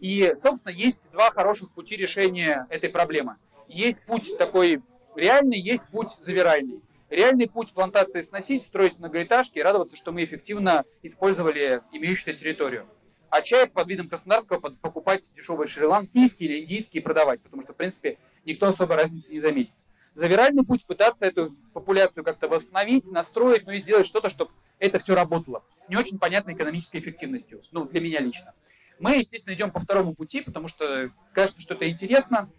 И, 0.00 0.32
собственно, 0.40 0.72
есть 0.72 1.02
два 1.12 1.30
хороших 1.30 1.72
пути 1.72 1.96
решения 1.96 2.66
этой 2.70 2.90
проблемы. 2.90 3.36
Есть 3.68 4.02
путь 4.04 4.36
такой 4.38 4.82
реальный, 5.14 5.58
есть 5.58 5.88
путь 5.90 6.10
завиральный. 6.10 6.80
Реальный 7.08 7.48
путь 7.48 7.72
плантации 7.72 8.20
сносить, 8.20 8.64
строить 8.64 8.98
многоэтажки 8.98 9.58
и 9.58 9.62
радоваться, 9.62 9.96
что 9.96 10.12
мы 10.12 10.24
эффективно 10.24 10.84
использовали 11.02 11.82
имеющуюся 11.92 12.38
территорию. 12.38 12.88
А 13.30 13.42
чай 13.42 13.66
под 13.68 13.88
видом 13.88 14.08
краснодарского 14.08 14.58
покупать 14.58 15.30
дешевый 15.34 15.66
шри-ланкийский 15.66 16.46
или 16.46 16.60
индийский 16.62 16.98
и 16.98 17.00
продавать, 17.00 17.42
потому 17.42 17.62
что, 17.62 17.74
в 17.74 17.76
принципе, 17.76 18.18
никто 18.44 18.68
особо 18.68 18.96
разницы 18.96 19.32
не 19.32 19.40
заметит. 19.40 19.74
Завиральный 20.14 20.64
путь 20.64 20.86
пытаться 20.86 21.26
эту 21.26 21.54
популяцию 21.74 22.24
как-то 22.24 22.48
восстановить, 22.48 23.10
настроить, 23.10 23.66
ну 23.66 23.72
и 23.72 23.80
сделать 23.80 24.06
что-то, 24.06 24.30
чтобы 24.30 24.50
это 24.78 24.98
все 24.98 25.14
работало 25.14 25.62
с 25.76 25.88
не 25.88 25.96
очень 25.96 26.18
понятной 26.18 26.54
экономической 26.54 26.98
эффективностью, 26.98 27.62
ну, 27.70 27.84
для 27.84 28.00
меня 28.00 28.20
лично. 28.20 28.52
Мы, 28.98 29.16
естественно, 29.16 29.54
идем 29.54 29.70
по 29.70 29.80
второму 29.80 30.14
пути, 30.14 30.40
потому 30.40 30.68
что 30.68 31.10
кажется, 31.32 31.60
что 31.60 31.74
это 31.74 31.88
интересно. 31.88 32.50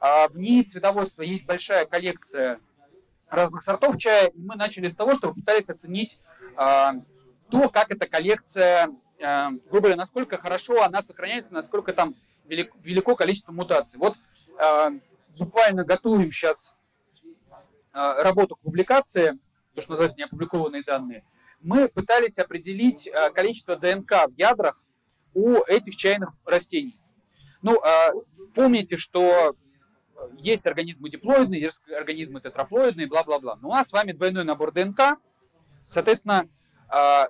А 0.00 0.28
в 0.28 0.38
ней 0.38 0.64
цветоводства 0.64 1.22
есть 1.22 1.44
большая 1.44 1.86
коллекция 1.86 2.60
разных 3.28 3.62
сортов 3.62 3.98
чая, 3.98 4.28
и 4.28 4.38
мы 4.38 4.56
начали 4.56 4.88
с 4.88 4.96
того, 4.96 5.14
что 5.14 5.32
пытались 5.32 5.70
оценить 5.70 6.20
э, 6.56 6.90
то, 7.50 7.68
как 7.68 7.90
эта 7.90 8.06
коллекция, 8.06 8.90
э, 9.18 9.48
грубо 9.70 9.80
говоря, 9.80 9.96
насколько 9.96 10.38
хорошо 10.38 10.82
она 10.82 11.02
сохраняется, 11.02 11.54
насколько 11.54 11.92
там 11.92 12.14
велик, 12.46 12.72
велико 12.80 13.16
количество 13.16 13.52
мутаций. 13.52 13.98
Вот 13.98 14.16
буквально 15.38 15.84
готовим 15.84 16.30
сейчас 16.30 16.76
работу 17.92 18.56
к 18.56 18.60
публикации, 18.60 19.38
то, 19.74 19.80
что 19.80 19.92
называется 19.92 20.18
неопубликованные 20.18 20.82
данные. 20.82 21.24
Мы 21.60 21.88
пытались 21.88 22.38
определить 22.38 23.10
количество 23.34 23.76
ДНК 23.76 24.26
в 24.28 24.34
ядрах 24.36 24.82
у 25.34 25.62
этих 25.64 25.96
чайных 25.96 26.30
растений. 26.44 26.94
Ну, 27.62 27.80
э, 27.82 28.12
помните, 28.54 28.96
что 28.96 29.54
есть 30.38 30.66
организмы 30.66 31.10
диплоидные, 31.10 31.60
есть 31.60 31.88
организмы 31.90 32.40
тетраплоидные, 32.40 33.06
бла-бла-бла. 33.06 33.56
Но 33.56 33.68
у 33.68 33.72
нас 33.72 33.88
с 33.88 33.92
вами 33.92 34.12
двойной 34.12 34.44
набор 34.44 34.72
ДНК, 34.72 35.18
соответственно, 35.86 36.48
а, 36.88 37.28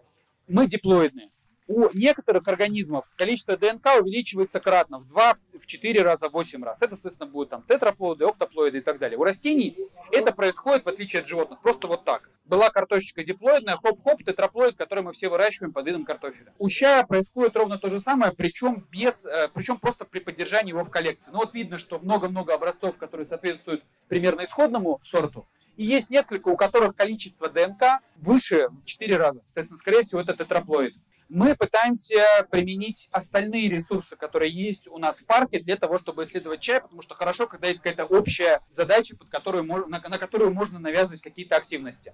мы 0.48 0.66
диплоидные. 0.66 1.30
У 1.74 1.88
некоторых 1.94 2.46
организмов 2.48 3.10
количество 3.16 3.56
ДНК 3.56 3.86
увеличивается 3.98 4.60
кратно, 4.60 4.98
в 4.98 5.06
2, 5.06 5.34
в 5.58 5.66
4 5.66 6.02
раза, 6.02 6.28
в 6.28 6.32
8 6.32 6.62
раз. 6.62 6.82
Это, 6.82 6.96
соответственно, 6.96 7.30
будут 7.30 7.48
там 7.48 7.64
тетраплоиды, 7.66 8.26
октоплоиды 8.26 8.78
и 8.78 8.80
так 8.82 8.98
далее. 8.98 9.18
У 9.18 9.24
растений 9.24 9.78
это 10.10 10.32
происходит, 10.32 10.84
в 10.84 10.88
отличие 10.88 11.22
от 11.22 11.28
животных, 11.28 11.62
просто 11.62 11.86
вот 11.86 12.04
так. 12.04 12.28
Была 12.44 12.68
картошечка 12.68 13.24
диплоидная, 13.24 13.78
хоп-хоп, 13.82 14.22
тетраплоид, 14.22 14.76
который 14.76 15.02
мы 15.02 15.14
все 15.14 15.30
выращиваем 15.30 15.72
под 15.72 15.86
видом 15.86 16.04
картофеля. 16.04 16.52
У 16.58 16.68
чая 16.68 17.06
происходит 17.06 17.56
ровно 17.56 17.78
то 17.78 17.90
же 17.90 18.00
самое, 18.00 18.32
причем, 18.32 18.86
без, 18.90 19.24
э, 19.24 19.48
причем 19.54 19.78
просто 19.78 20.04
при 20.04 20.20
поддержании 20.20 20.72
его 20.72 20.84
в 20.84 20.90
коллекции. 20.90 21.30
Ну 21.32 21.38
вот 21.38 21.54
видно, 21.54 21.78
что 21.78 21.98
много-много 22.00 22.52
образцов, 22.52 22.98
которые 22.98 23.24
соответствуют 23.24 23.82
примерно 24.08 24.44
исходному 24.44 25.00
сорту, 25.02 25.46
и 25.78 25.86
есть 25.86 26.10
несколько, 26.10 26.48
у 26.48 26.56
которых 26.58 26.94
количество 26.94 27.48
ДНК 27.48 28.02
выше 28.16 28.68
в 28.68 28.84
4 28.84 29.16
раза. 29.16 29.40
Соответственно, 29.46 29.78
скорее 29.78 30.02
всего, 30.02 30.20
это 30.20 30.36
тетраплоид 30.36 30.94
мы 31.32 31.56
пытаемся 31.56 32.22
применить 32.50 33.08
остальные 33.10 33.70
ресурсы, 33.70 34.16
которые 34.16 34.52
есть 34.52 34.86
у 34.86 34.98
нас 34.98 35.16
в 35.16 35.26
парке, 35.26 35.60
для 35.60 35.76
того, 35.76 35.98
чтобы 35.98 36.24
исследовать 36.24 36.60
чай, 36.60 36.82
потому 36.82 37.00
что 37.00 37.14
хорошо, 37.14 37.46
когда 37.46 37.68
есть 37.68 37.80
какая-то 37.80 38.04
общая 38.04 38.60
задача, 38.68 39.16
под 39.16 39.30
которую, 39.30 39.64
на, 39.64 39.86
на 39.88 40.18
которую 40.18 40.52
можно 40.52 40.78
навязывать 40.78 41.22
какие-то 41.22 41.56
активности. 41.56 42.12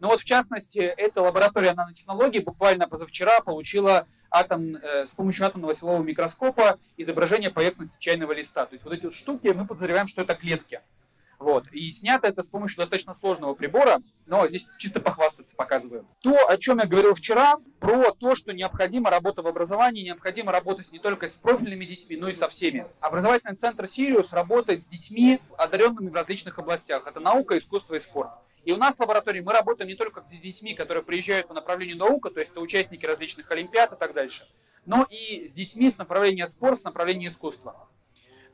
Но 0.00 0.08
вот 0.08 0.20
в 0.20 0.24
частности, 0.24 0.78
эта 0.78 1.22
лаборатория 1.22 1.74
нанотехнологий 1.74 2.40
буквально 2.40 2.88
позавчера 2.88 3.40
получила 3.40 4.08
атом, 4.30 4.74
э, 4.76 5.06
с 5.06 5.10
помощью 5.10 5.46
атомного 5.46 5.74
силового 5.74 6.02
микроскопа 6.02 6.80
изображение 6.96 7.50
поверхности 7.50 7.96
чайного 8.00 8.32
листа. 8.32 8.66
То 8.66 8.74
есть 8.74 8.84
вот 8.84 8.94
эти 8.94 9.04
вот 9.04 9.14
штуки 9.14 9.46
мы 9.48 9.66
подозреваем, 9.66 10.08
что 10.08 10.22
это 10.22 10.34
клетки. 10.34 10.80
Вот. 11.38 11.66
И 11.72 11.90
снято 11.90 12.26
это 12.26 12.42
с 12.42 12.48
помощью 12.48 12.78
достаточно 12.78 13.14
сложного 13.14 13.54
прибора, 13.54 14.00
но 14.26 14.48
здесь 14.48 14.68
чисто 14.78 15.00
похвастаться 15.00 15.54
показываю. 15.54 16.06
То, 16.22 16.48
о 16.48 16.56
чем 16.56 16.78
я 16.78 16.86
говорил 16.86 17.14
вчера, 17.14 17.56
про 17.78 18.12
то, 18.12 18.34
что 18.34 18.52
необходима 18.52 19.10
работа 19.10 19.42
в 19.42 19.46
образовании, 19.46 20.04
необходимо 20.04 20.52
работать 20.52 20.90
не 20.92 20.98
только 20.98 21.28
с 21.28 21.34
профильными 21.34 21.84
детьми, 21.84 22.16
но 22.16 22.28
и 22.28 22.34
со 22.34 22.48
всеми. 22.48 22.86
Образовательный 23.00 23.56
центр 23.56 23.86
«Сириус» 23.86 24.32
работает 24.32 24.82
с 24.82 24.86
детьми, 24.86 25.40
одаренными 25.58 26.08
в 26.08 26.14
различных 26.14 26.58
областях. 26.58 27.06
Это 27.06 27.20
наука, 27.20 27.58
искусство 27.58 27.94
и 27.94 28.00
спорт. 28.00 28.30
И 28.64 28.72
у 28.72 28.76
нас 28.76 28.96
в 28.96 29.00
лаборатории 29.00 29.40
мы 29.40 29.52
работаем 29.52 29.88
не 29.88 29.94
только 29.94 30.24
с 30.28 30.40
детьми, 30.40 30.74
которые 30.74 31.04
приезжают 31.04 31.48
по 31.48 31.54
направлению 31.54 31.98
наука, 31.98 32.30
то 32.30 32.40
есть 32.40 32.52
это 32.52 32.60
участники 32.60 33.04
различных 33.06 33.50
олимпиад 33.50 33.92
и 33.92 33.96
так 33.96 34.12
дальше, 34.12 34.48
но 34.86 35.06
и 35.08 35.46
с 35.46 35.52
детьми 35.52 35.90
с 35.90 35.98
направления 35.98 36.46
спорт, 36.48 36.80
с 36.80 36.84
направления 36.84 37.28
искусства. 37.28 37.88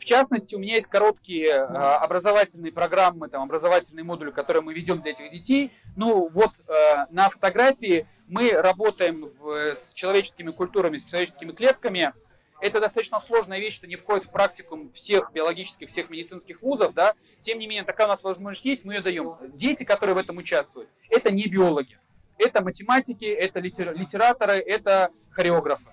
В 0.03 0.05
частности, 0.05 0.57
у 0.57 0.59
меня 0.59 0.75
есть 0.75 0.89
короткие 0.89 1.51
э, 1.51 1.63
образовательные 1.63 2.73
программы, 2.73 3.29
там, 3.29 3.41
образовательные 3.45 4.03
модули, 4.03 4.33
которые 4.33 4.61
мы 4.61 4.75
ведем 4.75 5.01
для 5.01 5.13
этих 5.13 5.31
детей. 5.31 5.71
Ну, 5.95 6.29
вот 6.29 6.51
э, 6.67 7.07
на 7.11 7.31
фотографии 7.31 8.09
мы 8.27 8.51
работаем 8.51 9.31
в, 9.39 9.77
с 9.77 9.95
человеческими 9.95 10.51
культурами, 10.51 10.99
с 10.99 11.05
человеческими 11.05 11.53
клетками. 11.53 12.13
Это 12.61 12.81
достаточно 12.81 13.21
сложная 13.21 13.61
вещь, 13.61 13.77
что 13.77 13.87
не 13.87 13.95
входит 13.95 14.25
в 14.25 14.33
практику 14.33 14.91
всех 14.93 15.31
биологических, 15.33 15.89
всех 15.89 16.11
медицинских 16.11 16.63
вузов, 16.63 16.95
да. 16.95 17.15
Тем 17.41 17.61
не 17.61 17.69
менее, 17.69 17.85
такая 17.85 18.09
у 18.09 18.11
нас 18.11 18.25
возможность 18.25 18.65
есть, 18.65 18.85
мы 18.85 18.95
ее 18.95 19.03
даем. 19.03 19.37
Дети, 19.55 19.85
которые 19.85 20.17
в 20.17 20.19
этом 20.19 20.37
участвуют, 20.37 20.89
это 21.11 21.31
не 21.31 21.47
биологи. 21.47 21.97
Это 22.39 22.61
математики, 22.61 23.27
это 23.27 23.61
литераторы, 23.61 24.55
это 24.55 25.13
хореографы 25.31 25.93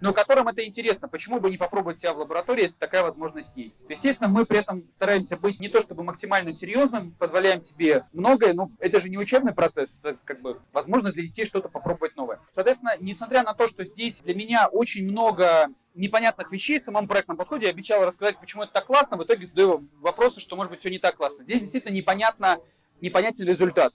но 0.00 0.12
которым 0.12 0.48
это 0.48 0.64
интересно. 0.64 1.08
Почему 1.08 1.40
бы 1.40 1.50
не 1.50 1.56
попробовать 1.56 2.00
себя 2.00 2.12
в 2.12 2.18
лаборатории, 2.18 2.62
если 2.62 2.76
такая 2.76 3.02
возможность 3.02 3.56
есть? 3.56 3.84
Естественно, 3.88 4.28
мы 4.28 4.44
при 4.44 4.58
этом 4.58 4.88
стараемся 4.90 5.36
быть 5.36 5.60
не 5.60 5.68
то 5.68 5.80
чтобы 5.80 6.02
максимально 6.02 6.52
серьезным, 6.52 7.12
позволяем 7.12 7.60
себе 7.60 8.04
многое, 8.12 8.54
но 8.54 8.70
это 8.78 9.00
же 9.00 9.08
не 9.08 9.18
учебный 9.18 9.54
процесс, 9.54 9.98
это 10.02 10.18
как 10.24 10.40
бы 10.40 10.60
возможность 10.72 11.14
для 11.14 11.24
детей 11.24 11.44
что-то 11.44 11.68
попробовать 11.68 12.16
новое. 12.16 12.40
Соответственно, 12.50 12.96
несмотря 13.00 13.42
на 13.42 13.54
то, 13.54 13.68
что 13.68 13.84
здесь 13.84 14.20
для 14.20 14.34
меня 14.34 14.68
очень 14.68 15.08
много 15.10 15.68
непонятных 15.94 16.50
вещей 16.50 16.78
в 16.78 16.82
самом 16.82 17.06
проектном 17.06 17.36
подходе, 17.36 17.66
я 17.66 17.70
обещал 17.70 18.04
рассказать, 18.04 18.38
почему 18.38 18.64
это 18.64 18.72
так 18.72 18.86
классно, 18.86 19.16
в 19.16 19.24
итоге 19.24 19.46
задаю 19.46 19.88
вопросы, 20.00 20.40
что 20.40 20.56
может 20.56 20.70
быть 20.70 20.80
все 20.80 20.90
не 20.90 20.98
так 20.98 21.16
классно. 21.16 21.44
Здесь 21.44 21.60
действительно 21.60 21.92
непонятно, 21.92 22.58
непонятен 23.00 23.46
результат. 23.46 23.92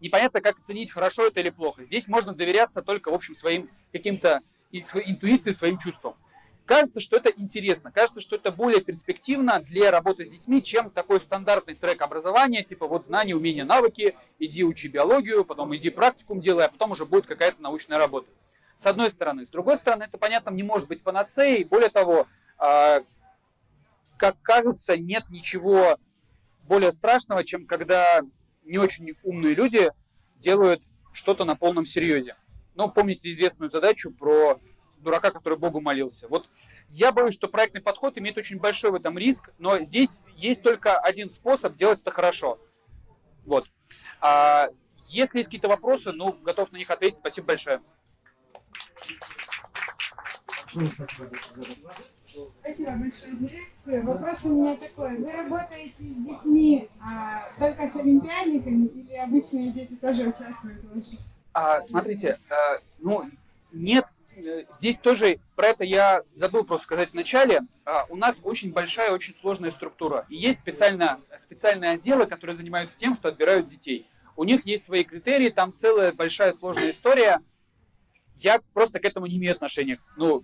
Непонятно, 0.00 0.40
как 0.40 0.58
оценить, 0.58 0.90
хорошо 0.90 1.28
это 1.28 1.38
или 1.38 1.50
плохо. 1.50 1.84
Здесь 1.84 2.08
можно 2.08 2.34
доверяться 2.34 2.82
только, 2.82 3.10
в 3.10 3.14
общем, 3.14 3.36
своим 3.36 3.70
каким-то 3.92 4.40
и 4.72 4.84
своей 4.84 5.12
интуицией, 5.12 5.54
своим 5.54 5.78
чувством. 5.78 6.16
Кажется, 6.64 7.00
что 7.00 7.16
это 7.16 7.30
интересно, 7.36 7.90
кажется, 7.90 8.20
что 8.20 8.36
это 8.36 8.52
более 8.52 8.80
перспективно 8.80 9.60
для 9.60 9.90
работы 9.90 10.24
с 10.24 10.28
детьми, 10.28 10.62
чем 10.62 10.90
такой 10.90 11.20
стандартный 11.20 11.74
трек 11.74 12.00
образования, 12.02 12.62
типа 12.62 12.86
вот 12.86 13.04
знания, 13.04 13.34
умения, 13.34 13.64
навыки, 13.64 14.16
иди 14.38 14.64
учи 14.64 14.88
биологию, 14.88 15.44
потом 15.44 15.74
иди 15.76 15.90
практикум 15.90 16.40
делай, 16.40 16.66
а 16.66 16.68
потом 16.68 16.92
уже 16.92 17.04
будет 17.04 17.26
какая-то 17.26 17.60
научная 17.60 17.98
работа. 17.98 18.28
С 18.76 18.86
одной 18.86 19.10
стороны. 19.10 19.44
С 19.44 19.50
другой 19.50 19.76
стороны, 19.76 20.04
это, 20.04 20.18
понятно, 20.18 20.50
не 20.50 20.62
может 20.62 20.88
быть 20.88 21.02
панацеей. 21.02 21.64
Более 21.64 21.90
того, 21.90 22.26
а, 22.58 23.02
как 24.16 24.40
кажется, 24.40 24.96
нет 24.96 25.24
ничего 25.30 25.98
более 26.62 26.92
страшного, 26.92 27.44
чем 27.44 27.66
когда 27.66 28.22
не 28.64 28.78
очень 28.78 29.14
умные 29.24 29.54
люди 29.54 29.90
делают 30.36 30.82
что-то 31.12 31.44
на 31.44 31.56
полном 31.56 31.86
серьезе. 31.86 32.36
Ну, 32.74 32.90
помните 32.90 33.30
известную 33.32 33.70
задачу 33.70 34.10
про 34.10 34.60
дурака, 34.98 35.30
который 35.30 35.58
Богу 35.58 35.80
молился. 35.80 36.28
Вот 36.28 36.48
я 36.88 37.12
боюсь, 37.12 37.34
что 37.34 37.48
проектный 37.48 37.82
подход 37.82 38.16
имеет 38.18 38.38
очень 38.38 38.58
большой 38.58 38.92
в 38.92 38.94
этом 38.94 39.18
риск, 39.18 39.50
но 39.58 39.78
здесь 39.80 40.22
есть 40.36 40.62
только 40.62 40.98
один 40.98 41.30
способ 41.30 41.74
делать 41.74 42.00
это 42.00 42.10
хорошо. 42.10 42.58
Вот. 43.44 43.66
А 44.20 44.68
если 45.08 45.38
есть 45.38 45.48
какие-то 45.48 45.68
вопросы, 45.68 46.12
ну, 46.12 46.32
готов 46.32 46.72
на 46.72 46.76
них 46.76 46.90
ответить. 46.90 47.18
Спасибо 47.18 47.48
большое. 47.48 47.82
Спасибо 52.52 52.92
большое 52.92 53.36
за 53.36 53.46
лекцию. 53.46 54.06
Вопрос 54.06 54.44
у 54.46 54.54
меня 54.54 54.76
такой. 54.76 55.16
Вы 55.18 55.30
работаете 55.32 56.02
с 56.04 56.24
детьми 56.24 56.88
а, 57.00 57.52
только 57.58 57.86
с 57.86 57.96
олимпиадниками 57.96 58.86
или 58.86 59.16
обычные 59.16 59.70
дети 59.70 59.96
тоже 59.96 60.22
участвуют 60.22 60.82
в 60.82 60.94
ваших 60.94 61.20
а, 61.52 61.80
смотрите, 61.82 62.38
а, 62.50 62.78
ну, 62.98 63.30
нет, 63.72 64.06
э, 64.36 64.64
здесь 64.78 64.98
тоже, 64.98 65.38
про 65.56 65.68
это 65.68 65.84
я 65.84 66.22
забыл 66.34 66.64
просто 66.64 66.84
сказать 66.84 67.10
в 67.10 67.14
начале, 67.14 67.62
а, 67.84 68.06
у 68.08 68.16
нас 68.16 68.36
очень 68.42 68.72
большая, 68.72 69.12
очень 69.12 69.34
сложная 69.34 69.70
структура. 69.70 70.26
И 70.28 70.36
есть 70.36 70.60
специально, 70.60 71.20
специальные 71.38 71.92
отделы, 71.92 72.26
которые 72.26 72.56
занимаются 72.56 72.98
тем, 72.98 73.14
что 73.14 73.28
отбирают 73.28 73.68
детей. 73.68 74.06
У 74.36 74.44
них 74.44 74.64
есть 74.66 74.86
свои 74.86 75.04
критерии, 75.04 75.50
там 75.50 75.76
целая 75.76 76.12
большая 76.12 76.52
сложная 76.52 76.90
история. 76.90 77.40
Я 78.36 78.60
просто 78.72 78.98
к 78.98 79.04
этому 79.04 79.26
не 79.26 79.36
имею 79.36 79.52
отношения. 79.52 79.98
Ну, 80.16 80.42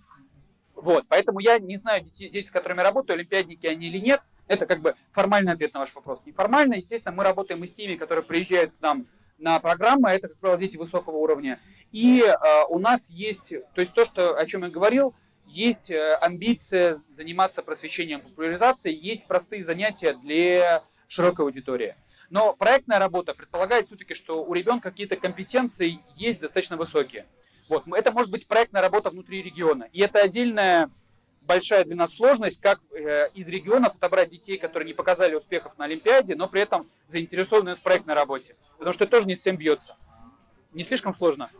вот, 0.75 1.07
поэтому 1.09 1.41
я 1.41 1.59
не 1.59 1.79
знаю, 1.79 2.05
дети, 2.05 2.29
дети, 2.29 2.47
с 2.47 2.51
которыми 2.51 2.83
работаю, 2.83 3.17
олимпиадники 3.17 3.67
они 3.67 3.89
или 3.89 3.99
нет. 3.99 4.23
Это 4.47 4.67
как 4.67 4.81
бы 4.81 4.95
формальный 5.11 5.53
ответ 5.53 5.75
на 5.75 5.81
ваш 5.81 5.95
вопрос. 5.95 6.23
Неформально, 6.25 6.75
естественно, 6.75 7.15
мы 7.15 7.25
работаем 7.25 7.63
и 7.65 7.67
с 7.67 7.73
теми, 7.75 7.97
которые 7.97 8.25
приезжают 8.25 8.73
к 8.73 8.81
нам 8.81 9.07
на 9.39 9.59
программы, 9.61 10.11
это, 10.11 10.29
как 10.29 10.39
правило, 10.39 10.59
дети 10.59 10.77
высокого 10.77 11.17
уровня. 11.17 11.61
И 11.93 12.23
э, 12.23 12.35
у 12.69 12.79
нас 12.79 13.09
есть, 13.09 13.55
то 13.75 13.81
есть 13.81 13.93
то, 13.95 14.05
что, 14.05 14.37
о 14.37 14.47
чем 14.47 14.65
я 14.65 14.69
говорил, 14.69 15.15
есть 15.47 15.91
э, 15.91 16.15
амбиция 16.21 17.01
заниматься 17.09 17.63
просвещением, 17.63 18.21
популяризацией, 18.21 18.99
есть 18.99 19.27
простые 19.27 19.65
занятия 19.65 20.13
для 20.13 20.83
широкой 21.09 21.47
аудитории. 21.47 21.97
Но 22.29 22.53
проектная 22.53 22.99
работа 22.99 23.35
предполагает 23.35 23.87
все-таки, 23.87 24.15
что 24.15 24.45
у 24.45 24.53
ребенка 24.53 24.91
какие-то 24.91 25.17
компетенции 25.17 26.01
есть 26.15 26.41
достаточно 26.41 26.77
высокие. 26.77 27.27
Вот. 27.69 27.85
Это 27.89 28.13
может 28.13 28.31
быть 28.31 28.47
проектная 28.47 28.83
работа 28.83 29.11
внутри 29.11 29.43
региона. 29.43 29.89
И 29.93 30.01
это 30.01 30.21
отдельная 30.21 30.91
большая 31.49 31.85
для 31.85 31.97
нас 31.97 32.15
сложность, 32.15 32.61
как 32.61 32.79
э, 32.93 33.31
из 33.35 33.49
регионов 33.49 33.97
отобрать 33.97 34.29
детей, 34.29 34.59
которые 34.59 34.87
не 34.87 34.95
показали 34.95 35.35
успехов 35.35 35.77
на 35.79 35.87
Олимпиаде, 35.87 36.37
но 36.37 36.47
при 36.47 36.61
этом 36.61 36.89
заинтересованы 37.09 37.75
в 37.75 37.81
проектной 37.81 38.15
работе. 38.15 38.55
Потому 38.77 38.93
что 38.93 39.05
это 39.05 39.13
тоже 39.13 39.27
не 39.27 39.35
всем 39.35 39.57
бьется. 39.57 39.97
Не 40.73 40.85
слишком 40.85 41.15
сложно? 41.15 41.51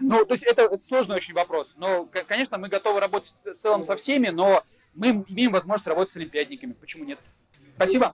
Ну, 0.00 0.24
то 0.24 0.34
есть 0.34 0.44
это, 0.44 0.76
сложный 0.78 1.16
очень 1.16 1.34
вопрос. 1.34 1.74
Но, 1.76 2.08
конечно, 2.26 2.58
мы 2.58 2.68
готовы 2.68 3.00
работать 3.00 3.34
в 3.44 3.52
целом 3.54 3.84
со 3.84 3.96
всеми, 3.96 4.28
но 4.28 4.64
мы 4.94 5.24
имеем 5.28 5.52
возможность 5.52 5.86
работать 5.86 6.12
с 6.12 6.16
олимпиадниками. 6.16 6.72
Почему 6.72 7.04
нет? 7.04 7.18
Спасибо. 7.76 8.12